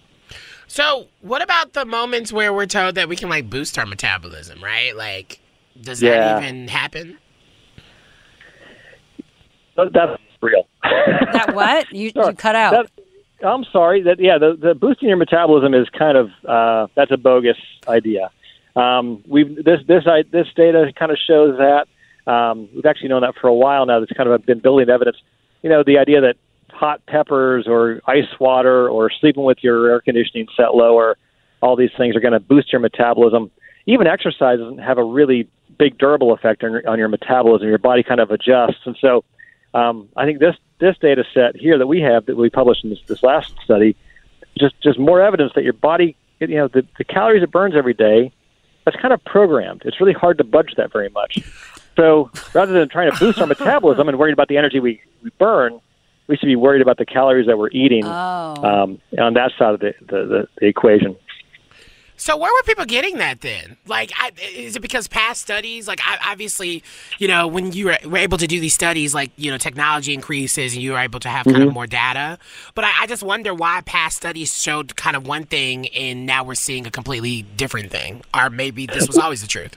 So, 0.68 1.06
what 1.20 1.42
about 1.42 1.74
the 1.74 1.84
moments 1.84 2.32
where 2.32 2.52
we're 2.52 2.66
told 2.66 2.96
that 2.96 3.08
we 3.08 3.16
can 3.16 3.28
like 3.28 3.48
boost 3.48 3.78
our 3.78 3.86
metabolism, 3.86 4.62
right? 4.62 4.96
Like, 4.96 5.40
does 5.80 6.02
Yeah. 6.02 6.34
that 6.40 6.42
even 6.42 6.68
happen? 6.68 7.18
That- 9.76 9.92
That's 9.92 10.20
real. 10.40 10.66
That 10.82 11.52
what? 11.54 11.86
You, 11.92 12.10
you 12.14 12.32
cut 12.34 12.54
out. 12.56 12.72
That, 12.72 13.46
I'm 13.46 13.64
sorry. 13.72 14.02
That 14.02 14.18
yeah, 14.18 14.38
the, 14.38 14.56
the 14.60 14.74
boosting 14.74 15.08
your 15.08 15.18
metabolism 15.18 15.74
is 15.74 15.88
kind 15.90 16.16
of 16.16 16.30
uh, 16.48 16.86
that's 16.94 17.10
a 17.10 17.16
bogus 17.16 17.58
idea. 17.86 18.30
Um, 18.74 19.22
we've 19.26 19.62
this 19.64 19.80
this 19.86 20.04
I, 20.06 20.22
this 20.30 20.46
data 20.56 20.92
kind 20.98 21.12
of 21.12 21.18
shows 21.26 21.56
that 21.58 21.86
um, 22.26 22.68
we've 22.74 22.86
actually 22.86 23.08
known 23.08 23.22
that 23.22 23.34
for 23.40 23.48
a 23.48 23.54
while 23.54 23.86
now. 23.86 24.00
That's 24.00 24.12
kind 24.12 24.28
of 24.28 24.44
been 24.44 24.60
building 24.60 24.88
evidence. 24.88 25.16
You 25.62 25.70
know, 25.70 25.82
the 25.84 25.98
idea 25.98 26.20
that 26.22 26.36
hot 26.70 27.04
peppers 27.06 27.66
or 27.66 28.00
ice 28.06 28.28
water 28.38 28.88
or 28.88 29.10
sleeping 29.10 29.44
with 29.44 29.58
your 29.62 29.88
air 29.90 30.00
conditioning 30.00 30.46
set 30.56 30.74
lower, 30.74 31.16
all 31.62 31.76
these 31.76 31.90
things 31.96 32.16
are 32.16 32.20
going 32.20 32.32
to 32.32 32.40
boost 32.40 32.72
your 32.72 32.80
metabolism. 32.80 33.50
Even 33.86 34.06
exercise 34.06 34.58
doesn't 34.58 34.78
have 34.78 34.98
a 34.98 35.04
really 35.04 35.48
big 35.78 35.98
durable 35.98 36.32
effect 36.32 36.64
on 36.64 36.72
your, 36.72 36.88
on 36.88 36.98
your 36.98 37.08
metabolism. 37.08 37.68
Your 37.68 37.78
body 37.78 38.02
kind 38.02 38.20
of 38.20 38.30
adjusts, 38.30 38.80
and 38.84 38.96
so 39.00 39.24
um, 39.74 40.08
I 40.16 40.24
think 40.24 40.38
this 40.38 40.56
this 40.78 40.96
data 40.98 41.24
set 41.32 41.56
here 41.56 41.78
that 41.78 41.86
we 41.86 42.00
have 42.00 42.26
that 42.26 42.36
we 42.36 42.50
published 42.50 42.84
in 42.84 42.90
this, 42.90 42.98
this 43.06 43.22
last 43.22 43.54
study, 43.64 43.96
just 44.58 44.78
just 44.80 44.98
more 44.98 45.20
evidence 45.20 45.52
that 45.54 45.64
your 45.64 45.72
body, 45.72 46.16
you 46.40 46.48
know, 46.48 46.68
the, 46.68 46.86
the 46.98 47.04
calories 47.04 47.42
it 47.42 47.50
burns 47.50 47.74
every 47.76 47.94
day, 47.94 48.32
that's 48.84 48.96
kind 48.96 49.14
of 49.14 49.24
programmed. 49.24 49.82
It's 49.84 50.00
really 50.00 50.12
hard 50.12 50.38
to 50.38 50.44
budge 50.44 50.74
that 50.76 50.92
very 50.92 51.10
much. 51.10 51.38
So 51.96 52.30
rather 52.54 52.72
than 52.72 52.88
trying 52.88 53.10
to 53.10 53.18
boost 53.18 53.38
our 53.40 53.46
metabolism 53.46 54.08
and 54.08 54.18
worried 54.18 54.32
about 54.34 54.48
the 54.48 54.56
energy 54.58 54.80
we, 54.80 55.00
we 55.22 55.30
burn, 55.38 55.80
we 56.26 56.36
should 56.36 56.46
be 56.46 56.56
worried 56.56 56.82
about 56.82 56.98
the 56.98 57.06
calories 57.06 57.46
that 57.46 57.56
we're 57.58 57.70
eating 57.70 58.04
Oh. 58.04 58.54
um, 58.62 58.98
on 59.18 59.34
that 59.34 59.52
side 59.58 59.74
of 59.74 59.80
the, 59.80 59.94
the, 60.00 60.26
the, 60.26 60.48
the 60.60 60.66
equation. 60.66 61.16
So 62.18 62.34
where 62.36 62.50
were 62.50 62.62
people 62.64 62.86
getting 62.86 63.18
that 63.18 63.42
then? 63.42 63.76
Like, 63.86 64.10
I, 64.16 64.30
is 64.54 64.74
it 64.74 64.80
because 64.80 65.06
past 65.06 65.42
studies? 65.42 65.86
Like, 65.86 66.00
I, 66.02 66.32
obviously, 66.32 66.82
you 67.18 67.28
know, 67.28 67.46
when 67.46 67.72
you 67.72 67.86
were, 67.86 67.98
were 68.06 68.16
able 68.16 68.38
to 68.38 68.46
do 68.46 68.58
these 68.58 68.72
studies, 68.72 69.14
like, 69.14 69.30
you 69.36 69.50
know, 69.50 69.58
technology 69.58 70.14
increases 70.14 70.72
and 70.72 70.82
you 70.82 70.92
were 70.92 70.98
able 70.98 71.20
to 71.20 71.28
have 71.28 71.44
kind 71.44 71.62
of 71.62 71.68
Mhm. 71.68 71.74
more 71.74 71.86
data. 71.86 72.38
But 72.74 72.84
I, 72.86 72.92
I 73.02 73.06
just 73.06 73.22
wonder 73.22 73.52
why 73.52 73.82
past 73.82 74.16
studies 74.16 74.60
showed 74.62 74.96
kind 74.96 75.14
of 75.14 75.26
one 75.26 75.44
thing 75.44 75.88
and 75.88 76.24
now 76.24 76.42
we're 76.42 76.54
seeing 76.54 76.86
a 76.86 76.90
completely 76.90 77.42
different 77.42 77.90
thing. 77.90 78.22
Or 78.34 78.48
maybe 78.48 78.86
this 78.86 79.06
was 79.06 79.18
always 79.18 79.42
the 79.42 79.48
truth. 79.48 79.76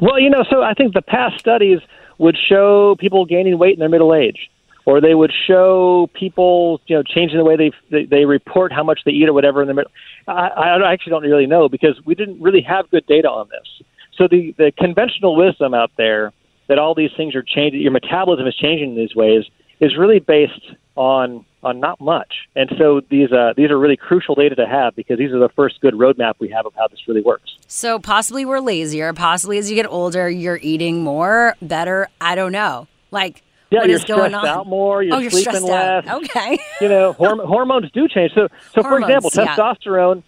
Well, 0.00 0.18
you 0.18 0.30
know, 0.30 0.44
so 0.48 0.62
I 0.62 0.74
think 0.74 0.94
the 0.94 1.02
past 1.02 1.38
studies 1.38 1.80
would 2.18 2.36
show 2.36 2.96
people 2.98 3.24
gaining 3.24 3.58
weight 3.58 3.74
in 3.74 3.80
their 3.80 3.88
middle 3.88 4.14
age, 4.14 4.50
or 4.84 5.00
they 5.00 5.14
would 5.14 5.32
show 5.46 6.08
people, 6.14 6.80
you 6.86 6.96
know, 6.96 7.02
changing 7.02 7.38
the 7.38 7.44
way 7.44 7.56
they 7.56 8.06
they, 8.06 8.24
report 8.24 8.72
how 8.72 8.82
much 8.82 9.00
they 9.04 9.12
eat 9.12 9.28
or 9.28 9.32
whatever 9.32 9.62
in 9.62 9.68
the 9.68 9.74
middle. 9.74 9.90
I, 10.28 10.48
I 10.48 10.92
actually 10.92 11.10
don't 11.10 11.22
really 11.22 11.46
know 11.46 11.68
because 11.68 12.00
we 12.04 12.14
didn't 12.14 12.40
really 12.40 12.62
have 12.62 12.90
good 12.90 13.06
data 13.06 13.28
on 13.28 13.48
this. 13.50 13.86
So 14.16 14.28
the 14.28 14.54
the 14.58 14.72
conventional 14.76 15.36
wisdom 15.36 15.74
out 15.74 15.92
there 15.96 16.32
that 16.68 16.78
all 16.78 16.94
these 16.94 17.10
things 17.16 17.34
are 17.34 17.42
changing, 17.42 17.80
your 17.80 17.90
metabolism 17.90 18.46
is 18.46 18.54
changing 18.54 18.90
in 18.90 18.96
these 18.96 19.14
ways, 19.14 19.44
is 19.80 19.96
really 19.96 20.20
based 20.20 20.72
on 21.00 21.46
on 21.62 21.80
not 21.80 21.98
much. 22.00 22.32
And 22.54 22.70
so 22.78 23.00
these 23.10 23.32
uh, 23.32 23.54
these 23.56 23.70
are 23.70 23.78
really 23.78 23.96
crucial 23.96 24.34
data 24.34 24.54
to 24.56 24.66
have 24.66 24.94
because 24.94 25.18
these 25.18 25.32
are 25.32 25.38
the 25.38 25.48
first 25.56 25.80
good 25.80 25.94
roadmap 25.94 26.34
we 26.38 26.48
have 26.50 26.66
of 26.66 26.74
how 26.76 26.88
this 26.88 27.00
really 27.08 27.22
works. 27.22 27.56
So 27.66 27.98
possibly 27.98 28.44
we're 28.44 28.60
lazier. 28.60 29.12
Possibly 29.14 29.56
as 29.58 29.70
you 29.70 29.76
get 29.76 29.86
older, 29.86 30.28
you're 30.28 30.58
eating 30.62 31.02
more, 31.02 31.56
better. 31.62 32.08
I 32.20 32.34
don't 32.34 32.52
know. 32.52 32.86
Like, 33.10 33.42
Yeah, 33.70 33.80
what 33.80 33.88
you're 33.88 33.96
is 33.96 34.04
going 34.04 34.30
stressed 34.32 34.46
on? 34.46 34.58
out 34.58 34.66
more. 34.66 35.02
You're 35.02 35.14
oh, 35.16 35.18
you're 35.18 35.30
sleeping 35.30 35.54
stressed 35.54 35.66
less. 35.66 36.06
out. 36.06 36.24
Okay. 36.24 36.58
you 36.82 36.88
know, 36.88 37.14
horm- 37.14 37.46
hormones 37.46 37.90
do 37.92 38.06
change. 38.06 38.32
So, 38.34 38.48
so 38.74 38.82
for 38.82 38.88
Hormones, 39.00 39.24
example, 39.24 39.30
yeah. 39.34 39.56
testosterone, 39.56 40.22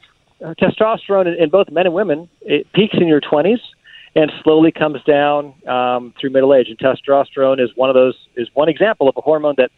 uh, 0.44 0.54
testosterone 0.60 1.26
in, 1.26 1.42
in 1.44 1.50
both 1.50 1.70
men 1.70 1.84
and 1.86 1.94
women, 1.94 2.28
it 2.40 2.72
peaks 2.72 2.94
in 2.98 3.08
your 3.08 3.20
20s 3.20 3.60
and 4.14 4.30
slowly 4.42 4.72
comes 4.72 5.02
down 5.04 5.54
um, 5.68 6.14
through 6.20 6.30
middle 6.30 6.54
age. 6.54 6.68
And 6.68 6.78
testosterone 6.78 7.60
is 7.62 7.70
one 7.76 7.90
of 7.90 7.94
those 7.94 8.14
is 8.36 8.48
one 8.54 8.68
example 8.70 9.08
of 9.08 9.16
a 9.18 9.20
hormone 9.20 9.54
that 9.58 9.70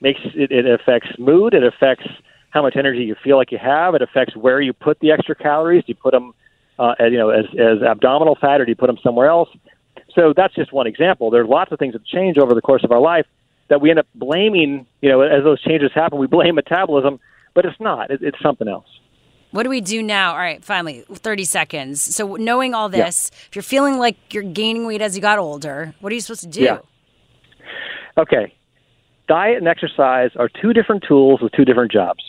makes 0.00 0.20
it, 0.34 0.50
it 0.50 0.66
affects 0.66 1.08
mood. 1.18 1.54
It 1.54 1.64
affects 1.64 2.06
how 2.50 2.62
much 2.62 2.76
energy 2.76 3.04
you 3.04 3.16
feel 3.22 3.36
like 3.36 3.52
you 3.52 3.58
have. 3.58 3.94
It 3.94 4.02
affects 4.02 4.36
where 4.36 4.60
you 4.60 4.72
put 4.72 4.98
the 5.00 5.12
extra 5.12 5.34
calories. 5.34 5.84
Do 5.84 5.90
you 5.90 5.94
put 5.94 6.12
them, 6.12 6.34
uh, 6.78 6.94
as, 6.98 7.12
you 7.12 7.18
know, 7.18 7.30
as, 7.30 7.44
as 7.58 7.82
abdominal 7.82 8.36
fat, 8.40 8.60
or 8.60 8.64
do 8.64 8.70
you 8.70 8.76
put 8.76 8.86
them 8.86 8.98
somewhere 9.02 9.28
else? 9.28 9.48
So 10.14 10.32
that's 10.34 10.54
just 10.54 10.72
one 10.72 10.86
example. 10.86 11.30
There 11.30 11.42
are 11.42 11.46
lots 11.46 11.72
of 11.72 11.78
things 11.78 11.92
that 11.92 12.04
change 12.06 12.38
over 12.38 12.54
the 12.54 12.62
course 12.62 12.84
of 12.84 12.92
our 12.92 13.00
life 13.00 13.26
that 13.68 13.80
we 13.80 13.90
end 13.90 13.98
up 13.98 14.06
blaming. 14.14 14.86
You 15.02 15.10
know, 15.10 15.20
as 15.20 15.44
those 15.44 15.60
changes 15.62 15.90
happen, 15.94 16.18
we 16.18 16.26
blame 16.26 16.54
metabolism, 16.54 17.20
but 17.54 17.64
it's 17.64 17.78
not. 17.80 18.10
It, 18.10 18.22
it's 18.22 18.40
something 18.42 18.68
else. 18.68 18.86
What 19.50 19.62
do 19.62 19.70
we 19.70 19.80
do 19.80 20.02
now? 20.02 20.32
All 20.32 20.38
right, 20.38 20.62
finally, 20.62 21.04
30 21.10 21.44
seconds. 21.44 22.02
So, 22.02 22.36
knowing 22.36 22.74
all 22.74 22.88
this, 22.88 23.30
if 23.48 23.56
you're 23.56 23.62
feeling 23.62 23.98
like 23.98 24.16
you're 24.34 24.42
gaining 24.42 24.86
weight 24.86 25.00
as 25.00 25.14
you 25.16 25.22
got 25.22 25.38
older, 25.38 25.94
what 26.00 26.10
are 26.10 26.14
you 26.14 26.20
supposed 26.20 26.42
to 26.42 26.48
do? 26.48 26.62
Yeah. 26.62 26.78
Okay. 28.18 28.52
Diet 29.28 29.58
and 29.58 29.66
exercise 29.66 30.30
are 30.36 30.48
two 30.48 30.72
different 30.72 31.04
tools 31.06 31.40
with 31.40 31.52
two 31.52 31.64
different 31.64 31.90
jobs. 31.90 32.22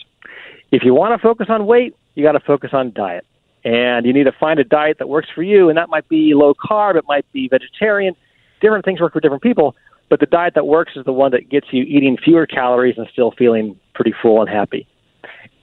If 0.72 0.82
you 0.84 0.94
want 0.94 1.18
to 1.18 1.22
focus 1.22 1.46
on 1.48 1.66
weight, 1.66 1.96
you 2.14 2.24
got 2.24 2.32
to 2.32 2.40
focus 2.40 2.70
on 2.72 2.92
diet. 2.92 3.24
And 3.64 4.06
you 4.06 4.12
need 4.12 4.24
to 4.24 4.32
find 4.32 4.58
a 4.58 4.64
diet 4.64 4.98
that 4.98 5.08
works 5.08 5.28
for 5.34 5.42
you, 5.42 5.68
and 5.68 5.76
that 5.78 5.88
might 5.88 6.08
be 6.08 6.32
low 6.34 6.54
carb, 6.54 6.96
it 6.96 7.04
might 7.06 7.30
be 7.32 7.48
vegetarian. 7.48 8.14
Different 8.60 8.84
things 8.84 9.00
work 9.00 9.12
for 9.12 9.20
different 9.20 9.42
people, 9.42 9.76
but 10.08 10.20
the 10.20 10.26
diet 10.26 10.54
that 10.54 10.66
works 10.66 10.92
is 10.96 11.04
the 11.04 11.12
one 11.12 11.30
that 11.32 11.48
gets 11.48 11.66
you 11.70 11.84
eating 11.84 12.16
fewer 12.16 12.46
calories 12.46 12.96
and 12.98 13.06
still 13.12 13.32
feeling 13.32 13.78
pretty 13.94 14.14
full 14.20 14.40
and 14.40 14.48
happy. 14.48 14.86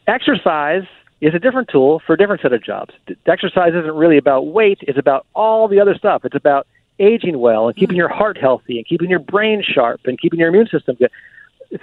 Exercise 0.07 0.83
is 1.21 1.33
a 1.33 1.39
different 1.39 1.69
tool 1.69 2.01
for 2.05 2.13
a 2.13 2.17
different 2.17 2.41
set 2.41 2.53
of 2.53 2.63
jobs. 2.63 2.93
Exercise 3.25 3.73
isn't 3.73 3.95
really 3.95 4.17
about 4.17 4.47
weight, 4.47 4.79
it's 4.81 4.99
about 4.99 5.25
all 5.33 5.67
the 5.67 5.79
other 5.79 5.95
stuff. 5.95 6.23
It's 6.25 6.35
about 6.35 6.67
aging 6.99 7.39
well 7.39 7.67
and 7.67 7.75
keeping 7.75 7.97
your 7.97 8.09
heart 8.09 8.37
healthy 8.37 8.77
and 8.77 8.87
keeping 8.87 9.09
your 9.09 9.19
brain 9.19 9.63
sharp 9.63 10.01
and 10.05 10.19
keeping 10.19 10.39
your 10.39 10.49
immune 10.49 10.67
system 10.67 10.95
good. 10.95 11.11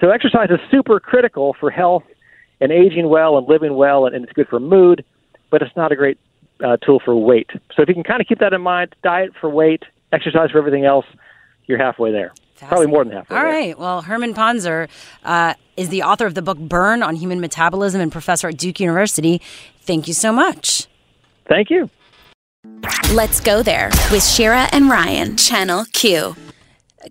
So 0.00 0.10
exercise 0.10 0.48
is 0.50 0.60
super 0.70 1.00
critical 1.00 1.54
for 1.58 1.70
health 1.70 2.04
and 2.60 2.72
aging 2.72 3.08
well 3.08 3.36
and 3.36 3.46
living 3.48 3.74
well, 3.74 4.06
and, 4.06 4.14
and 4.14 4.24
it's 4.24 4.32
good 4.32 4.48
for 4.48 4.60
mood, 4.60 5.04
but 5.50 5.62
it's 5.62 5.76
not 5.76 5.92
a 5.92 5.96
great 5.96 6.18
uh, 6.64 6.76
tool 6.78 7.00
for 7.04 7.14
weight. 7.14 7.50
So 7.74 7.82
if 7.82 7.88
you 7.88 7.94
can 7.94 8.04
kind 8.04 8.20
of 8.20 8.26
keep 8.26 8.38
that 8.38 8.52
in 8.52 8.60
mind, 8.60 8.94
diet 9.02 9.32
for 9.40 9.50
weight, 9.50 9.82
exercise 10.12 10.50
for 10.50 10.58
everything 10.58 10.84
else, 10.84 11.06
you're 11.66 11.78
halfway 11.78 12.12
there. 12.12 12.32
Probably 12.68 12.86
more 12.86 13.04
than 13.04 13.12
halfway. 13.12 13.36
All 13.36 13.42
there. 13.42 13.52
right. 13.52 13.78
Well, 13.78 14.02
Herman 14.02 14.34
Pontzer 14.34 14.88
uh, 15.24 15.54
is 15.76 15.88
the 15.88 16.02
author 16.02 16.26
of 16.26 16.34
the 16.34 16.42
book 16.42 16.58
Burn 16.58 17.02
on 17.02 17.16
Human 17.16 17.40
Metabolism 17.40 18.00
and 18.00 18.12
professor 18.12 18.48
at 18.48 18.56
Duke 18.56 18.78
University. 18.78 19.40
Thank 19.80 20.06
you 20.06 20.14
so 20.14 20.32
much. 20.32 20.86
Thank 21.48 21.70
you. 21.70 21.90
Let's 23.12 23.40
go 23.40 23.62
there 23.62 23.90
with 24.10 24.24
Shira 24.24 24.68
and 24.72 24.88
Ryan, 24.88 25.36
Channel 25.36 25.84
Q. 25.92 26.36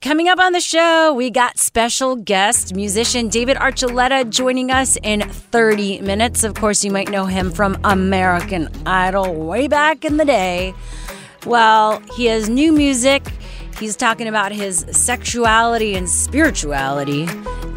Coming 0.02 0.30
up 0.30 0.40
on 0.40 0.54
the 0.54 0.62
show, 0.62 1.14
we 1.14 1.30
got 1.30 1.60
special 1.60 2.16
guest 2.16 2.74
musician 2.74 3.28
David 3.28 3.58
Archuleta 3.58 4.30
joining 4.30 4.72
us 4.72 4.98
in 5.04 5.22
30 5.22 6.02
minutes. 6.02 6.44
Of 6.46 6.56
course, 6.56 6.84
you 6.84 6.92
might 6.92 7.10
know 7.10 7.26
him 7.26 7.52
from 7.52 7.78
American 7.84 8.70
Idol 8.86 9.34
way 9.36 9.68
back 9.68 10.06
in 10.06 10.18
the 10.18 10.26
day. 10.26 10.74
Well, 11.46 12.02
he 12.16 12.28
has 12.28 12.50
new 12.50 12.72
music. 12.72 13.28
He's 13.78 13.98
talking 13.98 14.28
about 14.28 14.52
his 14.52 14.86
sexuality 14.92 15.96
and 15.96 16.10
spirituality, 16.10 17.28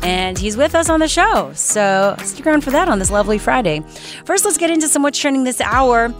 and 0.02 0.38
he's 0.38 0.56
with 0.56 0.74
us 0.74 0.88
on 0.88 1.00
the 1.00 1.08
show. 1.08 1.52
So 1.54 2.14
stick 2.22 2.46
around 2.46 2.62
for 2.62 2.70
that 2.70 2.88
on 2.88 3.00
this 3.00 3.10
lovely 3.10 3.38
Friday. 3.38 3.82
First, 4.24 4.44
let's 4.44 4.58
get 4.58 4.70
into 4.70 4.86
some 4.86 5.02
what's 5.02 5.18
trending 5.18 5.44
this 5.44 5.60
hour. 5.60 6.14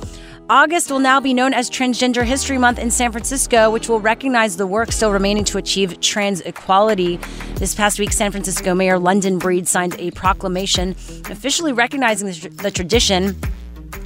August 0.51 0.91
will 0.91 0.99
now 0.99 1.21
be 1.21 1.33
known 1.33 1.55
as 1.55 1.71
Transgender 1.71 2.23
History 2.23 2.59
Month 2.59 2.79
in 2.79 2.91
San 2.91 3.11
Francisco, 3.11 3.71
which 3.71 3.89
will 3.89 3.99
recognize 3.99 4.59
the 4.59 4.67
work 4.67 4.93
still 4.93 5.11
remaining 5.11 5.43
to 5.45 5.57
achieve 5.57 5.99
trans 6.01 6.43
equality. 6.43 7.19
This 7.55 7.75
past 7.75 7.99
week, 7.99 8.13
San 8.13 8.31
Francisco 8.31 8.75
Mayor 8.75 8.99
London 8.99 9.39
Breed 9.39 9.67
signed 9.67 9.97
a 9.99 10.11
proclamation 10.11 10.91
officially 11.31 11.73
recognizing 11.73 12.27
the, 12.57 12.71
tradition 12.71 13.41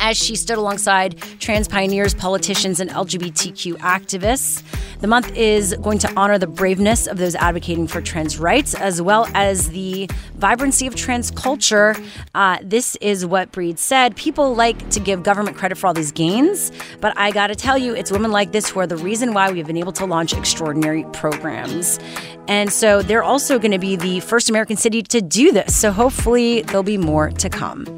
as 0.01 0.17
she 0.17 0.35
stood 0.35 0.59
alongside 0.59 1.19
trans 1.39 1.69
pioneers, 1.69 2.15
politicians, 2.15 2.81
and 2.81 2.91
LGBTQ 2.91 3.75
activists. 3.79 4.63
The 5.01 5.07
month 5.07 5.37
is 5.37 5.77
going 5.81 5.99
to 6.01 6.13
honor 6.17 6.39
the 6.39 6.49
braveness 6.49 7.07
of 7.07 7.19
those 7.19 7.37
advocating 7.37 7.87
for 7.87 8.01
trans 8.01 8.37
rights, 8.37 8.75
as 8.75 9.01
well 9.01 9.29
as 9.33 9.71
the 9.71 10.11
vibrancy 10.35 10.89
of 10.89 10.97
trans 10.97 11.31
culture. 11.31 11.95
Uh, 12.35 12.59
this 12.63 12.97
is 12.97 13.25
what 13.25 13.53
Breed 13.53 13.79
said. 13.79 14.17
People 14.17 14.57
like 14.57 14.91
to 14.91 14.99
give 14.99 15.23
government 15.23 15.57
credit 15.57 15.79
for 15.79 15.87
all 15.87 15.95
these 15.95 16.11
gains, 16.11 16.73
but 17.01 17.17
I 17.17 17.31
gotta 17.31 17.55
tell 17.55 17.79
you, 17.79 17.95
it's 17.95 18.11
women 18.11 18.33
like 18.33 18.51
this 18.51 18.69
who 18.69 18.81
are 18.81 18.89
the 18.89 18.97
reason 18.97 19.35
why 19.35 19.53
we've 19.53 19.67
been 19.67 19.77
able 19.77 19.93
to 19.93 20.05
launch 20.05 20.33
extraordinary 20.33 21.05
programs. 21.13 22.01
And 22.49 22.73
so 22.73 23.03
they're 23.03 23.23
also 23.23 23.59
to 23.71 23.79
be 23.79 23.97
the 23.97 24.21
first 24.21 24.49
American 24.49 24.77
city 24.77 25.03
to 25.03 25.21
do 25.21 25.53
this. 25.53 25.77
So 25.77 25.93
hopefully 25.93 26.63
there'll 26.63 26.83
be 26.83 26.99
more 26.99 27.31
to 27.31 27.49
come. 27.49 27.98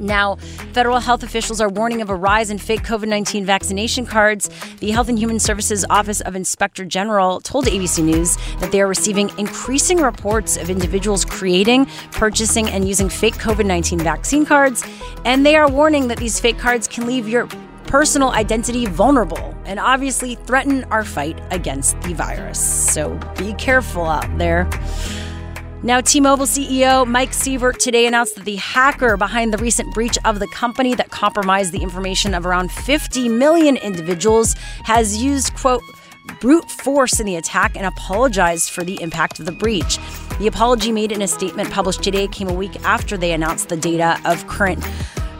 Now, 0.00 0.36
federal 0.72 0.98
health 0.98 1.22
officials 1.22 1.60
are 1.60 1.68
warning 1.68 2.00
of 2.00 2.10
a 2.10 2.14
rise 2.14 2.50
in 2.50 2.58
fake 2.58 2.82
COVID 2.82 3.06
19 3.06 3.44
vaccination 3.44 4.06
cards. 4.06 4.48
The 4.80 4.90
Health 4.90 5.08
and 5.08 5.18
Human 5.18 5.38
Services 5.38 5.84
Office 5.90 6.20
of 6.22 6.34
Inspector 6.34 6.84
General 6.86 7.40
told 7.40 7.66
ABC 7.66 8.02
News 8.02 8.36
that 8.60 8.72
they 8.72 8.80
are 8.80 8.88
receiving 8.88 9.30
increasing 9.38 9.98
reports 9.98 10.56
of 10.56 10.70
individuals 10.70 11.24
creating, 11.24 11.86
purchasing, 12.12 12.68
and 12.70 12.88
using 12.88 13.08
fake 13.08 13.34
COVID 13.34 13.66
19 13.66 13.98
vaccine 13.98 14.46
cards. 14.46 14.82
And 15.24 15.44
they 15.44 15.54
are 15.54 15.70
warning 15.70 16.08
that 16.08 16.18
these 16.18 16.40
fake 16.40 16.58
cards 16.58 16.88
can 16.88 17.06
leave 17.06 17.28
your 17.28 17.46
personal 17.86 18.30
identity 18.30 18.86
vulnerable 18.86 19.54
and 19.64 19.80
obviously 19.80 20.36
threaten 20.36 20.84
our 20.84 21.04
fight 21.04 21.40
against 21.50 22.00
the 22.02 22.14
virus. 22.14 22.60
So 22.92 23.18
be 23.36 23.52
careful 23.54 24.04
out 24.04 24.38
there. 24.38 24.70
Now, 25.82 26.02
T 26.02 26.20
Mobile 26.20 26.44
CEO 26.44 27.06
Mike 27.06 27.30
Sievert 27.30 27.78
today 27.78 28.06
announced 28.06 28.34
that 28.34 28.44
the 28.44 28.56
hacker 28.56 29.16
behind 29.16 29.50
the 29.50 29.56
recent 29.56 29.94
breach 29.94 30.18
of 30.26 30.38
the 30.38 30.46
company 30.48 30.94
that 30.94 31.08
compromised 31.10 31.72
the 31.72 31.80
information 31.80 32.34
of 32.34 32.44
around 32.44 32.70
50 32.70 33.30
million 33.30 33.78
individuals 33.78 34.54
has 34.84 35.22
used, 35.22 35.54
quote, 35.54 35.82
brute 36.38 36.70
force 36.70 37.18
in 37.18 37.24
the 37.24 37.36
attack 37.36 37.76
and 37.76 37.86
apologized 37.86 38.68
for 38.68 38.84
the 38.84 39.00
impact 39.00 39.40
of 39.40 39.46
the 39.46 39.52
breach. 39.52 39.98
The 40.38 40.48
apology 40.48 40.92
made 40.92 41.12
in 41.12 41.22
a 41.22 41.28
statement 41.28 41.70
published 41.70 42.02
today 42.02 42.28
came 42.28 42.50
a 42.50 42.54
week 42.54 42.78
after 42.84 43.16
they 43.16 43.32
announced 43.32 43.70
the 43.70 43.76
data 43.78 44.20
of 44.26 44.46
current, 44.48 44.84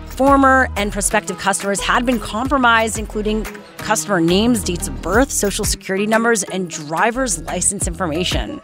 former, 0.06 0.70
and 0.74 0.90
prospective 0.90 1.36
customers 1.36 1.80
had 1.80 2.06
been 2.06 2.18
compromised, 2.18 2.98
including 2.98 3.44
customer 3.76 4.22
names, 4.22 4.64
dates 4.64 4.88
of 4.88 5.02
birth, 5.02 5.30
social 5.30 5.66
security 5.66 6.06
numbers, 6.06 6.44
and 6.44 6.70
driver's 6.70 7.42
license 7.42 7.86
information. 7.86 8.58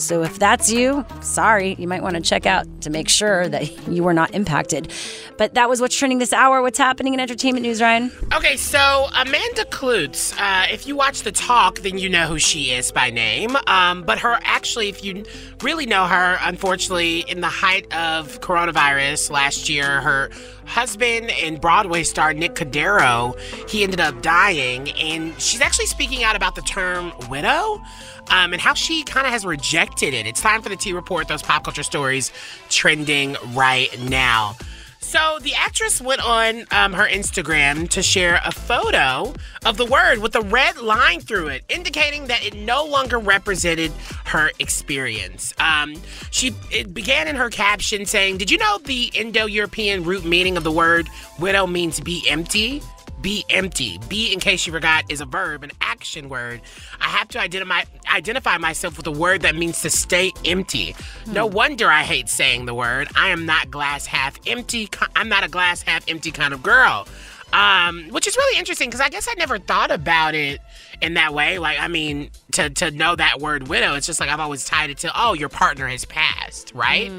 So 0.00 0.22
if 0.22 0.38
that's 0.38 0.70
you, 0.70 1.04
sorry, 1.20 1.76
you 1.78 1.86
might 1.86 2.02
want 2.02 2.16
to 2.16 2.20
check 2.20 2.46
out 2.46 2.66
to 2.82 2.90
make 2.90 3.08
sure 3.08 3.48
that 3.48 3.88
you 3.88 4.02
were 4.02 4.14
not 4.14 4.34
impacted. 4.34 4.92
But 5.36 5.54
that 5.54 5.68
was 5.68 5.80
what's 5.80 5.96
trending 5.96 6.18
this 6.18 6.32
hour. 6.32 6.62
What's 6.62 6.78
happening 6.78 7.14
in 7.14 7.20
entertainment 7.20 7.64
news, 7.64 7.80
Ryan? 7.80 8.10
Okay, 8.34 8.56
so 8.56 9.08
Amanda 9.14 9.64
Kloots, 9.66 10.34
uh, 10.38 10.66
if 10.70 10.86
you 10.86 10.96
watch 10.96 11.22
The 11.22 11.32
Talk, 11.32 11.80
then 11.80 11.98
you 11.98 12.08
know 12.08 12.26
who 12.26 12.38
she 12.38 12.72
is 12.72 12.92
by 12.92 13.10
name. 13.10 13.56
Um, 13.66 14.02
but 14.02 14.18
her, 14.18 14.38
actually, 14.42 14.88
if 14.88 15.04
you 15.04 15.24
really 15.62 15.86
know 15.86 16.06
her, 16.06 16.38
unfortunately, 16.42 17.20
in 17.28 17.40
the 17.40 17.48
height 17.48 17.84
of 17.94 18.40
coronavirus 18.40 19.30
last 19.30 19.68
year, 19.68 20.00
her 20.00 20.30
husband 20.66 21.30
and 21.42 21.60
Broadway 21.60 22.04
star 22.04 22.32
Nick 22.32 22.54
Cordero, 22.54 23.38
he 23.68 23.82
ended 23.82 24.00
up 24.00 24.22
dying. 24.22 24.90
And 24.92 25.38
she's 25.40 25.60
actually 25.60 25.86
speaking 25.86 26.22
out 26.22 26.36
about 26.36 26.54
the 26.54 26.62
term 26.62 27.12
widow 27.28 27.82
um, 28.30 28.52
and 28.52 28.62
how 28.62 28.74
she 28.74 29.02
kind 29.02 29.26
of 29.26 29.32
has 29.32 29.44
rejected 29.44 30.14
it. 30.14 30.26
It's 30.26 30.40
time 30.40 30.62
for 30.62 30.68
the 30.68 30.76
T 30.76 30.92
Report, 30.92 31.28
those 31.28 31.42
pop 31.42 31.64
culture 31.64 31.82
stories 31.82 32.32
trending 32.68 33.36
right 33.52 33.90
now. 34.00 34.56
So 35.02 35.38
the 35.40 35.54
actress 35.54 36.00
went 36.00 36.24
on 36.24 36.66
um, 36.70 36.92
her 36.92 37.08
Instagram 37.08 37.88
to 37.90 38.02
share 38.02 38.40
a 38.44 38.52
photo 38.52 39.34
of 39.64 39.76
the 39.76 39.84
word 39.86 40.18
with 40.18 40.36
a 40.36 40.40
red 40.42 40.76
line 40.76 41.20
through 41.20 41.48
it, 41.48 41.64
indicating 41.68 42.28
that 42.28 42.44
it 42.44 42.54
no 42.54 42.84
longer 42.84 43.18
represented 43.18 43.90
her 44.26 44.52
experience. 44.60 45.52
Um, 45.58 45.96
she 46.30 46.54
it 46.70 46.94
began 46.94 47.26
in 47.26 47.34
her 47.34 47.50
caption 47.50 48.06
saying, 48.06 48.36
"Did 48.36 48.52
you 48.52 48.58
know 48.58 48.78
the 48.78 49.10
Indo-European 49.14 50.04
root 50.04 50.24
meaning 50.24 50.56
of 50.56 50.62
the 50.62 50.70
word 50.70 51.08
widow 51.40 51.66
means 51.66 51.98
be 51.98 52.24
empty?" 52.28 52.80
Be 53.20 53.44
empty. 53.50 53.98
Be, 54.08 54.32
in 54.32 54.40
case 54.40 54.66
you 54.66 54.72
forgot, 54.72 55.04
is 55.10 55.20
a 55.20 55.26
verb, 55.26 55.62
an 55.62 55.72
action 55.80 56.28
word. 56.28 56.60
I 57.00 57.08
have 57.08 57.28
to 57.28 57.40
identify 57.40 57.82
identify 58.12 58.58
myself 58.58 58.96
with 58.96 59.06
a 59.06 59.12
word 59.12 59.42
that 59.42 59.54
means 59.54 59.82
to 59.82 59.90
stay 59.90 60.32
empty. 60.44 60.94
No 61.26 61.46
wonder 61.46 61.88
I 61.88 62.02
hate 62.02 62.28
saying 62.28 62.66
the 62.66 62.74
word. 62.74 63.08
I 63.16 63.28
am 63.28 63.46
not 63.46 63.70
glass 63.70 64.06
half 64.06 64.38
empty. 64.46 64.88
I'm 65.16 65.28
not 65.28 65.44
a 65.44 65.48
glass 65.48 65.82
half 65.82 66.04
empty 66.08 66.30
kind 66.30 66.54
of 66.54 66.62
girl. 66.62 67.06
Um, 67.52 68.08
which 68.10 68.28
is 68.28 68.36
really 68.36 68.60
interesting 68.60 68.88
because 68.88 69.00
I 69.00 69.08
guess 69.08 69.26
I 69.28 69.34
never 69.34 69.58
thought 69.58 69.90
about 69.90 70.36
it 70.36 70.60
in 71.02 71.14
that 71.14 71.34
way. 71.34 71.58
Like, 71.58 71.80
I 71.80 71.88
mean, 71.88 72.30
to 72.52 72.70
to 72.70 72.92
know 72.92 73.16
that 73.16 73.40
word 73.40 73.66
widow, 73.66 73.94
it's 73.94 74.06
just 74.06 74.20
like 74.20 74.30
I've 74.30 74.38
always 74.38 74.64
tied 74.64 74.90
it 74.90 74.98
to 74.98 75.10
oh, 75.14 75.34
your 75.34 75.48
partner 75.48 75.88
has 75.88 76.04
passed, 76.04 76.72
right? 76.74 77.10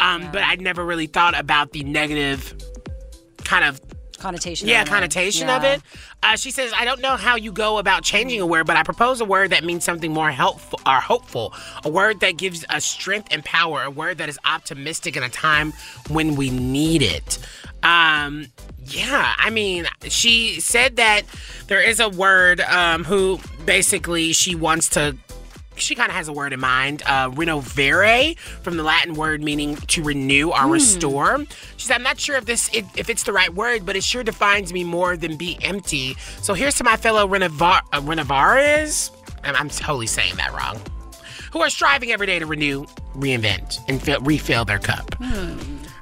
um, 0.00 0.30
but 0.32 0.42
I 0.42 0.54
never 0.56 0.84
really 0.84 1.06
thought 1.06 1.38
about 1.38 1.72
the 1.72 1.84
negative 1.84 2.54
kind 3.44 3.64
of 3.64 3.78
Connotation. 4.24 4.68
yeah, 4.68 4.80
of 4.82 4.88
connotation 4.88 5.48
Yeah. 5.48 5.56
of 5.58 5.64
it. 5.64 5.82
Uh, 6.22 6.36
she 6.36 6.50
says, 6.50 6.72
I 6.74 6.86
don't 6.86 7.02
know 7.02 7.16
how 7.16 7.36
you 7.36 7.52
go 7.52 7.76
about 7.76 8.02
changing 8.04 8.40
a 8.40 8.46
word, 8.46 8.66
but 8.66 8.74
I 8.74 8.82
propose 8.82 9.20
a 9.20 9.24
word 9.26 9.50
that 9.50 9.64
means 9.64 9.84
something 9.84 10.10
more 10.14 10.30
helpful 10.30 10.80
or 10.86 10.94
hopeful, 10.94 11.52
a 11.84 11.90
word 11.90 12.20
that 12.20 12.38
gives 12.38 12.64
us 12.70 12.86
strength 12.86 13.28
and 13.30 13.44
power, 13.44 13.82
a 13.82 13.90
word 13.90 14.16
that 14.18 14.30
is 14.30 14.38
optimistic 14.46 15.14
in 15.18 15.22
a 15.22 15.28
time 15.28 15.74
when 16.08 16.36
we 16.36 16.48
need 16.48 17.02
it. 17.02 17.38
Um, 17.82 18.46
yeah, 18.86 19.34
I 19.36 19.50
mean, 19.50 19.86
she 20.08 20.58
said 20.60 20.96
that 20.96 21.22
there 21.66 21.82
is 21.82 22.00
a 22.00 22.08
word 22.08 22.62
um, 22.62 23.04
who 23.04 23.38
basically 23.66 24.32
she 24.32 24.54
wants 24.54 24.88
to 24.90 25.16
she 25.76 25.94
kind 25.94 26.08
of 26.10 26.16
has 26.16 26.28
a 26.28 26.32
word 26.32 26.52
in 26.52 26.60
mind, 26.60 27.02
uh, 27.06 27.30
renovare, 27.30 28.38
from 28.62 28.76
the 28.76 28.82
Latin 28.82 29.14
word 29.14 29.42
meaning 29.42 29.76
to 29.76 30.02
renew 30.02 30.50
or 30.50 30.60
Hmm. 30.62 30.70
restore. 30.72 31.44
She 31.76 31.86
said, 31.86 31.96
I'm 31.96 32.02
not 32.02 32.18
sure 32.20 32.36
if 32.36 32.44
this 32.44 32.68
it, 32.72 32.84
if 32.96 33.08
it's 33.10 33.24
the 33.24 33.32
right 33.32 33.52
word, 33.52 33.84
but 33.86 33.96
it 33.96 34.04
sure 34.04 34.22
defines 34.22 34.72
me 34.72 34.84
more 34.84 35.16
than 35.16 35.36
be 35.36 35.58
empty. 35.62 36.16
So 36.42 36.54
here's 36.54 36.74
to 36.76 36.84
my 36.84 36.96
fellow 36.96 37.26
renovar 37.26 37.80
uh, 37.92 38.00
renovares. 38.00 39.10
I'm, 39.42 39.56
I'm 39.56 39.68
totally 39.68 40.06
saying 40.06 40.36
that 40.36 40.52
wrong. 40.52 40.80
Who 41.52 41.60
are 41.62 41.70
striving 41.70 42.10
every 42.10 42.26
day 42.26 42.38
to 42.40 42.46
renew, 42.46 42.84
reinvent, 43.16 43.78
and 43.88 44.02
fill, 44.02 44.20
refill 44.20 44.64
their 44.64 44.80
cup. 44.80 45.14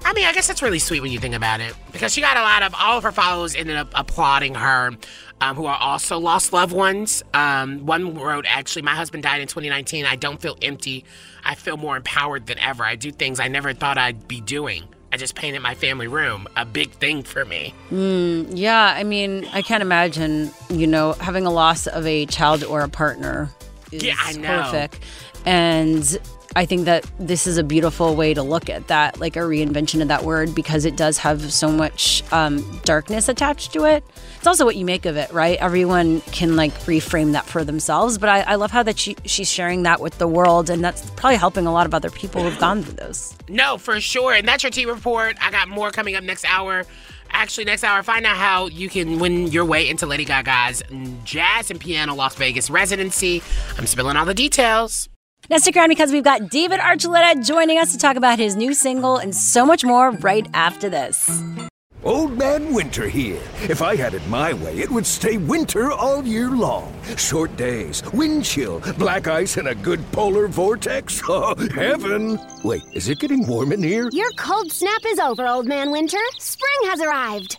I 0.05 0.13
mean, 0.15 0.27
I 0.27 0.33
guess 0.33 0.47
that's 0.49 0.63
really 0.63 0.79
sweet 0.79 1.01
when 1.01 1.13
you 1.13 1.19
think 1.19 1.35
about 1.35 1.61
it 1.61 1.75
because 1.93 2.13
she 2.13 2.21
got 2.21 2.37
a 2.37 2.43
lot 2.43 2.63
of 2.63 2.75
all 2.79 2.99
of 2.99 3.05
her 3.05 3.13
followers 3.13 3.55
ended 3.55 3.77
up 3.77 3.91
applauding 3.95 4.55
her, 4.55 4.93
um, 5.41 5.57
who 5.57 5.67
are 5.67 5.77
also 5.79 6.19
lost 6.19 6.53
loved 6.53 6.73
ones. 6.73 7.23
Um, 7.35 7.87
one 7.87 8.15
wrote, 8.15 8.45
"Actually, 8.49 8.83
my 8.83 8.95
husband 8.95 9.23
died 9.23 9.41
in 9.41 9.49
2019. 9.49 10.05
I 10.05 10.17
don't 10.17 10.41
feel 10.43 10.57
empty. 10.61 11.05
I 11.45 11.55
feel 11.55 11.77
more 11.77 11.97
empowered 11.97 12.47
than 12.47 12.59
ever. 12.59 12.85
I 12.85 12.97
do 12.97 13.11
things 13.11 13.41
I 13.41 13.49
never 13.49 13.73
thought 13.73 13.97
I'd 13.99 14.27
be 14.29 14.41
doing. 14.41 14.85
I 15.13 15.19
just 15.19 15.35
painted 15.35 15.61
my 15.61 15.75
family 15.75 16.07
room. 16.09 16.49
A 16.57 16.65
big 16.65 16.91
thing 16.93 17.23
for 17.23 17.45
me." 17.45 17.75
Mm, 17.93 18.49
yeah, 18.55 18.95
I 18.97 19.05
mean, 19.05 19.49
I 19.53 19.63
can't 19.63 19.83
imagine, 19.83 20.51
you 20.69 20.87
know, 20.87 21.13
having 21.15 21.47
a 21.47 21.51
loss 21.51 21.87
of 21.87 22.07
a 22.07 22.27
child 22.27 22.65
or 22.65 22.83
a 22.83 22.89
partner 22.89 23.51
is 23.93 24.03
Yeah, 24.03 24.15
I 24.21 24.33
know. 24.33 24.63
horrific. 24.63 25.01
And 25.45 26.19
I 26.55 26.67
think 26.67 26.85
that 26.85 27.11
this 27.19 27.47
is 27.47 27.57
a 27.57 27.65
beautiful 27.65 28.15
way 28.15 28.35
to 28.35 28.43
look 28.43 28.69
at 28.69 28.89
that, 28.89 29.19
like 29.19 29.37
a 29.37 29.41
reinvention 29.41 30.03
of 30.03 30.09
that 30.09 30.25
word, 30.25 30.55
because 30.55 30.85
it 30.85 30.97
does 30.97 31.19
have 31.19 31.53
so 31.53 31.71
much 31.71 32.23
um, 32.33 32.81
darkness 32.85 33.29
attached 33.29 33.73
to 33.73 33.85
it. 33.85 34.05
It's 34.37 34.47
also 34.47 34.65
what 34.65 34.77
you 34.77 34.85
make 34.85 35.07
of 35.07 35.17
it, 35.17 35.33
right? 35.33 35.59
Everyone 35.59 36.21
can 36.33 36.57
like 36.57 36.73
reframe 36.81 37.33
that 37.33 37.47
for 37.47 37.65
themselves. 37.65 38.19
But 38.19 38.29
I, 38.29 38.41
I 38.43 38.55
love 38.57 38.71
how 38.71 38.83
that 38.83 38.99
she, 38.99 39.17
she's 39.25 39.51
sharing 39.51 39.85
that 39.85 40.01
with 40.01 40.19
the 40.19 40.29
world, 40.29 40.69
and 40.69 40.85
that's 40.85 41.09
probably 41.13 41.37
helping 41.37 41.67
a 41.67 41.73
lot 41.73 41.87
of 41.87 41.95
other 41.95 42.11
people 42.11 42.43
who've 42.43 42.59
gone 42.59 42.83
through 42.83 42.95
those. 42.95 43.35
No, 43.49 43.79
for 43.79 44.01
sure. 44.01 44.35
And 44.35 44.47
that's 44.47 44.63
your 44.63 44.71
T 44.71 44.85
report. 44.85 45.37
I 45.41 45.51
got 45.51 45.69
more 45.69 45.91
coming 45.91 46.17
up 46.17 46.25
next 46.25 46.45
hour. 46.45 46.85
Actually, 47.31 47.65
next 47.65 47.83
hour, 47.83 48.03
find 48.03 48.27
out 48.27 48.37
how 48.37 48.67
you 48.67 48.91
can 48.91 49.19
win 49.19 49.47
your 49.47 49.65
way 49.65 49.89
into 49.89 50.05
Lady 50.05 50.27
Gaga's 50.27 50.83
Jazz 51.25 51.71
and 51.71 51.81
Piano 51.81 52.15
Las 52.15 52.35
Vegas 52.35 52.69
residency. 52.69 53.43
I'm 53.79 53.87
spilling 53.87 54.19
all 54.19 54.27
the 54.27 54.35
details. 54.35 55.09
Now 55.51 55.59
stick 55.59 55.77
around 55.77 55.89
because 55.89 56.13
we've 56.13 56.23
got 56.25 56.51
David 56.51 56.79
Archuleta 56.81 57.45
joining 57.45 57.79
us 57.79 57.93
to 57.93 57.99
talk 57.99 58.17
about 58.17 58.39
his 58.39 58.55
new 58.57 58.73
single 58.75 59.17
and 59.17 59.35
so 59.35 59.67
much 59.67 59.85
more 59.85 60.11
right 60.13 60.47
after 60.55 60.89
this. 60.89 61.43
Old 62.05 62.37
Man 62.37 62.75
Winter 62.75 63.09
here. 63.09 63.41
If 63.69 63.81
I 63.81 63.95
had 63.95 64.15
it 64.15 64.27
my 64.27 64.53
way, 64.55 64.79
it 64.79 64.91
would 64.91 65.07
stay 65.07 65.37
winter 65.37 65.93
all 65.93 66.25
year 66.25 66.51
long. 66.51 66.93
Short 67.17 67.57
days, 67.57 68.03
wind 68.13 68.45
chill, 68.45 68.81
black 68.99 69.29
ice, 69.29 69.57
and 69.57 69.69
a 69.69 69.75
good 69.75 70.01
polar 70.13 70.49
vortex. 70.49 71.21
Oh, 71.29 71.55
heaven! 71.75 72.39
Wait, 72.65 72.83
is 72.93 73.09
it 73.09 73.21
getting 73.21 73.47
warm 73.47 73.73
in 73.73 73.83
here? 73.83 74.09
Your 74.13 74.31
cold 74.37 74.71
snap 74.73 75.01
is 75.07 75.19
over, 75.21 75.47
Old 75.47 75.67
Man 75.67 75.91
Winter. 75.93 76.19
Spring 76.39 76.91
has 76.91 77.01
arrived. 77.01 77.59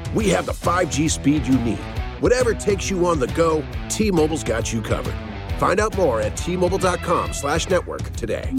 we 0.13 0.29
have 0.29 0.45
the 0.45 0.51
5G 0.51 1.09
speed 1.09 1.45
you 1.45 1.57
need. 1.59 1.79
Whatever 2.19 2.53
takes 2.53 2.89
you 2.89 3.05
on 3.05 3.19
the 3.19 3.27
go, 3.27 3.63
T-Mobile's 3.89 4.43
got 4.43 4.71
you 4.71 4.81
covered. 4.81 5.15
Find 5.57 5.79
out 5.79 5.95
more 5.95 6.21
at 6.21 6.35
T-Mobile.com 6.37 7.33
slash 7.33 7.69
network 7.69 8.03
today. 8.13 8.55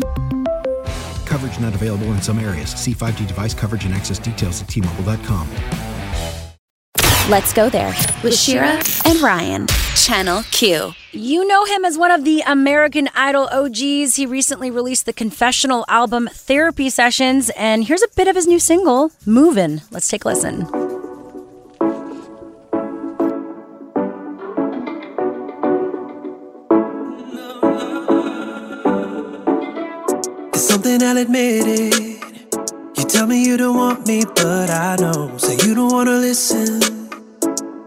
Coverage 1.26 1.58
not 1.60 1.74
available 1.74 2.06
in 2.08 2.20
some 2.20 2.38
areas. 2.38 2.70
See 2.70 2.92
5G 2.92 3.26
device 3.26 3.54
coverage 3.54 3.84
and 3.84 3.94
access 3.94 4.18
details 4.18 4.62
at 4.62 4.68
T-Mobile.com. 4.68 5.48
Let's 7.28 7.52
go 7.52 7.70
there 7.70 7.94
with 8.24 8.36
Shira 8.36 8.82
and 9.04 9.20
Ryan, 9.20 9.68
Channel 9.94 10.42
Q. 10.50 10.92
You 11.12 11.46
know 11.46 11.64
him 11.64 11.84
as 11.84 11.96
one 11.96 12.10
of 12.10 12.24
the 12.24 12.42
American 12.44 13.08
Idol 13.14 13.48
OGs. 13.52 14.16
He 14.16 14.26
recently 14.26 14.72
released 14.72 15.06
the 15.06 15.12
confessional 15.12 15.84
album 15.88 16.28
Therapy 16.32 16.90
Sessions, 16.90 17.50
and 17.56 17.84
here's 17.84 18.02
a 18.02 18.08
bit 18.16 18.26
of 18.26 18.34
his 18.34 18.48
new 18.48 18.58
single, 18.58 19.12
Movin'. 19.24 19.82
Let's 19.92 20.08
take 20.08 20.24
a 20.24 20.28
listen. 20.28 20.81
Something 30.72 31.02
I'll 31.02 31.18
admit 31.18 31.64
it. 31.66 31.94
You 32.96 33.04
tell 33.04 33.26
me 33.26 33.44
you 33.44 33.58
don't 33.58 33.76
want 33.76 34.06
me, 34.06 34.24
but 34.24 34.70
I 34.70 34.96
know. 34.96 35.36
Say 35.36 35.56
you 35.66 35.74
don't 35.74 35.92
wanna 35.92 36.16
listen. 36.28 36.80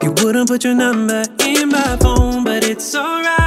You 0.03 0.13
wouldn't 0.21 0.47
put 0.47 0.63
your 0.63 0.75
number 0.75 1.23
in 1.39 1.69
my 1.69 1.97
phone, 1.99 2.43
but 2.43 2.63
it's 2.63 2.93
alright. 2.93 3.44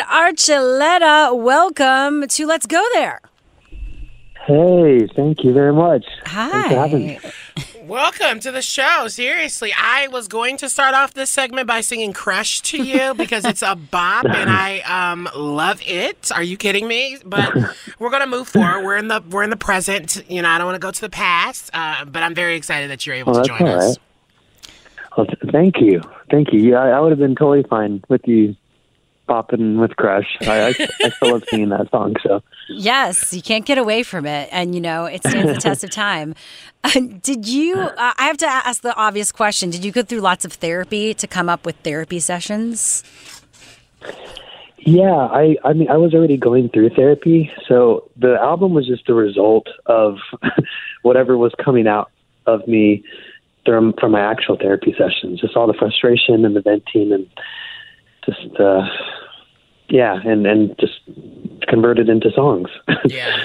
David 0.00 0.12
Archuleta, 0.12 1.36
welcome 1.36 2.26
to 2.28 2.46
Let's 2.46 2.66
Go 2.66 2.82
There. 2.94 3.20
Hey, 4.46 5.06
thank 5.14 5.44
you 5.44 5.52
very 5.52 5.74
much. 5.74 6.06
Hi. 6.24 6.48
Thanks 6.50 6.68
for 6.68 6.74
having 6.74 7.06
me. 7.06 7.18
Welcome 7.82 8.40
to 8.40 8.50
the 8.50 8.62
show. 8.62 9.08
Seriously, 9.08 9.74
I 9.76 10.08
was 10.08 10.26
going 10.26 10.56
to 10.58 10.70
start 10.70 10.94
off 10.94 11.12
this 11.12 11.28
segment 11.28 11.66
by 11.66 11.82
singing 11.82 12.14
"Crush" 12.14 12.62
to 12.62 12.82
you 12.82 13.12
because 13.16 13.44
it's 13.44 13.62
a 13.62 13.74
bop 13.76 14.24
and 14.24 14.48
I 14.48 14.80
um, 14.80 15.28
love 15.36 15.82
it. 15.84 16.30
Are 16.34 16.42
you 16.42 16.56
kidding 16.56 16.88
me? 16.88 17.18
But 17.24 17.54
we're 17.98 18.10
gonna 18.10 18.26
move 18.26 18.48
forward. 18.48 18.84
We're 18.84 18.96
in 18.96 19.08
the 19.08 19.22
we're 19.28 19.42
in 19.42 19.50
the 19.50 19.56
present. 19.56 20.22
You 20.30 20.40
know, 20.40 20.48
I 20.48 20.56
don't 20.56 20.66
want 20.66 20.76
to 20.76 20.80
go 20.80 20.90
to 20.92 21.00
the 21.00 21.10
past, 21.10 21.70
uh, 21.74 22.06
but 22.06 22.22
I'm 22.22 22.34
very 22.34 22.54
excited 22.56 22.90
that 22.90 23.06
you're 23.06 23.16
able 23.16 23.32
Well, 23.32 23.42
to 23.42 23.48
join 23.48 23.62
all 23.62 23.74
us. 23.80 23.98
right. 23.98 24.70
Well, 25.16 25.26
th- 25.26 25.52
thank 25.52 25.80
you. 25.80 26.00
Thank 26.30 26.52
you. 26.52 26.60
Yeah, 26.60 26.78
I, 26.78 26.88
I 26.90 27.00
would 27.00 27.10
have 27.10 27.18
been 27.18 27.34
totally 27.34 27.64
fine 27.64 28.02
with 28.08 28.26
you 28.26 28.56
bopping 29.30 29.80
with 29.80 29.94
Crush. 29.96 30.36
I, 30.42 30.60
I, 30.60 30.88
I 31.04 31.10
still 31.10 31.32
love 31.32 31.44
singing 31.48 31.68
that 31.68 31.88
song, 31.90 32.16
so. 32.22 32.42
Yes, 32.68 33.32
you 33.32 33.40
can't 33.40 33.64
get 33.64 33.78
away 33.78 34.02
from 34.02 34.26
it, 34.26 34.48
and 34.50 34.74
you 34.74 34.80
know 34.80 35.04
it 35.04 35.24
stands 35.24 35.54
the 35.54 35.60
test 35.68 35.84
of 35.84 35.90
time. 35.90 36.34
Did 37.22 37.46
you? 37.46 37.76
Uh, 37.76 38.12
I 38.18 38.26
have 38.26 38.38
to 38.38 38.46
ask 38.46 38.82
the 38.82 38.94
obvious 38.96 39.30
question. 39.30 39.70
Did 39.70 39.84
you 39.84 39.92
go 39.92 40.02
through 40.02 40.20
lots 40.20 40.44
of 40.44 40.54
therapy 40.54 41.14
to 41.14 41.26
come 41.26 41.48
up 41.48 41.64
with 41.64 41.76
therapy 41.76 42.18
sessions? 42.18 43.04
Yeah, 44.78 45.12
I 45.12 45.56
I 45.62 45.74
mean 45.74 45.90
I 45.90 45.98
was 45.98 46.14
already 46.14 46.38
going 46.38 46.70
through 46.70 46.90
therapy, 46.90 47.50
so 47.68 48.10
the 48.16 48.36
album 48.40 48.72
was 48.72 48.86
just 48.86 49.06
the 49.06 49.14
result 49.14 49.68
of 49.86 50.16
whatever 51.02 51.36
was 51.36 51.52
coming 51.62 51.86
out 51.86 52.10
of 52.46 52.66
me 52.66 53.04
from 53.66 53.92
from 54.00 54.12
my 54.12 54.20
actual 54.20 54.56
therapy 54.56 54.94
sessions. 54.96 55.40
Just 55.40 55.54
all 55.54 55.66
the 55.66 55.74
frustration 55.74 56.44
and 56.46 56.56
the 56.56 56.62
venting 56.62 57.12
and 57.12 57.26
just 58.24 58.58
uh 58.58 58.86
yeah, 59.90 60.20
and 60.24 60.46
and 60.46 60.74
just 60.78 61.00
converted 61.68 62.08
into 62.08 62.30
songs. 62.32 62.68
Yeah. 63.06 63.42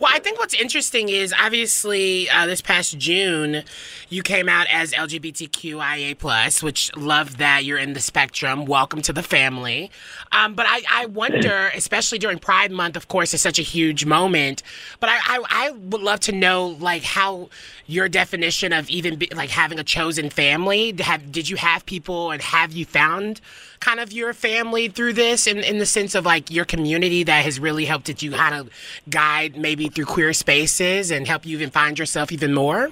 Well, 0.00 0.10
I 0.14 0.18
think 0.18 0.38
what's 0.38 0.54
interesting 0.54 1.08
is 1.08 1.34
obviously 1.38 2.28
uh, 2.30 2.46
this 2.46 2.60
past 2.60 2.98
June, 2.98 3.62
you 4.08 4.22
came 4.22 4.48
out 4.48 4.66
as 4.70 4.92
LGBTQIA 4.92 6.18
plus, 6.18 6.62
which 6.62 6.94
love 6.96 7.38
that 7.38 7.64
you're 7.64 7.78
in 7.78 7.92
the 7.92 8.00
spectrum. 8.00 8.64
Welcome 8.64 9.02
to 9.02 9.12
the 9.12 9.22
family. 9.22 9.90
Um, 10.32 10.54
but 10.54 10.66
I, 10.68 10.82
I 10.90 11.06
wonder, 11.06 11.70
especially 11.74 12.18
during 12.18 12.38
Pride 12.38 12.72
Month, 12.72 12.96
of 12.96 13.08
course, 13.08 13.34
it's 13.34 13.42
such 13.42 13.58
a 13.58 13.62
huge 13.62 14.04
moment. 14.06 14.62
But 15.00 15.10
I, 15.10 15.16
I, 15.16 15.44
I 15.50 15.70
would 15.70 16.02
love 16.02 16.20
to 16.20 16.32
know, 16.32 16.68
like, 16.80 17.02
how 17.02 17.48
your 17.86 18.08
definition 18.08 18.72
of 18.72 18.88
even 18.90 19.16
be, 19.16 19.28
like 19.34 19.50
having 19.50 19.78
a 19.78 19.84
chosen 19.84 20.30
family. 20.30 20.94
Have 21.00 21.30
did 21.30 21.48
you 21.48 21.56
have 21.56 21.86
people, 21.86 22.30
and 22.30 22.42
have 22.42 22.72
you 22.72 22.84
found 22.84 23.40
kind 23.86 24.00
of 24.00 24.12
your 24.12 24.32
family 24.32 24.88
through 24.88 25.12
this, 25.12 25.46
in 25.46 25.58
in 25.58 25.78
the 25.78 25.86
sense 25.86 26.12
of 26.18 26.26
like 26.26 26.50
your 26.50 26.64
community 26.64 27.22
that 27.22 27.44
has 27.44 27.60
really 27.60 27.84
helped 27.84 28.08
you 28.22 28.32
kind 28.32 28.54
of 28.60 28.68
guide 29.08 29.56
maybe 29.56 29.84
through 29.88 30.08
queer 30.14 30.32
spaces 30.32 31.12
and 31.12 31.28
help 31.28 31.46
you 31.46 31.56
even 31.56 31.70
find 31.70 31.96
yourself 31.96 32.32
even 32.32 32.52
more? 32.52 32.90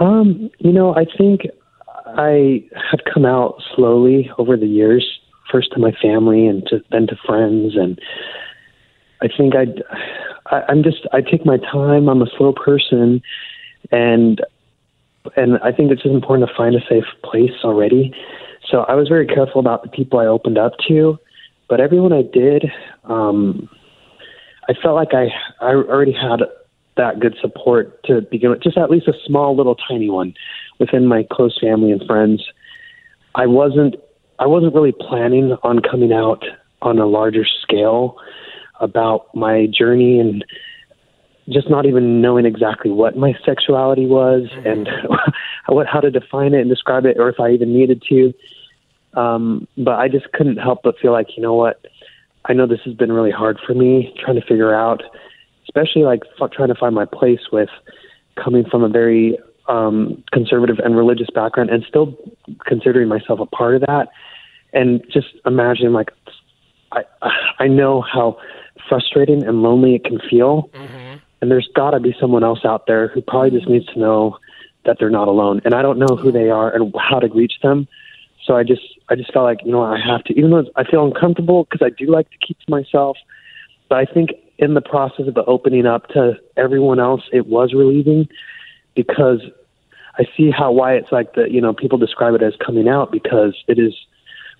Um, 0.00 0.50
you 0.58 0.72
know, 0.72 0.88
I 0.96 1.04
think 1.18 1.42
I 2.06 2.64
have 2.90 3.00
come 3.12 3.24
out 3.24 3.62
slowly 3.74 4.28
over 4.38 4.56
the 4.56 4.66
years, 4.66 5.04
first 5.52 5.68
to 5.74 5.78
my 5.78 5.92
family 6.02 6.48
and 6.48 6.66
to, 6.66 6.82
then 6.90 7.06
to 7.06 7.16
friends. 7.24 7.76
And 7.76 8.00
I 9.22 9.28
think 9.28 9.54
I'd, 9.54 9.82
I, 10.46 10.62
I'm 10.68 10.82
just, 10.82 11.06
I 11.12 11.20
take 11.20 11.46
my 11.46 11.58
time. 11.58 12.08
I'm 12.08 12.22
a 12.22 12.30
slow 12.36 12.52
person. 12.52 13.22
And, 13.92 14.40
and 15.36 15.58
I 15.62 15.70
think 15.70 15.92
it's 15.92 16.02
just 16.02 16.14
important 16.14 16.48
to 16.48 16.56
find 16.56 16.74
a 16.74 16.84
safe 16.88 17.04
place 17.22 17.56
already. 17.62 18.12
So 18.70 18.80
I 18.88 18.94
was 18.94 19.08
very 19.08 19.26
careful 19.26 19.60
about 19.60 19.82
the 19.82 19.88
people 19.88 20.18
I 20.18 20.26
opened 20.26 20.58
up 20.58 20.72
to, 20.88 21.18
but 21.68 21.80
everyone 21.80 22.12
I 22.12 22.22
did, 22.22 22.64
um, 23.04 23.68
I 24.68 24.74
felt 24.82 24.94
like 24.94 25.12
I, 25.12 25.28
I 25.60 25.74
already 25.74 26.12
had 26.12 26.40
that 26.96 27.20
good 27.20 27.36
support 27.40 28.02
to 28.04 28.22
begin 28.22 28.50
with, 28.50 28.62
just 28.62 28.78
at 28.78 28.90
least 28.90 29.08
a 29.08 29.12
small 29.26 29.56
little 29.56 29.74
tiny 29.74 30.08
one 30.08 30.34
within 30.78 31.06
my 31.06 31.26
close 31.30 31.58
family 31.60 31.90
and 31.90 32.02
friends. 32.06 32.44
I 33.34 33.46
wasn't 33.46 33.96
I 34.38 34.46
wasn't 34.46 34.74
really 34.74 34.92
planning 34.92 35.56
on 35.62 35.80
coming 35.80 36.12
out 36.12 36.44
on 36.82 36.98
a 36.98 37.06
larger 37.06 37.44
scale 37.62 38.16
about 38.80 39.34
my 39.34 39.66
journey 39.66 40.18
and 40.18 40.44
just 41.48 41.70
not 41.70 41.86
even 41.86 42.20
knowing 42.20 42.46
exactly 42.46 42.90
what 42.90 43.16
my 43.16 43.34
sexuality 43.44 44.06
was 44.06 44.48
and 44.64 44.88
what 45.68 45.86
how 45.86 46.00
to 46.00 46.10
define 46.10 46.54
it 46.54 46.60
and 46.60 46.70
describe 46.70 47.06
it 47.06 47.18
or 47.18 47.28
if 47.28 47.40
I 47.40 47.50
even 47.50 47.72
needed 47.72 48.02
to. 48.08 48.32
Um, 49.14 49.68
but 49.78 49.94
I 49.94 50.08
just 50.08 50.32
couldn't 50.32 50.56
help 50.56 50.80
but 50.82 50.98
feel 50.98 51.12
like, 51.12 51.36
you 51.36 51.42
know 51.42 51.54
what, 51.54 51.84
I 52.46 52.52
know 52.52 52.66
this 52.66 52.80
has 52.84 52.94
been 52.94 53.12
really 53.12 53.30
hard 53.30 53.58
for 53.64 53.74
me 53.74 54.14
trying 54.22 54.40
to 54.40 54.46
figure 54.46 54.74
out, 54.74 55.02
especially 55.64 56.02
like 56.02 56.22
f- 56.40 56.50
trying 56.50 56.68
to 56.68 56.74
find 56.74 56.94
my 56.94 57.04
place 57.04 57.40
with 57.52 57.70
coming 58.42 58.64
from 58.68 58.82
a 58.82 58.88
very 58.88 59.38
um, 59.68 60.22
conservative 60.32 60.78
and 60.84 60.96
religious 60.96 61.28
background 61.34 61.70
and 61.70 61.84
still 61.88 62.18
considering 62.66 63.08
myself 63.08 63.40
a 63.40 63.46
part 63.46 63.76
of 63.76 63.82
that. 63.82 64.08
And 64.72 65.02
just 65.10 65.28
imagine 65.46 65.92
like, 65.92 66.10
I, 66.92 67.04
I 67.60 67.68
know 67.68 68.02
how 68.02 68.36
frustrating 68.88 69.44
and 69.44 69.62
lonely 69.62 69.94
it 69.94 70.04
can 70.04 70.18
feel. 70.28 70.68
And 71.40 71.50
there's 71.50 71.68
got 71.74 71.92
to 71.92 72.00
be 72.00 72.14
someone 72.20 72.42
else 72.42 72.64
out 72.64 72.86
there 72.86 73.08
who 73.08 73.22
probably 73.22 73.50
just 73.58 73.68
needs 73.68 73.86
to 73.86 73.98
know 73.98 74.38
that 74.84 74.98
they're 74.98 75.10
not 75.10 75.28
alone. 75.28 75.60
And 75.64 75.74
I 75.74 75.82
don't 75.82 75.98
know 75.98 76.16
who 76.16 76.32
they 76.32 76.50
are 76.50 76.74
and 76.74 76.94
how 76.98 77.18
to 77.20 77.28
reach 77.28 77.54
them. 77.62 77.88
So 78.44 78.56
I 78.56 78.62
just, 78.62 78.82
I 79.08 79.14
just 79.14 79.32
felt 79.32 79.44
like, 79.44 79.60
you 79.64 79.72
know, 79.72 79.82
I 79.82 79.98
have 79.98 80.24
to, 80.24 80.34
even 80.34 80.50
though 80.50 80.64
I 80.76 80.84
feel 80.84 81.04
uncomfortable 81.04 81.64
because 81.64 81.84
I 81.84 81.90
do 81.90 82.10
like 82.10 82.30
to 82.30 82.36
keep 82.46 82.58
to 82.60 82.70
myself. 82.70 83.16
But 83.88 83.98
I 83.98 84.04
think 84.04 84.30
in 84.58 84.74
the 84.74 84.80
process 84.80 85.26
of 85.26 85.34
the 85.34 85.44
opening 85.44 85.86
up 85.86 86.08
to 86.08 86.34
everyone 86.56 87.00
else, 87.00 87.22
it 87.32 87.46
was 87.46 87.72
relieving 87.72 88.28
because 88.94 89.40
I 90.18 90.24
see 90.36 90.50
how 90.50 90.72
why 90.72 90.94
it's 90.94 91.10
like 91.10 91.34
that. 91.34 91.50
you 91.50 91.60
know, 91.60 91.72
people 91.72 91.98
describe 91.98 92.34
it 92.34 92.42
as 92.42 92.54
coming 92.64 92.88
out 92.88 93.10
because 93.10 93.56
it 93.66 93.78
is 93.78 93.94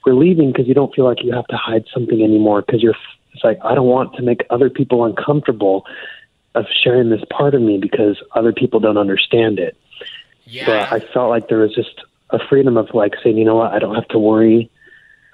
relieving 0.05 0.53
because 0.53 0.67
you 0.67 0.75
don't 0.75 0.95
feel 0.95 1.05
like 1.05 1.23
you 1.23 1.33
have 1.33 1.47
to 1.49 1.57
hide 1.57 1.85
something 1.93 2.23
anymore 2.23 2.63
because 2.63 2.83
you're, 2.83 2.97
it's 3.33 3.45
like, 3.45 3.59
I 3.65 3.75
don't 3.75 3.87
want 3.87 4.15
to 4.17 4.23
make 4.23 4.45
other 4.51 4.71
people 4.71 5.05
uncomfortable 5.05 5.85
of 6.55 6.67
sharing 6.83 7.11
this 7.11 7.23
part 7.31 7.55
of 7.55 7.63
me 7.63 7.79
because 7.79 8.23
other 8.35 8.53
people 8.53 8.81
don't 8.81 8.97
understand 8.99 9.59
it. 9.59 9.77
Yeah. 10.47 10.67
But 10.67 10.93
I 10.93 11.13
felt 11.13 11.31
like 11.31 11.49
there 11.49 11.59
was 11.59 11.75
just 11.75 12.03
a 12.31 12.39
freedom 12.49 12.77
of 12.77 12.89
like 12.95 13.15
saying, 13.23 13.39
you 13.39 13.45
know 13.45 13.57
what, 13.57 13.73
I 13.73 13.79
don't 13.79 13.95
have 13.95 14.09
to 14.09 14.19
worry 14.19 14.71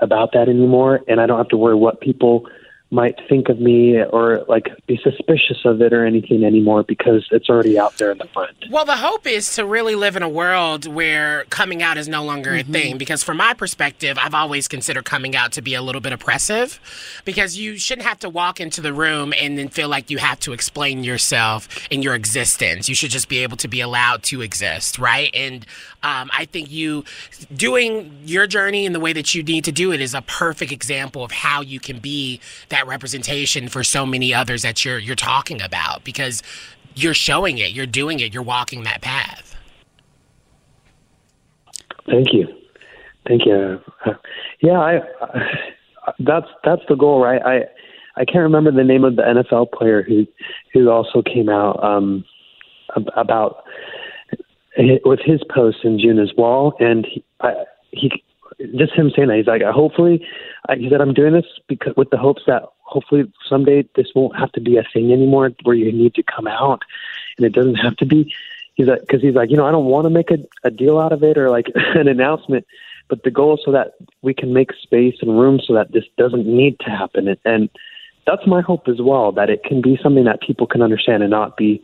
about 0.01 0.33
that 0.33 0.49
anymore, 0.49 1.01
and 1.09 1.21
I 1.21 1.27
don't 1.27 1.39
have 1.39 1.49
to 1.49 1.57
worry 1.57 1.75
what 1.75 2.01
people 2.01 2.49
might 2.91 3.17
think 3.29 3.49
of 3.49 3.61
me 3.61 4.03
or 4.03 4.45
like 4.49 4.69
be 4.87 4.99
suspicious 5.03 5.59
of 5.65 5.81
it 5.81 5.93
or 5.93 6.05
anything 6.05 6.45
anymore 6.45 6.83
because 6.83 7.27
it's 7.31 7.49
already 7.49 7.79
out 7.79 7.97
there 7.99 8.11
in 8.11 8.19
the 8.19 8.27
front. 8.35 8.51
Well, 8.71 8.85
the 8.85 8.97
hope 8.97 9.27
is 9.27 9.55
to 9.55 9.65
really 9.65 9.95
live 9.95 10.17
in 10.17 10.23
a 10.23 10.29
world 10.29 10.87
where 10.87 11.45
coming 11.51 11.83
out 11.83 11.97
is 11.97 12.09
no 12.09 12.25
longer 12.25 12.51
Mm-hmm. 12.51 12.71
a 12.71 12.73
thing. 12.73 12.99
Because 12.99 13.23
from 13.23 13.37
my 13.37 13.55
perspective, 13.55 14.19
I've 14.21 14.35
always 14.35 14.67
considered 14.67 15.05
coming 15.05 15.37
out 15.37 15.53
to 15.53 15.63
be 15.63 15.75
a 15.75 15.83
little 15.83 16.01
bit 16.01 16.13
oppressive. 16.13 16.81
Because 17.25 17.57
you 17.57 17.79
shouldn't 17.79 18.07
have 18.07 18.19
to 18.21 18.29
walk 18.29 18.61
into 18.61 18.81
the 18.81 18.93
room 18.93 19.33
and 19.41 19.57
then 19.57 19.69
feel 19.69 19.89
like 19.89 20.11
you 20.11 20.19
have 20.19 20.41
to 20.41 20.53
explain 20.53 21.05
yourself 21.05 21.69
and 21.93 22.03
your 22.03 22.15
existence. 22.15 22.89
You 22.89 22.95
should 22.95 23.11
just 23.11 23.29
be 23.29 23.39
able 23.39 23.57
to 23.59 23.69
be 23.69 23.81
allowed 23.81 24.23
to 24.25 24.43
exist, 24.43 24.99
right? 24.99 25.31
And 25.35 25.65
um, 26.03 26.31
I 26.37 26.47
think 26.47 26.71
you 26.71 27.05
doing 27.55 28.19
your 28.25 28.47
journey 28.47 28.85
in 28.87 28.93
the 28.93 29.01
way 29.01 29.13
that 29.13 29.35
you 29.35 29.43
need 29.43 29.65
to 29.65 29.73
do 29.73 29.93
it 29.93 30.01
is 30.01 30.15
a 30.15 30.23
perfect 30.23 30.73
example 30.73 31.23
of 31.23 31.31
how 31.31 31.61
you 31.61 31.79
can 31.79 31.99
be 31.99 32.41
that 32.71 32.80
representation 32.87 33.69
for 33.69 33.83
so 33.85 34.07
many 34.07 34.33
others 34.35 34.63
that 34.63 34.85
you're 34.85 34.99
you're 34.99 35.17
talking 35.17 35.61
about 35.63 36.05
because 36.05 36.43
you're 36.95 37.15
showing 37.15 37.59
it, 37.59 37.73
you're 37.73 37.87
doing 37.87 38.21
it, 38.21 38.35
you're 38.35 38.43
walking 38.43 38.83
that 38.85 39.01
path. 39.01 39.57
Thank 42.07 42.33
you, 42.33 42.47
thank 43.27 43.47
you. 43.47 43.81
Uh, 44.05 44.13
yeah, 44.61 44.79
I, 44.79 44.97
uh, 44.97 45.41
that's 46.21 46.47
that's 46.65 46.83
the 46.89 46.97
goal, 46.97 47.23
right? 47.23 47.41
I 47.45 47.65
I 48.17 48.25
can't 48.25 48.43
remember 48.43 48.73
the 48.73 48.85
name 48.85 49.05
of 49.05 49.17
the 49.17 49.23
NFL 49.23 49.73
player 49.73 50.03
who 50.03 50.27
who 50.73 50.91
also 50.91 51.23
came 51.23 51.49
out 51.49 51.83
um, 51.83 52.25
about 53.17 53.65
with 55.05 55.21
his 55.25 55.41
post 55.55 55.79
in 55.85 55.99
June 55.99 56.19
as 56.19 56.31
well, 56.37 56.75
and 56.81 57.07
he, 57.07 57.25
I, 57.41 57.53
he 57.91 58.11
just 58.77 58.93
him 58.93 59.11
saying 59.15 59.29
that. 59.29 59.37
He's 59.37 59.47
like, 59.47 59.63
hopefully, 59.63 60.27
he 60.77 60.89
said, 60.89 61.01
I'm 61.01 61.15
doing 61.15 61.33
this 61.33 61.47
because 61.67 61.95
with 61.97 62.11
the 62.11 62.17
hopes 62.17 62.43
that 62.47 62.65
hopefully 62.81 63.31
someday 63.49 63.89
this 63.95 64.09
won't 64.15 64.37
have 64.37 64.53
to 64.53 64.61
be 64.61 64.77
a 64.77 64.85
thing 64.93 65.13
anymore 65.13 65.53
where 65.63 65.77
you 65.77 65.93
need 65.93 66.15
to 66.15 66.23
come 66.23 66.47
out, 66.47 66.83
and 67.37 67.47
it 67.47 67.53
doesn't 67.53 67.77
have 67.77 67.97
to 67.97 68.07
be. 68.07 68.33
He's 68.75 68.87
like, 68.87 69.01
because 69.01 69.21
he's 69.21 69.35
like, 69.35 69.51
you 69.51 69.57
know, 69.57 69.67
I 69.67 69.73
don't 69.73 69.87
want 69.87 70.07
to 70.07 70.11
make 70.11 70.31
a, 70.31 70.39
a 70.65 70.71
deal 70.71 70.99
out 70.99 71.13
of 71.13 71.23
it 71.23 71.37
or 71.37 71.51
like 71.51 71.67
an 71.75 72.09
announcement, 72.09 72.67
but 73.09 73.23
the 73.23 73.31
goal 73.31 73.55
is 73.55 73.61
so 73.65 73.73
that 73.73 73.95
we 74.23 74.35
can 74.35 74.53
make 74.53 74.73
space 74.73 75.17
and 75.21 75.39
room 75.39 75.61
so 75.65 75.75
that 75.75 75.93
this 75.93 76.05
doesn't 76.17 76.47
need 76.47 76.79
to 76.81 76.91
happen, 76.91 77.29
and, 77.29 77.39
and 77.45 77.71
that's 78.27 78.47
my 78.47 78.61
hope 78.61 78.87
as 78.87 79.01
well 79.01 79.33
that 79.33 79.51
it 79.51 79.65
can 79.65 79.81
be 79.81 79.99
something 80.03 80.25
that 80.25 80.41
people 80.41 80.67
can 80.67 80.83
understand 80.83 81.23
and 81.23 81.31
not 81.31 81.57
be 81.57 81.83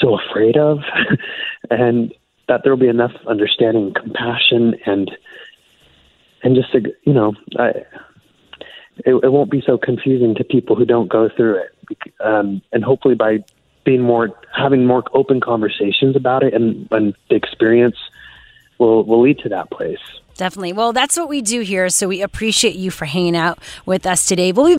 so 0.00 0.18
afraid 0.18 0.56
of, 0.56 0.80
and 1.70 2.12
that 2.48 2.62
there 2.62 2.72
will 2.72 2.80
be 2.80 2.88
enough 2.88 3.12
understanding, 3.26 3.86
and 3.86 3.94
compassion, 3.94 4.74
and 4.86 5.10
and 6.42 6.54
just 6.54 6.72
to, 6.72 6.80
you 7.04 7.12
know, 7.12 7.34
I, 7.58 7.68
it, 9.04 9.14
it 9.14 9.32
won't 9.32 9.50
be 9.50 9.62
so 9.64 9.78
confusing 9.78 10.34
to 10.36 10.44
people 10.44 10.76
who 10.76 10.84
don't 10.84 11.08
go 11.08 11.28
through 11.34 11.62
it, 11.62 12.12
um, 12.20 12.62
and 12.72 12.84
hopefully 12.84 13.14
by 13.14 13.44
being 13.84 14.02
more 14.02 14.30
having 14.56 14.86
more 14.86 15.02
open 15.12 15.40
conversations 15.40 16.14
about 16.16 16.42
it, 16.42 16.54
and, 16.54 16.88
and 16.90 17.14
the 17.28 17.36
experience 17.36 17.96
will 18.78 19.04
will 19.04 19.22
lead 19.22 19.38
to 19.40 19.48
that 19.48 19.70
place. 19.70 19.98
Definitely. 20.36 20.72
Well, 20.72 20.92
that's 20.92 21.16
what 21.16 21.28
we 21.28 21.42
do 21.42 21.60
here. 21.60 21.88
So 21.88 22.08
we 22.08 22.22
appreciate 22.22 22.74
you 22.74 22.90
for 22.90 23.04
hanging 23.04 23.36
out 23.36 23.58
with 23.84 24.06
us 24.06 24.26
today. 24.26 24.50
But 24.52 24.64
we, 24.64 24.78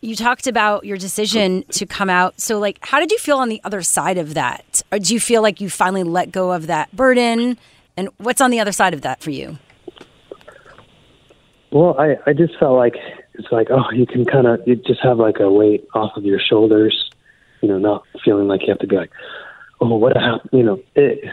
you 0.00 0.16
talked 0.16 0.46
about 0.46 0.84
your 0.84 0.96
decision 0.96 1.62
to 1.72 1.86
come 1.86 2.08
out. 2.08 2.40
So, 2.40 2.58
like, 2.58 2.78
how 2.82 3.00
did 3.00 3.10
you 3.10 3.18
feel 3.18 3.38
on 3.38 3.48
the 3.48 3.60
other 3.64 3.82
side 3.82 4.18
of 4.18 4.34
that? 4.34 4.82
Or 4.90 4.98
do 4.98 5.12
you 5.12 5.20
feel 5.20 5.42
like 5.42 5.60
you 5.60 5.68
finally 5.68 6.04
let 6.04 6.32
go 6.32 6.52
of 6.52 6.66
that 6.68 6.94
burden? 6.96 7.58
And 7.96 8.08
what's 8.18 8.40
on 8.40 8.50
the 8.50 8.60
other 8.60 8.72
side 8.72 8.94
of 8.94 9.02
that 9.02 9.22
for 9.22 9.30
you? 9.30 9.58
Well, 11.74 11.96
I, 11.98 12.14
I 12.24 12.32
just 12.34 12.56
felt 12.56 12.76
like 12.76 12.94
it's 13.32 13.50
like, 13.50 13.66
oh, 13.68 13.90
you 13.92 14.06
can 14.06 14.24
kind 14.24 14.46
of, 14.46 14.60
you 14.64 14.76
just 14.76 15.00
have 15.02 15.18
like 15.18 15.40
a 15.40 15.50
weight 15.50 15.84
off 15.92 16.12
of 16.16 16.24
your 16.24 16.38
shoulders, 16.38 17.10
you 17.62 17.68
know, 17.68 17.78
not 17.78 18.04
feeling 18.24 18.46
like 18.46 18.60
you 18.60 18.68
have 18.68 18.78
to 18.78 18.86
be 18.86 18.94
like, 18.94 19.10
oh, 19.80 19.96
what 19.96 20.16
happened, 20.16 20.50
you 20.52 20.62
know. 20.62 20.80
It, 20.94 21.24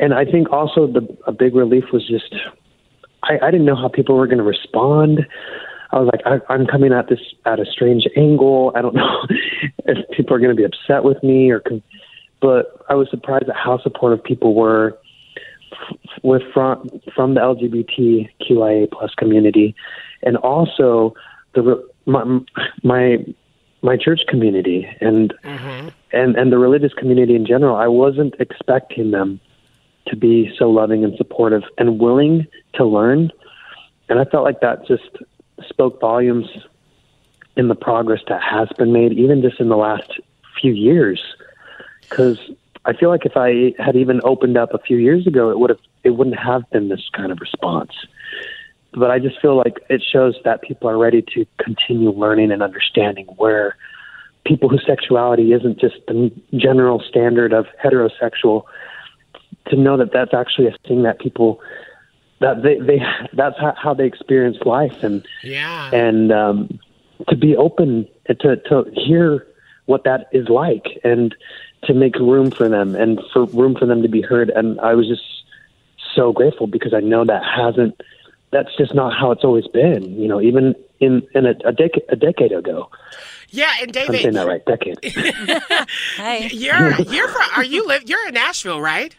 and 0.00 0.12
I 0.12 0.24
think 0.24 0.50
also 0.50 0.88
the 0.88 1.16
a 1.24 1.30
big 1.30 1.54
relief 1.54 1.84
was 1.92 2.04
just, 2.04 2.34
I, 3.22 3.38
I 3.40 3.52
didn't 3.52 3.64
know 3.64 3.76
how 3.76 3.86
people 3.86 4.16
were 4.16 4.26
going 4.26 4.38
to 4.38 4.44
respond. 4.44 5.24
I 5.92 6.00
was 6.00 6.10
like, 6.12 6.22
I, 6.26 6.52
I'm 6.52 6.66
coming 6.66 6.92
at 6.92 7.08
this 7.08 7.20
at 7.46 7.60
a 7.60 7.64
strange 7.64 8.08
angle. 8.16 8.72
I 8.74 8.82
don't 8.82 8.94
know 8.96 9.24
if 9.84 9.98
people 10.16 10.34
are 10.34 10.40
going 10.40 10.50
to 10.50 10.60
be 10.60 10.64
upset 10.64 11.04
with 11.04 11.22
me 11.22 11.48
or, 11.48 11.60
con- 11.60 11.84
but 12.40 12.84
I 12.88 12.94
was 12.94 13.08
surprised 13.08 13.48
at 13.48 13.54
how 13.54 13.78
supportive 13.78 14.24
people 14.24 14.52
were 14.52 14.98
with 16.22 16.42
from 16.52 16.88
from 17.14 17.34
the 17.34 17.40
LGBTQIA 17.40 18.90
plus 18.90 19.14
community, 19.14 19.74
and 20.22 20.36
also 20.38 21.14
the 21.54 21.86
my 22.06 22.40
my 22.82 23.24
my 23.82 23.96
church 23.96 24.20
community 24.28 24.88
and 25.00 25.34
mm-hmm. 25.44 25.88
and 26.12 26.36
and 26.36 26.52
the 26.52 26.58
religious 26.58 26.92
community 26.94 27.34
in 27.34 27.46
general. 27.46 27.76
I 27.76 27.88
wasn't 27.88 28.34
expecting 28.38 29.10
them 29.10 29.40
to 30.06 30.16
be 30.16 30.52
so 30.58 30.70
loving 30.70 31.04
and 31.04 31.16
supportive 31.16 31.62
and 31.78 31.98
willing 31.98 32.46
to 32.74 32.84
learn, 32.84 33.30
and 34.08 34.18
I 34.18 34.24
felt 34.24 34.44
like 34.44 34.60
that 34.60 34.86
just 34.86 35.18
spoke 35.68 36.00
volumes 36.00 36.46
in 37.56 37.68
the 37.68 37.74
progress 37.74 38.20
that 38.28 38.42
has 38.42 38.68
been 38.78 38.92
made, 38.92 39.12
even 39.12 39.42
just 39.42 39.60
in 39.60 39.68
the 39.68 39.76
last 39.76 40.20
few 40.60 40.72
years, 40.72 41.20
because 42.08 42.38
I 42.84 42.92
feel 42.94 43.10
like 43.10 43.26
if 43.26 43.36
I 43.36 43.74
had 43.82 43.96
even 43.96 44.20
opened 44.24 44.56
up 44.56 44.72
a 44.72 44.78
few 44.78 44.96
years 44.96 45.26
ago, 45.26 45.50
it 45.50 45.58
would 45.58 45.70
have 45.70 45.80
it 46.02 46.10
wouldn't 46.10 46.38
have 46.38 46.68
been 46.70 46.88
this 46.88 47.08
kind 47.14 47.30
of 47.30 47.38
response. 47.40 47.92
But 48.92 49.10
I 49.10 49.18
just 49.18 49.40
feel 49.40 49.56
like 49.56 49.78
it 49.88 50.02
shows 50.02 50.34
that 50.44 50.62
people 50.62 50.88
are 50.88 50.98
ready 50.98 51.22
to 51.34 51.46
continue 51.62 52.10
learning 52.10 52.50
and 52.50 52.62
understanding 52.62 53.26
where 53.36 53.76
people 54.46 54.68
whose 54.68 54.84
sexuality 54.86 55.52
isn't 55.52 55.78
just 55.78 55.96
the 56.08 56.32
general 56.56 57.02
standard 57.08 57.52
of 57.52 57.66
heterosexual 57.84 58.64
to 59.66 59.76
know 59.76 59.96
that 59.96 60.12
that's 60.12 60.34
actually 60.34 60.66
a 60.66 60.74
thing 60.88 61.02
that 61.02 61.20
people 61.20 61.60
that 62.40 62.62
they 62.62 62.78
they 62.80 63.00
that's 63.34 63.58
how, 63.60 63.74
how 63.76 63.94
they 63.94 64.06
experience 64.06 64.56
life 64.64 64.96
and 65.02 65.24
yeah 65.42 65.90
and 65.94 66.32
um 66.32 66.78
to 67.28 67.36
be 67.36 67.54
open 67.56 68.08
to 68.28 68.56
to 68.56 68.84
hear 68.94 69.46
what 69.86 70.04
that 70.04 70.28
is 70.32 70.48
like 70.48 70.86
and 71.04 71.34
to 71.84 71.94
make 71.94 72.14
room 72.16 72.50
for 72.50 72.68
them 72.68 72.94
and 72.94 73.20
for 73.32 73.44
room 73.46 73.74
for 73.74 73.86
them 73.86 74.02
to 74.02 74.08
be 74.08 74.22
heard. 74.22 74.50
And 74.50 74.80
I 74.80 74.94
was 74.94 75.08
just 75.08 75.22
so 76.14 76.32
grateful 76.32 76.66
because 76.66 76.92
I 76.94 77.00
know 77.00 77.24
that 77.24 77.42
hasn't, 77.44 78.00
that's 78.50 78.76
just 78.76 78.94
not 78.94 79.16
how 79.16 79.30
it's 79.30 79.44
always 79.44 79.66
been, 79.68 80.20
you 80.20 80.28
know, 80.28 80.40
even 80.40 80.74
in, 80.98 81.26
in 81.34 81.46
a, 81.46 81.54
a 81.64 81.72
decade, 81.72 82.04
a 82.08 82.16
decade 82.16 82.52
ago. 82.52 82.90
Yeah, 83.52 83.72
and 83.80 83.92
David, 83.92 84.16
I'm 84.16 84.22
saying 84.22 84.34
that 84.34 84.46
right, 84.46 84.64
decade. 84.64 84.98
you're 86.52 87.00
you're 87.00 87.28
from 87.28 87.48
are 87.56 87.64
you 87.64 87.84
live 87.84 88.04
you're 88.06 88.28
in 88.28 88.34
Nashville, 88.34 88.80
right? 88.80 89.14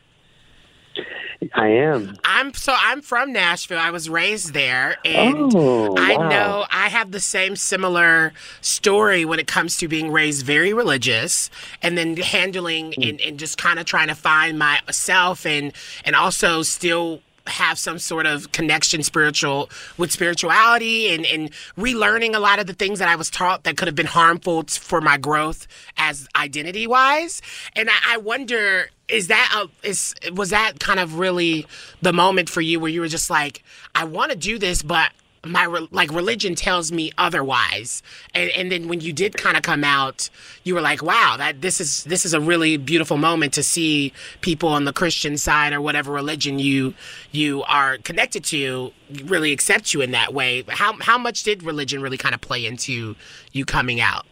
I 1.54 1.70
am. 1.70 2.18
I'm 2.24 2.54
so 2.54 2.74
I'm 2.78 3.02
from 3.02 3.34
Nashville. 3.34 3.80
I 3.80 3.90
was 3.90 4.10
raised 4.10 4.54
there, 4.54 4.98
and 5.04 5.52
Oh, 5.56 5.96
I 5.98 6.16
wow. 6.18 6.30
know 6.30 6.66
I 6.72 6.90
have 6.90 7.12
the 7.12 7.20
same 7.20 7.56
similar 7.56 8.34
story 8.62 9.26
when 9.26 9.40
it 9.40 9.48
comes 9.48 9.78
to 9.78 9.88
being 9.88 10.12
raised 10.12 10.46
very 10.46 10.72
religious, 10.74 11.50
and 11.82 11.98
then 11.98 12.16
handling 12.18 12.94
Hmm. 12.94 13.04
and, 13.04 13.22
and 13.22 13.40
just 13.40 13.58
kind 13.58 13.80
of 13.80 13.86
trying 13.86 14.10
to 14.10 14.16
find 14.16 14.60
myself, 14.60 15.46
and 15.46 15.74
and 16.06 16.16
also 16.16 16.62
still 16.62 17.22
have 17.48 17.80
some 17.80 17.98
sort 17.98 18.28
of 18.28 18.52
connection 18.52 19.02
spiritual 19.02 19.68
with 19.98 20.12
spirituality 20.12 21.10
and, 21.10 21.26
and 21.26 21.50
relearning 21.76 22.36
a 22.36 22.40
lot 22.40 22.60
of 22.60 22.68
the 22.68 22.74
things 22.74 23.00
that 23.00 23.10
I 23.10 23.16
was 23.16 23.32
taught 23.32 23.64
that 23.64 23.78
could 23.78 23.88
have 23.88 23.96
been 23.96 24.06
harmful 24.06 24.64
for 24.68 25.02
my 25.02 25.18
growth 25.18 25.66
as 25.98 26.28
identity 26.36 26.86
wise. 26.86 27.42
And 27.76 27.90
I, 27.90 27.94
I 28.14 28.18
wonder, 28.18 28.92
is 29.12 29.28
that 29.28 29.54
a, 29.56 29.88
is 29.88 30.16
was 30.34 30.50
that 30.52 30.80
kind 30.80 31.00
of 31.00 31.20
really 31.20 31.66
the 32.02 32.14
moment 32.14 32.50
for 32.50 32.62
you 32.62 32.80
where 32.80 32.90
you 32.90 33.02
were 33.02 33.08
just 33.08 33.30
like, 33.30 33.64
I 33.94 34.06
want 34.06 34.32
to 34.32 34.38
do 34.38 34.58
this, 34.58 34.82
but 34.82 35.12
my 35.44 35.66
like 35.90 36.12
religion 36.14 36.54
tells 36.54 36.92
me 36.92 37.12
otherwise. 37.18 38.04
And 38.34 38.52
and 38.52 38.72
then 38.72 38.88
when 38.88 39.02
you 39.02 39.12
did 39.12 39.38
kind 39.38 39.58
of 39.58 39.64
come 39.64 39.84
out 39.84 40.30
you 40.64 40.76
were 40.76 40.82
like 40.82 41.02
wow 41.02 41.36
that 41.38 41.62
this 41.62 41.82
is 41.82 42.04
this 42.04 42.26
is 42.26 42.34
a 42.34 42.40
really 42.40 42.78
beautiful 42.78 43.18
moment 43.18 43.52
to 43.54 43.64
see 43.64 44.14
people 44.42 44.70
on 44.70 44.86
the 44.86 44.94
christian 44.94 45.38
side 45.38 45.74
or 45.74 45.82
whatever 45.82 46.12
religion 46.12 46.60
you 46.60 46.94
you 47.32 47.64
are 47.64 47.98
connected 47.98 48.44
to 48.44 48.92
really 49.26 49.52
accept 49.52 49.94
you 49.94 50.02
in 50.02 50.12
that 50.12 50.34
way. 50.34 50.64
How 50.68 50.94
how 51.02 51.18
much 51.18 51.44
did 51.44 51.64
religion 51.64 52.02
really 52.02 52.18
kind 52.18 52.36
of 52.36 52.42
play 52.42 52.66
into 52.66 53.16
you 53.52 53.66
coming 53.66 54.00
out? 54.00 54.26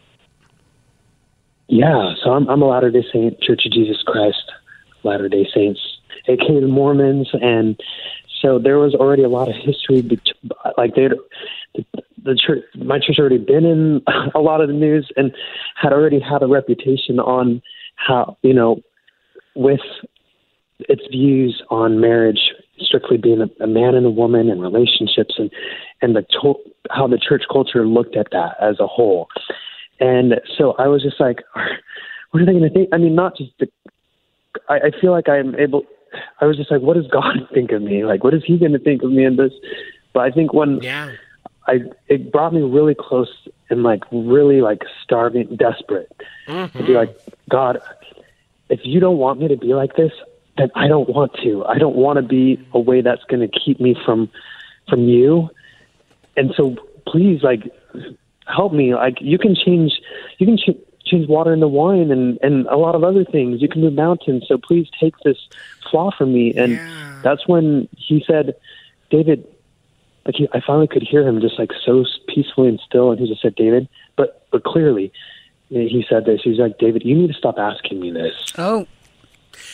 Yeah, 1.68 2.14
so 2.24 2.32
I'm, 2.32 2.48
I'm 2.48 2.62
a 2.62 2.66
Latter 2.66 2.90
Day 2.90 3.04
Saint, 3.12 3.40
Church 3.40 3.62
of 3.64 3.70
Jesus 3.70 4.02
Christ, 4.04 4.42
Latter 5.04 5.28
Day 5.28 5.46
Saints, 5.54 5.80
aka 6.28 6.60
the 6.60 6.68
Mormons, 6.68 7.28
and 7.40 7.80
so 8.42 8.58
there 8.58 8.78
was 8.78 8.94
already 8.94 9.22
a 9.22 9.28
lot 9.28 9.48
of 9.48 9.54
history. 9.54 10.02
Like 10.76 10.94
they, 10.94 11.08
the, 11.74 11.84
the 12.22 12.34
church, 12.34 12.64
my 12.76 12.98
church 12.98 13.18
already 13.18 13.38
been 13.38 13.64
in 13.64 14.02
a 14.34 14.40
lot 14.40 14.60
of 14.60 14.68
the 14.68 14.74
news 14.74 15.10
and 15.16 15.32
had 15.74 15.92
already 15.92 16.20
had 16.20 16.42
a 16.42 16.46
reputation 16.46 17.18
on 17.18 17.62
how 17.96 18.36
you 18.42 18.54
know 18.54 18.80
with 19.54 19.80
its 20.88 21.02
views 21.10 21.62
on 21.70 22.00
marriage 22.00 22.40
strictly 22.78 23.18
being 23.18 23.42
a, 23.42 23.64
a 23.64 23.66
man 23.66 23.94
and 23.94 24.06
a 24.06 24.10
woman 24.10 24.48
and 24.48 24.62
relationships 24.62 25.34
and 25.38 25.50
and 26.00 26.16
the 26.16 26.22
to- 26.42 26.72
how 26.90 27.06
the 27.06 27.18
church 27.18 27.42
culture 27.52 27.86
looked 27.86 28.16
at 28.16 28.28
that 28.32 28.56
as 28.60 28.80
a 28.80 28.86
whole. 28.86 29.28
And 30.00 30.40
so 30.56 30.72
I 30.78 30.88
was 30.88 31.02
just 31.02 31.20
like, 31.20 31.42
what 32.30 32.42
are 32.42 32.46
they 32.46 32.52
going 32.52 32.64
to 32.64 32.70
think? 32.70 32.88
I 32.92 32.98
mean, 32.98 33.14
not 33.14 33.36
just 33.36 33.50
the. 33.58 33.68
I, 34.70 34.76
I 34.86 35.00
feel 35.00 35.10
like 35.10 35.28
I'm 35.28 35.54
able. 35.56 35.84
I 36.40 36.46
was 36.46 36.56
just 36.56 36.70
like, 36.70 36.80
what 36.80 36.94
does 36.94 37.06
God 37.08 37.48
think 37.54 37.72
of 37.72 37.82
me? 37.82 38.04
Like, 38.04 38.24
what 38.24 38.32
is 38.32 38.42
He 38.44 38.56
going 38.56 38.72
to 38.72 38.78
think 38.78 39.02
of 39.02 39.10
me 39.10 39.24
in 39.24 39.36
this? 39.36 39.52
But 40.12 40.20
I 40.20 40.30
think 40.30 40.54
when 40.54 40.80
yeah. 40.82 41.12
I 41.66 41.80
it 42.08 42.32
brought 42.32 42.54
me 42.54 42.62
really 42.62 42.96
close 42.98 43.30
and 43.68 43.82
like 43.82 44.02
really 44.10 44.60
like 44.60 44.82
starving, 45.04 45.56
desperate 45.56 46.10
to 46.46 46.68
be 46.72 46.78
mm-hmm. 46.78 46.92
like, 46.92 47.16
God, 47.48 47.80
if 48.68 48.80
you 48.84 49.00
don't 49.00 49.18
want 49.18 49.40
me 49.40 49.48
to 49.48 49.56
be 49.56 49.74
like 49.74 49.96
this, 49.96 50.12
then 50.56 50.70
I 50.74 50.88
don't 50.88 51.08
want 51.08 51.34
to. 51.42 51.64
I 51.64 51.78
don't 51.78 51.96
want 51.96 52.16
to 52.16 52.22
be 52.22 52.64
a 52.72 52.80
way 52.80 53.02
that's 53.02 53.24
going 53.24 53.40
to 53.40 53.58
keep 53.58 53.80
me 53.80 53.96
from 54.04 54.30
from 54.88 55.08
you. 55.08 55.50
And 56.36 56.52
so 56.56 56.76
please, 57.06 57.42
like, 57.42 57.72
help 58.46 58.72
me. 58.72 58.94
Like, 58.94 59.18
you 59.20 59.38
can 59.38 59.54
change, 59.54 59.92
you 60.38 60.46
can 60.46 60.56
ch- 60.56 60.78
change 61.10 61.28
water 61.28 61.52
into 61.52 61.68
wine 61.68 62.10
and 62.10 62.38
and 62.42 62.66
a 62.66 62.76
lot 62.76 62.94
of 62.94 63.02
other 63.04 63.24
things. 63.24 63.60
You 63.60 63.68
can 63.68 63.82
move 63.82 63.94
mountains. 63.94 64.44
So 64.46 64.58
please 64.58 64.88
take 64.98 65.14
this 65.24 65.38
flaw 65.90 66.10
from 66.16 66.32
me. 66.32 66.54
And 66.54 66.80
that's 67.22 67.46
when 67.48 67.88
he 67.96 68.24
said, 68.26 68.54
David, 69.10 69.46
like 70.24 70.36
he, 70.36 70.48
I 70.52 70.60
finally 70.66 70.86
could 70.86 71.02
hear 71.02 71.26
him 71.26 71.40
just 71.40 71.58
like 71.58 71.70
so 71.84 72.04
peacefully 72.28 72.68
and 72.68 72.80
still, 72.86 73.10
and 73.10 73.20
he 73.20 73.26
just 73.28 73.42
said, 73.42 73.54
David, 73.54 73.88
but 74.16 74.46
but 74.50 74.64
clearly, 74.64 75.12
he 75.68 76.04
said 76.08 76.24
this. 76.24 76.40
He's 76.42 76.58
like, 76.58 76.78
David, 76.78 77.02
you 77.04 77.16
need 77.16 77.28
to 77.28 77.34
stop 77.34 77.58
asking 77.58 78.00
me 78.00 78.10
this. 78.10 78.52
Oh. 78.58 78.86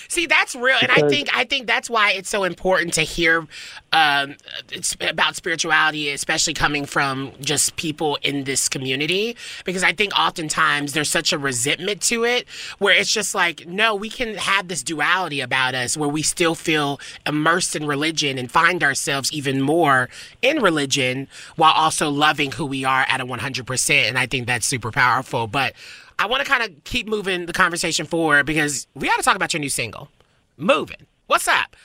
See, 0.09 0.27
that's 0.27 0.55
real, 0.55 0.77
and 0.81 0.91
I 0.91 1.09
think 1.09 1.29
I 1.35 1.45
think 1.45 1.67
that's 1.67 1.91
why 1.91 2.13
it's 2.13 2.29
so 2.29 2.45
important 2.45 2.95
to 2.95 3.03
hear 3.03 3.47
um, 3.93 4.37
it's 4.71 4.97
about 5.01 5.37
spirituality, 5.37 6.11
especially 6.11 6.55
coming 6.55 6.87
from 6.87 7.33
just 7.41 7.77
people 7.77 8.19
in 8.23 8.45
this 8.45 8.69
community, 8.69 9.37
because 9.65 9.83
I 9.83 9.93
think 9.93 10.13
oftentimes 10.19 10.93
there's 10.93 11.11
such 11.11 11.33
a 11.33 11.39
resentment 11.39 12.03
to 12.03 12.25
it, 12.25 12.47
where 12.79 12.95
it's 12.95 13.13
just 13.13 13.35
like, 13.35 13.67
no, 13.67 13.95
we 13.95 14.11
can 14.11 14.35
have 14.35 14.69
this 14.69 14.83
duality 14.83 15.41
about 15.41 15.75
us, 15.75 15.97
where 15.97 16.09
we 16.09 16.23
still 16.23 16.55
feel 16.55 17.01
immersed 17.27 17.77
in 17.77 17.87
religion 17.87 18.39
and 18.39 18.51
find 18.51 18.83
ourselves 18.83 19.33
even 19.33 19.61
more 19.61 20.09
in 20.43 20.63
religion, 20.63 21.29
while 21.57 21.73
also 21.73 22.11
loving 22.11 22.53
who 22.53 22.67
we 22.67 22.85
are 22.85 23.05
at 23.09 23.21
a 23.21 23.27
100%, 23.27 24.09
and 24.09 24.19
I 24.19 24.27
think 24.27 24.47
that's 24.47 24.67
super 24.67 24.91
powerful, 24.91 25.47
but. 25.47 25.75
I 26.19 26.27
want 26.27 26.45
to 26.45 26.51
kind 26.51 26.63
of 26.63 26.85
keep 26.85 27.07
moving 27.09 27.47
the 27.47 27.53
conversation 27.53 28.07
forward 28.07 28.47
because 28.47 28.87
we 28.95 29.07
got 29.07 29.17
to 29.17 29.23
talk 29.23 29.37
about 29.37 29.53
your 29.53 29.61
new 29.61 29.69
single, 29.69 30.09
Moving. 30.57 31.07
What's 31.27 31.49
up? 31.49 31.77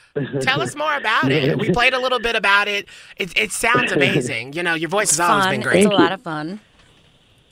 Tell 0.41 0.61
us 0.61 0.75
more 0.75 0.95
about 0.95 1.31
it. 1.31 1.57
We 1.59 1.71
played 1.73 1.93
a 1.93 1.99
little 1.99 2.19
bit 2.19 2.35
about 2.35 2.67
it. 2.67 2.87
It, 3.17 3.35
it 3.37 3.51
sounds 3.51 3.91
amazing. 3.97 4.53
You 4.53 4.63
know, 4.63 4.75
your 4.75 4.89
voice 4.89 5.09
has 5.11 5.19
always 5.19 5.45
Fun. 5.45 5.53
been 5.55 5.61
great. 5.61 5.83
It's 5.83 5.91
a 5.91 5.95
lot 5.95 6.11
of 6.11 6.21
fun. 6.21 6.59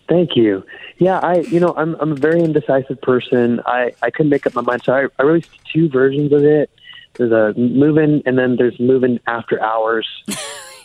Thank 0.08 0.36
you. 0.36 0.64
Yeah, 0.98 1.20
I 1.20 1.40
you 1.42 1.60
know 1.60 1.74
I'm 1.76 1.96
I'm 2.00 2.12
a 2.12 2.16
very 2.16 2.42
indecisive 2.42 3.02
person. 3.02 3.60
I 3.66 3.92
I 4.02 4.10
couldn't 4.12 4.30
make 4.30 4.46
up 4.48 4.56
my 4.56 4.62
mind, 4.62 4.82
so 4.84 4.94
I, 4.94 5.08
I 5.20 5.24
released 5.24 5.50
two 5.72 5.90
versions 5.90 6.32
of 6.32 6.44
it. 6.44 6.70
There's 7.16 7.32
a 7.32 7.54
moving, 7.60 8.22
and 8.26 8.38
then 8.38 8.56
there's 8.56 8.80
moving 8.80 9.20
after 9.28 9.62
hours. 9.62 10.08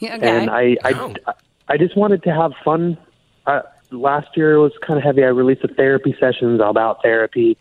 And 0.02 0.50
I 0.50 0.76
I, 0.84 1.14
I 1.68 1.78
just 1.78 1.96
wanted 1.96 2.22
to 2.24 2.34
have 2.34 2.52
fun. 2.62 2.98
Uh, 3.46 3.62
last 3.94 4.28
year 4.36 4.58
was 4.58 4.72
kind 4.86 4.98
of 4.98 5.04
heavy. 5.04 5.22
I 5.22 5.28
released 5.28 5.64
a 5.64 5.68
therapy 5.68 6.14
sessions 6.18 6.60
all 6.60 6.70
about 6.70 7.02
therapy, 7.02 7.56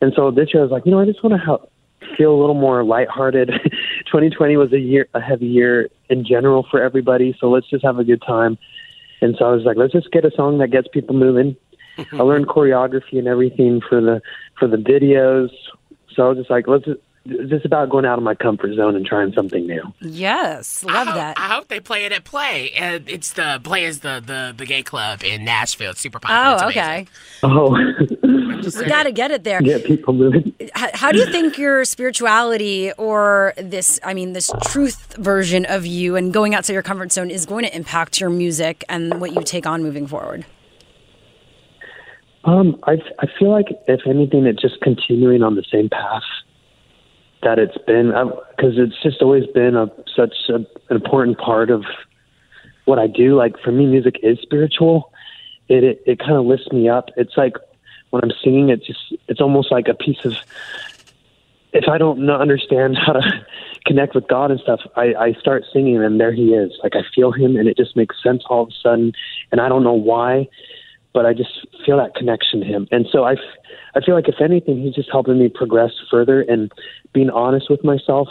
and 0.00 0.12
so 0.14 0.30
this 0.30 0.52
year 0.52 0.62
I 0.62 0.64
was 0.64 0.72
like, 0.72 0.84
you 0.86 0.92
know, 0.92 1.00
I 1.00 1.06
just 1.06 1.22
want 1.22 1.38
to 1.38 1.44
help 1.44 1.70
feel 2.16 2.32
a 2.32 2.38
little 2.38 2.54
more 2.54 2.84
lighthearted. 2.84 3.48
2020 4.06 4.56
was 4.56 4.72
a 4.72 4.78
year, 4.78 5.08
a 5.14 5.20
heavy 5.20 5.46
year 5.46 5.88
in 6.08 6.24
general 6.24 6.66
for 6.70 6.82
everybody. 6.82 7.36
So 7.40 7.50
let's 7.50 7.68
just 7.68 7.84
have 7.84 7.98
a 7.98 8.04
good 8.04 8.22
time. 8.22 8.58
And 9.20 9.34
so 9.38 9.46
I 9.46 9.52
was 9.52 9.64
like, 9.64 9.76
let's 9.76 9.92
just 9.92 10.10
get 10.12 10.24
a 10.24 10.30
song 10.30 10.58
that 10.58 10.68
gets 10.68 10.88
people 10.88 11.16
moving. 11.16 11.56
I 12.12 12.22
learned 12.22 12.46
choreography 12.46 13.18
and 13.18 13.26
everything 13.26 13.80
for 13.80 14.00
the 14.00 14.22
for 14.58 14.68
the 14.68 14.76
videos. 14.76 15.50
So 16.14 16.26
I 16.26 16.28
was 16.28 16.38
just 16.38 16.50
like, 16.50 16.68
let's 16.68 16.84
just, 16.84 17.00
just 17.48 17.64
about 17.64 17.90
going 17.90 18.04
out 18.04 18.18
of 18.18 18.24
my 18.24 18.34
comfort 18.34 18.74
zone 18.74 18.96
and 18.96 19.04
trying 19.04 19.32
something 19.32 19.66
new. 19.66 19.82
Yes, 20.00 20.84
I 20.86 20.92
love 20.92 21.06
hope, 21.08 21.16
that. 21.16 21.38
I 21.38 21.48
hope 21.48 21.68
they 21.68 21.80
play 21.80 22.04
it 22.04 22.12
at 22.12 22.24
Play. 22.24 22.72
Uh, 22.78 23.00
it's 23.06 23.32
the 23.34 23.60
Play 23.62 23.84
is 23.84 24.00
the, 24.00 24.22
the 24.24 24.54
the 24.56 24.66
gay 24.66 24.82
club 24.82 25.22
in 25.22 25.44
Nashville. 25.44 25.92
It's 25.92 26.00
super 26.00 26.18
popular. 26.18 26.58
Oh, 26.60 26.66
amazing. 26.66 26.82
okay. 26.82 27.06
Oh, 27.42 27.76
We 28.76 28.86
got 28.86 29.04
to 29.04 29.12
get 29.12 29.30
it 29.30 29.44
there. 29.44 29.60
get 29.62 29.84
people 29.84 30.14
moving. 30.14 30.52
How, 30.74 30.88
how 30.94 31.12
do 31.12 31.18
you 31.18 31.26
think 31.26 31.58
your 31.58 31.84
spirituality 31.84 32.92
or 32.92 33.54
this, 33.56 34.00
I 34.02 34.14
mean, 34.14 34.32
this 34.32 34.50
truth 34.64 35.14
version 35.16 35.64
of 35.66 35.86
you 35.86 36.16
and 36.16 36.32
going 36.32 36.54
outside 36.54 36.72
your 36.72 36.82
comfort 36.82 37.12
zone 37.12 37.30
is 37.30 37.46
going 37.46 37.64
to 37.64 37.74
impact 37.74 38.20
your 38.20 38.30
music 38.30 38.84
and 38.88 39.20
what 39.20 39.34
you 39.34 39.42
take 39.42 39.66
on 39.66 39.82
moving 39.82 40.06
forward? 40.06 40.44
Um, 42.44 42.78
I 42.84 42.92
I 43.18 43.26
feel 43.38 43.50
like 43.50 43.66
if 43.88 44.00
anything, 44.06 44.46
it's 44.46 44.62
just 44.62 44.80
continuing 44.80 45.42
on 45.42 45.54
the 45.54 45.64
same 45.70 45.88
path 45.88 46.22
that 47.42 47.58
it's 47.58 47.78
been 47.86 48.12
uh, 48.12 48.26
because 48.56 48.74
it's 48.76 49.00
just 49.02 49.22
always 49.22 49.46
been 49.46 49.76
a 49.76 49.86
such 50.14 50.34
a, 50.48 50.54
an 50.56 50.66
important 50.90 51.38
part 51.38 51.70
of 51.70 51.84
what 52.84 52.98
I 52.98 53.06
do. 53.06 53.36
Like 53.36 53.58
for 53.62 53.72
me, 53.72 53.86
music 53.86 54.16
is 54.22 54.38
spiritual. 54.40 55.12
It 55.68 55.84
it, 55.84 56.02
it 56.06 56.18
kind 56.18 56.32
of 56.32 56.46
lifts 56.46 56.70
me 56.72 56.88
up. 56.88 57.10
It's 57.16 57.36
like 57.36 57.56
when 58.10 58.22
I'm 58.24 58.32
singing, 58.42 58.70
it's 58.70 58.86
just 58.86 59.00
it's 59.28 59.40
almost 59.40 59.70
like 59.70 59.88
a 59.88 59.94
piece 59.94 60.24
of. 60.24 60.34
If 61.70 61.86
I 61.86 61.98
don't 61.98 62.20
know, 62.20 62.34
understand 62.34 62.96
how 62.96 63.12
to 63.12 63.46
connect 63.86 64.14
with 64.14 64.26
God 64.26 64.50
and 64.50 64.58
stuff, 64.58 64.80
I, 64.96 65.14
I 65.14 65.32
start 65.34 65.64
singing 65.70 66.02
and 66.02 66.18
there 66.18 66.32
He 66.32 66.54
is. 66.54 66.72
Like 66.82 66.96
I 66.96 67.02
feel 67.14 67.30
Him 67.30 67.56
and 67.56 67.68
it 67.68 67.76
just 67.76 67.94
makes 67.94 68.16
sense 68.22 68.42
all 68.48 68.62
of 68.62 68.70
a 68.70 68.72
sudden, 68.82 69.12
and 69.52 69.60
I 69.60 69.68
don't 69.68 69.84
know 69.84 69.92
why 69.92 70.48
but 71.18 71.26
I 71.26 71.32
just 71.32 71.66
feel 71.84 71.96
that 71.96 72.14
connection 72.14 72.60
to 72.60 72.64
him. 72.64 72.86
And 72.92 73.04
so 73.10 73.24
I, 73.24 73.34
I 73.96 74.00
feel 74.06 74.14
like 74.14 74.28
if 74.28 74.40
anything, 74.40 74.80
he's 74.80 74.94
just 74.94 75.10
helping 75.10 75.36
me 75.36 75.48
progress 75.48 75.90
further 76.08 76.42
and 76.42 76.70
being 77.12 77.28
honest 77.28 77.68
with 77.68 77.82
myself 77.82 78.28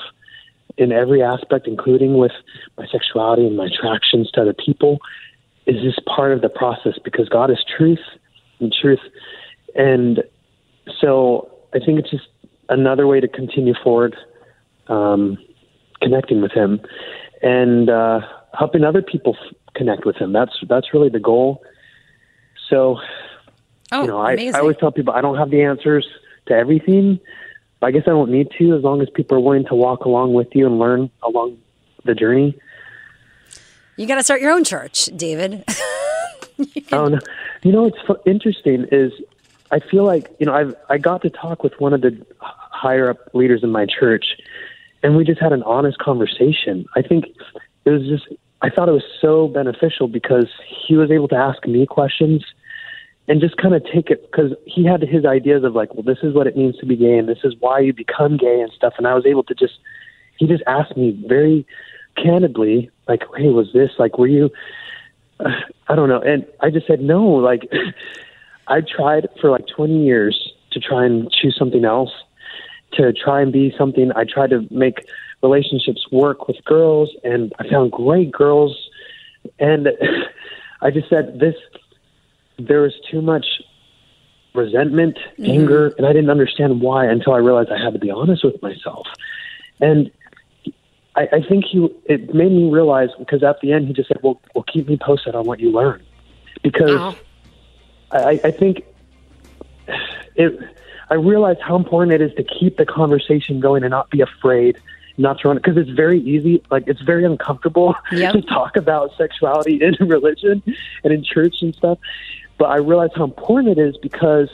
in 0.77 0.93
every 0.93 1.21
aspect, 1.21 1.67
including 1.67 2.17
with 2.17 2.31
my 2.77 2.87
sexuality 2.89 3.45
and 3.45 3.57
my 3.57 3.65
attractions 3.65 4.31
to 4.31 4.41
other 4.41 4.53
people, 4.53 4.99
is 5.65 5.75
just 5.83 5.99
part 6.05 6.31
of 6.31 6.39
the 6.39 6.47
process 6.47 6.93
because 7.03 7.27
God 7.27 7.51
is 7.51 7.57
truth 7.77 7.99
and 8.61 8.73
truth. 8.73 9.01
And 9.75 10.23
so 11.01 11.51
I 11.73 11.79
think 11.79 11.99
it's 11.99 12.09
just 12.09 12.29
another 12.69 13.05
way 13.05 13.19
to 13.19 13.27
continue 13.27 13.73
forward, 13.83 14.15
um, 14.87 15.37
connecting 16.01 16.41
with 16.41 16.53
him 16.53 16.79
and 17.41 17.89
uh, 17.89 18.21
helping 18.57 18.85
other 18.85 19.01
people 19.01 19.35
f- 19.37 19.55
connect 19.75 20.05
with 20.05 20.15
him. 20.15 20.31
That's 20.31 20.53
that's 20.69 20.93
really 20.93 21.09
the 21.09 21.19
goal. 21.19 21.61
So, 22.69 22.99
Oh, 23.91 24.01
you 24.01 24.07
know, 24.07 24.19
I, 24.19 24.33
amazing. 24.33 24.55
I 24.55 24.59
always 24.59 24.77
tell 24.77 24.91
people 24.91 25.13
I 25.13 25.21
don't 25.21 25.37
have 25.37 25.49
the 25.49 25.61
answers 25.61 26.05
to 26.47 26.53
everything. 26.53 27.19
But 27.79 27.87
I 27.87 27.91
guess 27.91 28.03
I 28.07 28.09
don't 28.09 28.31
need 28.31 28.49
to 28.57 28.75
as 28.75 28.83
long 28.83 29.01
as 29.01 29.09
people 29.09 29.37
are 29.37 29.39
willing 29.39 29.65
to 29.65 29.75
walk 29.75 30.05
along 30.05 30.33
with 30.33 30.47
you 30.53 30.65
and 30.65 30.79
learn 30.79 31.09
along 31.21 31.57
the 32.03 32.15
journey. 32.15 32.57
You 33.97 34.07
got 34.07 34.15
to 34.15 34.23
start 34.23 34.41
your 34.41 34.51
own 34.51 34.63
church, 34.63 35.05
David. 35.15 35.63
Oh 36.91 37.07
no! 37.07 37.19
You 37.61 37.71
know 37.71 37.83
what's 37.83 38.21
interesting 38.25 38.87
is 38.91 39.11
I 39.69 39.79
feel 39.79 40.05
like 40.05 40.33
you 40.39 40.45
know 40.47 40.53
I've 40.53 40.75
I 40.89 40.97
got 40.97 41.21
to 41.21 41.29
talk 41.29 41.63
with 41.63 41.79
one 41.79 41.93
of 41.93 42.01
the 42.01 42.25
higher 42.39 43.11
up 43.11 43.17
leaders 43.35 43.61
in 43.61 43.69
my 43.69 43.85
church, 43.85 44.25
and 45.03 45.15
we 45.15 45.23
just 45.23 45.39
had 45.39 45.53
an 45.53 45.61
honest 45.63 45.99
conversation. 45.99 46.87
I 46.95 47.03
think 47.03 47.25
it 47.85 47.89
was 47.91 48.07
just 48.07 48.27
I 48.61 48.71
thought 48.71 48.89
it 48.89 48.93
was 48.93 49.05
so 49.21 49.47
beneficial 49.47 50.07
because 50.07 50.47
he 50.87 50.95
was 50.95 51.11
able 51.11 51.27
to 51.27 51.35
ask 51.35 51.65
me 51.67 51.85
questions 51.85 52.43
and 53.27 53.41
just 53.41 53.57
kind 53.57 53.75
of 53.75 53.83
take 53.83 54.09
it 54.09 54.29
because 54.31 54.53
he 54.65 54.85
had 54.85 55.01
his 55.01 55.25
ideas 55.25 55.63
of 55.63 55.75
like, 55.75 55.93
well, 55.93 56.03
this 56.03 56.19
is 56.23 56.33
what 56.33 56.47
it 56.47 56.55
means 56.55 56.77
to 56.77 56.85
be 56.85 56.95
gay, 56.95 57.17
and 57.17 57.27
this 57.27 57.39
is 57.43 57.53
why 57.59 57.79
you 57.79 57.93
become 57.93 58.37
gay 58.37 58.61
and 58.61 58.71
stuff. 58.71 58.93
And 58.97 59.07
I 59.07 59.13
was 59.13 59.25
able 59.25 59.43
to 59.43 59.53
just 59.53 59.79
he 60.37 60.47
just 60.47 60.63
asked 60.67 60.95
me 60.95 61.21
very 61.27 61.65
candidly, 62.15 62.89
like, 63.07 63.23
hey, 63.35 63.49
was 63.49 63.71
this 63.73 63.91
like, 63.97 64.17
were 64.17 64.27
you? 64.27 64.49
I 65.39 65.95
don't 65.95 66.09
know. 66.09 66.21
And 66.21 66.45
I 66.61 66.69
just 66.69 66.87
said 66.87 67.01
no. 67.01 67.23
Like, 67.23 67.69
I 68.67 68.81
tried 68.81 69.27
for 69.39 69.49
like 69.49 69.65
20 69.67 70.05
years 70.05 70.51
to 70.71 70.79
try 70.79 71.05
and 71.05 71.31
choose 71.31 71.55
something 71.57 71.85
else, 71.85 72.11
to 72.93 73.13
try 73.13 73.41
and 73.41 73.51
be 73.51 73.73
something. 73.77 74.11
I 74.15 74.25
tried 74.25 74.49
to 74.49 74.67
make 74.69 75.07
relationships 75.41 76.05
work 76.11 76.47
with 76.47 76.57
girls, 76.65 77.11
and 77.23 77.53
I 77.59 77.69
found 77.69 77.91
great 77.91 78.31
girls. 78.31 78.89
And 79.59 79.89
I 80.81 80.91
just 80.91 81.09
said 81.09 81.39
this. 81.39 81.55
There 82.59 82.81
was 82.81 82.93
too 83.09 83.21
much 83.21 83.45
resentment, 84.53 85.17
Mhm. 85.39 85.49
anger, 85.49 85.93
and 85.97 86.05
I 86.07 86.13
didn't 86.13 86.29
understand 86.31 86.81
why 86.81 87.05
until 87.05 87.33
I 87.33 87.37
realized 87.37 87.69
I 87.71 87.77
had 87.81 87.93
to 87.93 87.99
be 87.99 88.09
honest 88.09 88.43
with 88.43 88.61
myself. 88.61 89.07
And 89.79 90.09
I, 91.15 91.27
I 91.31 91.41
think 91.41 91.65
he 91.65 91.87
it 92.05 92.33
made 92.33 92.51
me 92.51 92.69
realize 92.69 93.09
because 93.19 93.43
at 93.43 93.59
the 93.61 93.71
end 93.71 93.87
he 93.87 93.93
just 93.93 94.07
said, 94.07 94.17
"Well, 94.23 94.41
well, 94.55 94.63
keep 94.71 94.87
me 94.87 94.97
posted 94.97 95.35
on 95.35 95.45
what 95.45 95.59
you 95.59 95.71
learn," 95.71 96.01
because 96.63 97.15
I, 98.11 98.39
I 98.43 98.51
think 98.51 98.83
it. 100.35 100.59
I 101.09 101.13
realized 101.13 101.59
how 101.61 101.77
important 101.77 102.11
it 102.11 102.21
is 102.21 102.33
to 102.35 102.43
keep 102.43 102.75
the 102.75 102.85
conversation 102.85 103.61
going 103.61 103.83
and 103.83 103.91
not 103.91 104.09
be 104.09 104.19
afraid 104.19 104.77
not 105.17 105.39
to 105.39 105.47
run 105.47 105.57
it 105.57 105.63
because 105.63 105.77
it's 105.77 105.89
very 105.89 106.19
easy. 106.21 106.61
Like 106.69 106.83
it's 106.87 107.01
very 107.01 107.25
uncomfortable 107.25 107.95
Yep. 108.11 108.33
to 108.33 108.41
talk 108.41 108.75
about 108.75 109.11
sexuality 109.17 109.79
in 109.81 109.95
religion 110.07 110.61
and 111.03 111.13
in 111.13 111.23
church 111.23 111.55
and 111.61 111.73
stuff. 111.75 111.97
But 112.57 112.65
I 112.65 112.77
realize 112.77 113.11
how 113.15 113.23
important 113.23 113.77
it 113.77 113.81
is 113.81 113.97
because 113.97 114.49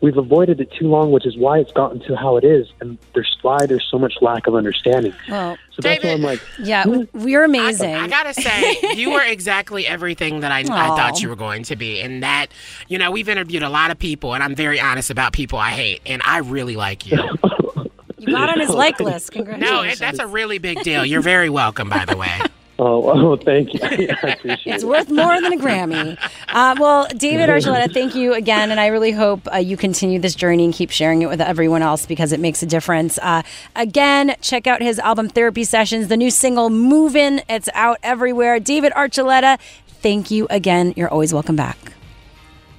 we've 0.00 0.16
avoided 0.16 0.60
it 0.60 0.70
too 0.72 0.86
long, 0.86 1.10
which 1.10 1.26
is 1.26 1.36
why 1.36 1.58
it's 1.58 1.72
gotten 1.72 2.00
to 2.00 2.16
how 2.16 2.36
it 2.36 2.44
is, 2.44 2.68
and 2.80 2.98
there's 3.14 3.36
why 3.42 3.66
there's 3.66 3.86
so 3.90 3.98
much 3.98 4.14
lack 4.20 4.46
of 4.46 4.54
understanding. 4.54 5.12
Well, 5.28 5.56
So 5.72 5.82
that's 5.82 6.04
why 6.04 6.10
I'm 6.10 6.22
like, 6.22 6.40
yeah, 6.60 6.84
we're 7.12 7.44
amazing. 7.44 7.94
I 7.94 8.06
gotta 8.08 8.34
say, 8.34 8.78
you 8.94 9.10
were 9.10 9.22
exactly 9.26 9.86
everything 9.86 10.40
that 10.40 10.52
I, 10.52 10.60
I 10.60 10.64
thought 10.64 11.20
you 11.22 11.28
were 11.28 11.36
going 11.36 11.62
to 11.64 11.76
be. 11.76 12.00
And 12.00 12.22
that, 12.22 12.48
you 12.88 12.98
know, 12.98 13.10
we've 13.10 13.28
interviewed 13.28 13.62
a 13.62 13.70
lot 13.70 13.90
of 13.90 13.98
people, 13.98 14.34
and 14.34 14.42
I'm 14.42 14.54
very 14.54 14.80
honest 14.80 15.10
about 15.10 15.32
people 15.32 15.58
I 15.58 15.70
hate, 15.70 16.00
and 16.06 16.22
I 16.24 16.38
really 16.38 16.76
like 16.76 17.06
you. 17.06 17.18
you 18.18 18.26
got 18.26 18.50
on 18.50 18.60
his 18.60 18.70
like 18.70 19.00
list. 19.00 19.34
no, 19.34 19.44
Congratulations. 19.44 19.94
it, 19.94 19.98
that's 20.00 20.18
a 20.18 20.26
really 20.26 20.58
big 20.58 20.82
deal. 20.82 21.04
You're 21.04 21.22
very 21.22 21.50
welcome, 21.50 21.88
by 21.88 22.04
the 22.04 22.16
way. 22.16 22.38
oh, 22.78 23.10
oh, 23.32 23.36
thank 23.36 23.74
you. 23.74 23.80
I 23.82 24.28
appreciate 24.32 24.74
It's 24.74 24.84
it. 24.84 24.86
worth 24.86 25.10
more 25.10 25.40
than 25.40 25.52
a 25.52 25.56
Grammy. 25.56 26.16
Uh, 26.48 26.74
well, 26.78 27.06
David 27.16 27.48
Archuleta, 27.48 27.92
thank 27.92 28.14
you 28.14 28.34
again, 28.34 28.70
and 28.70 28.78
I 28.80 28.86
really 28.88 29.12
hope 29.12 29.40
uh, 29.52 29.56
you 29.56 29.76
continue 29.76 30.18
this 30.18 30.34
journey 30.34 30.64
and 30.64 30.72
keep 30.74 30.90
sharing 30.90 31.22
it 31.22 31.26
with 31.28 31.40
everyone 31.40 31.82
else 31.82 32.06
because 32.06 32.32
it 32.32 32.40
makes 32.40 32.62
a 32.62 32.66
difference. 32.66 33.18
Uh, 33.18 33.42
again, 33.76 34.34
check 34.40 34.66
out 34.66 34.80
his 34.82 34.98
album 34.98 35.28
Therapy 35.28 35.64
Sessions, 35.64 36.08
the 36.08 36.16
new 36.16 36.30
single 36.30 36.70
"Movin'." 36.70 37.42
It's 37.48 37.68
out 37.74 37.98
everywhere. 38.02 38.58
David 38.60 38.92
Archuleta, 38.92 39.58
thank 39.86 40.30
you 40.30 40.46
again. 40.50 40.92
You're 40.96 41.10
always 41.10 41.32
welcome 41.32 41.56
back. 41.56 41.76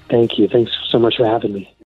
Thank 0.10 0.38
you. 0.40 0.48
Thanks 0.48 0.72
so 0.90 0.98
much 0.98 1.16
for 1.18 1.26
having 1.26 1.54
me. 1.54 1.72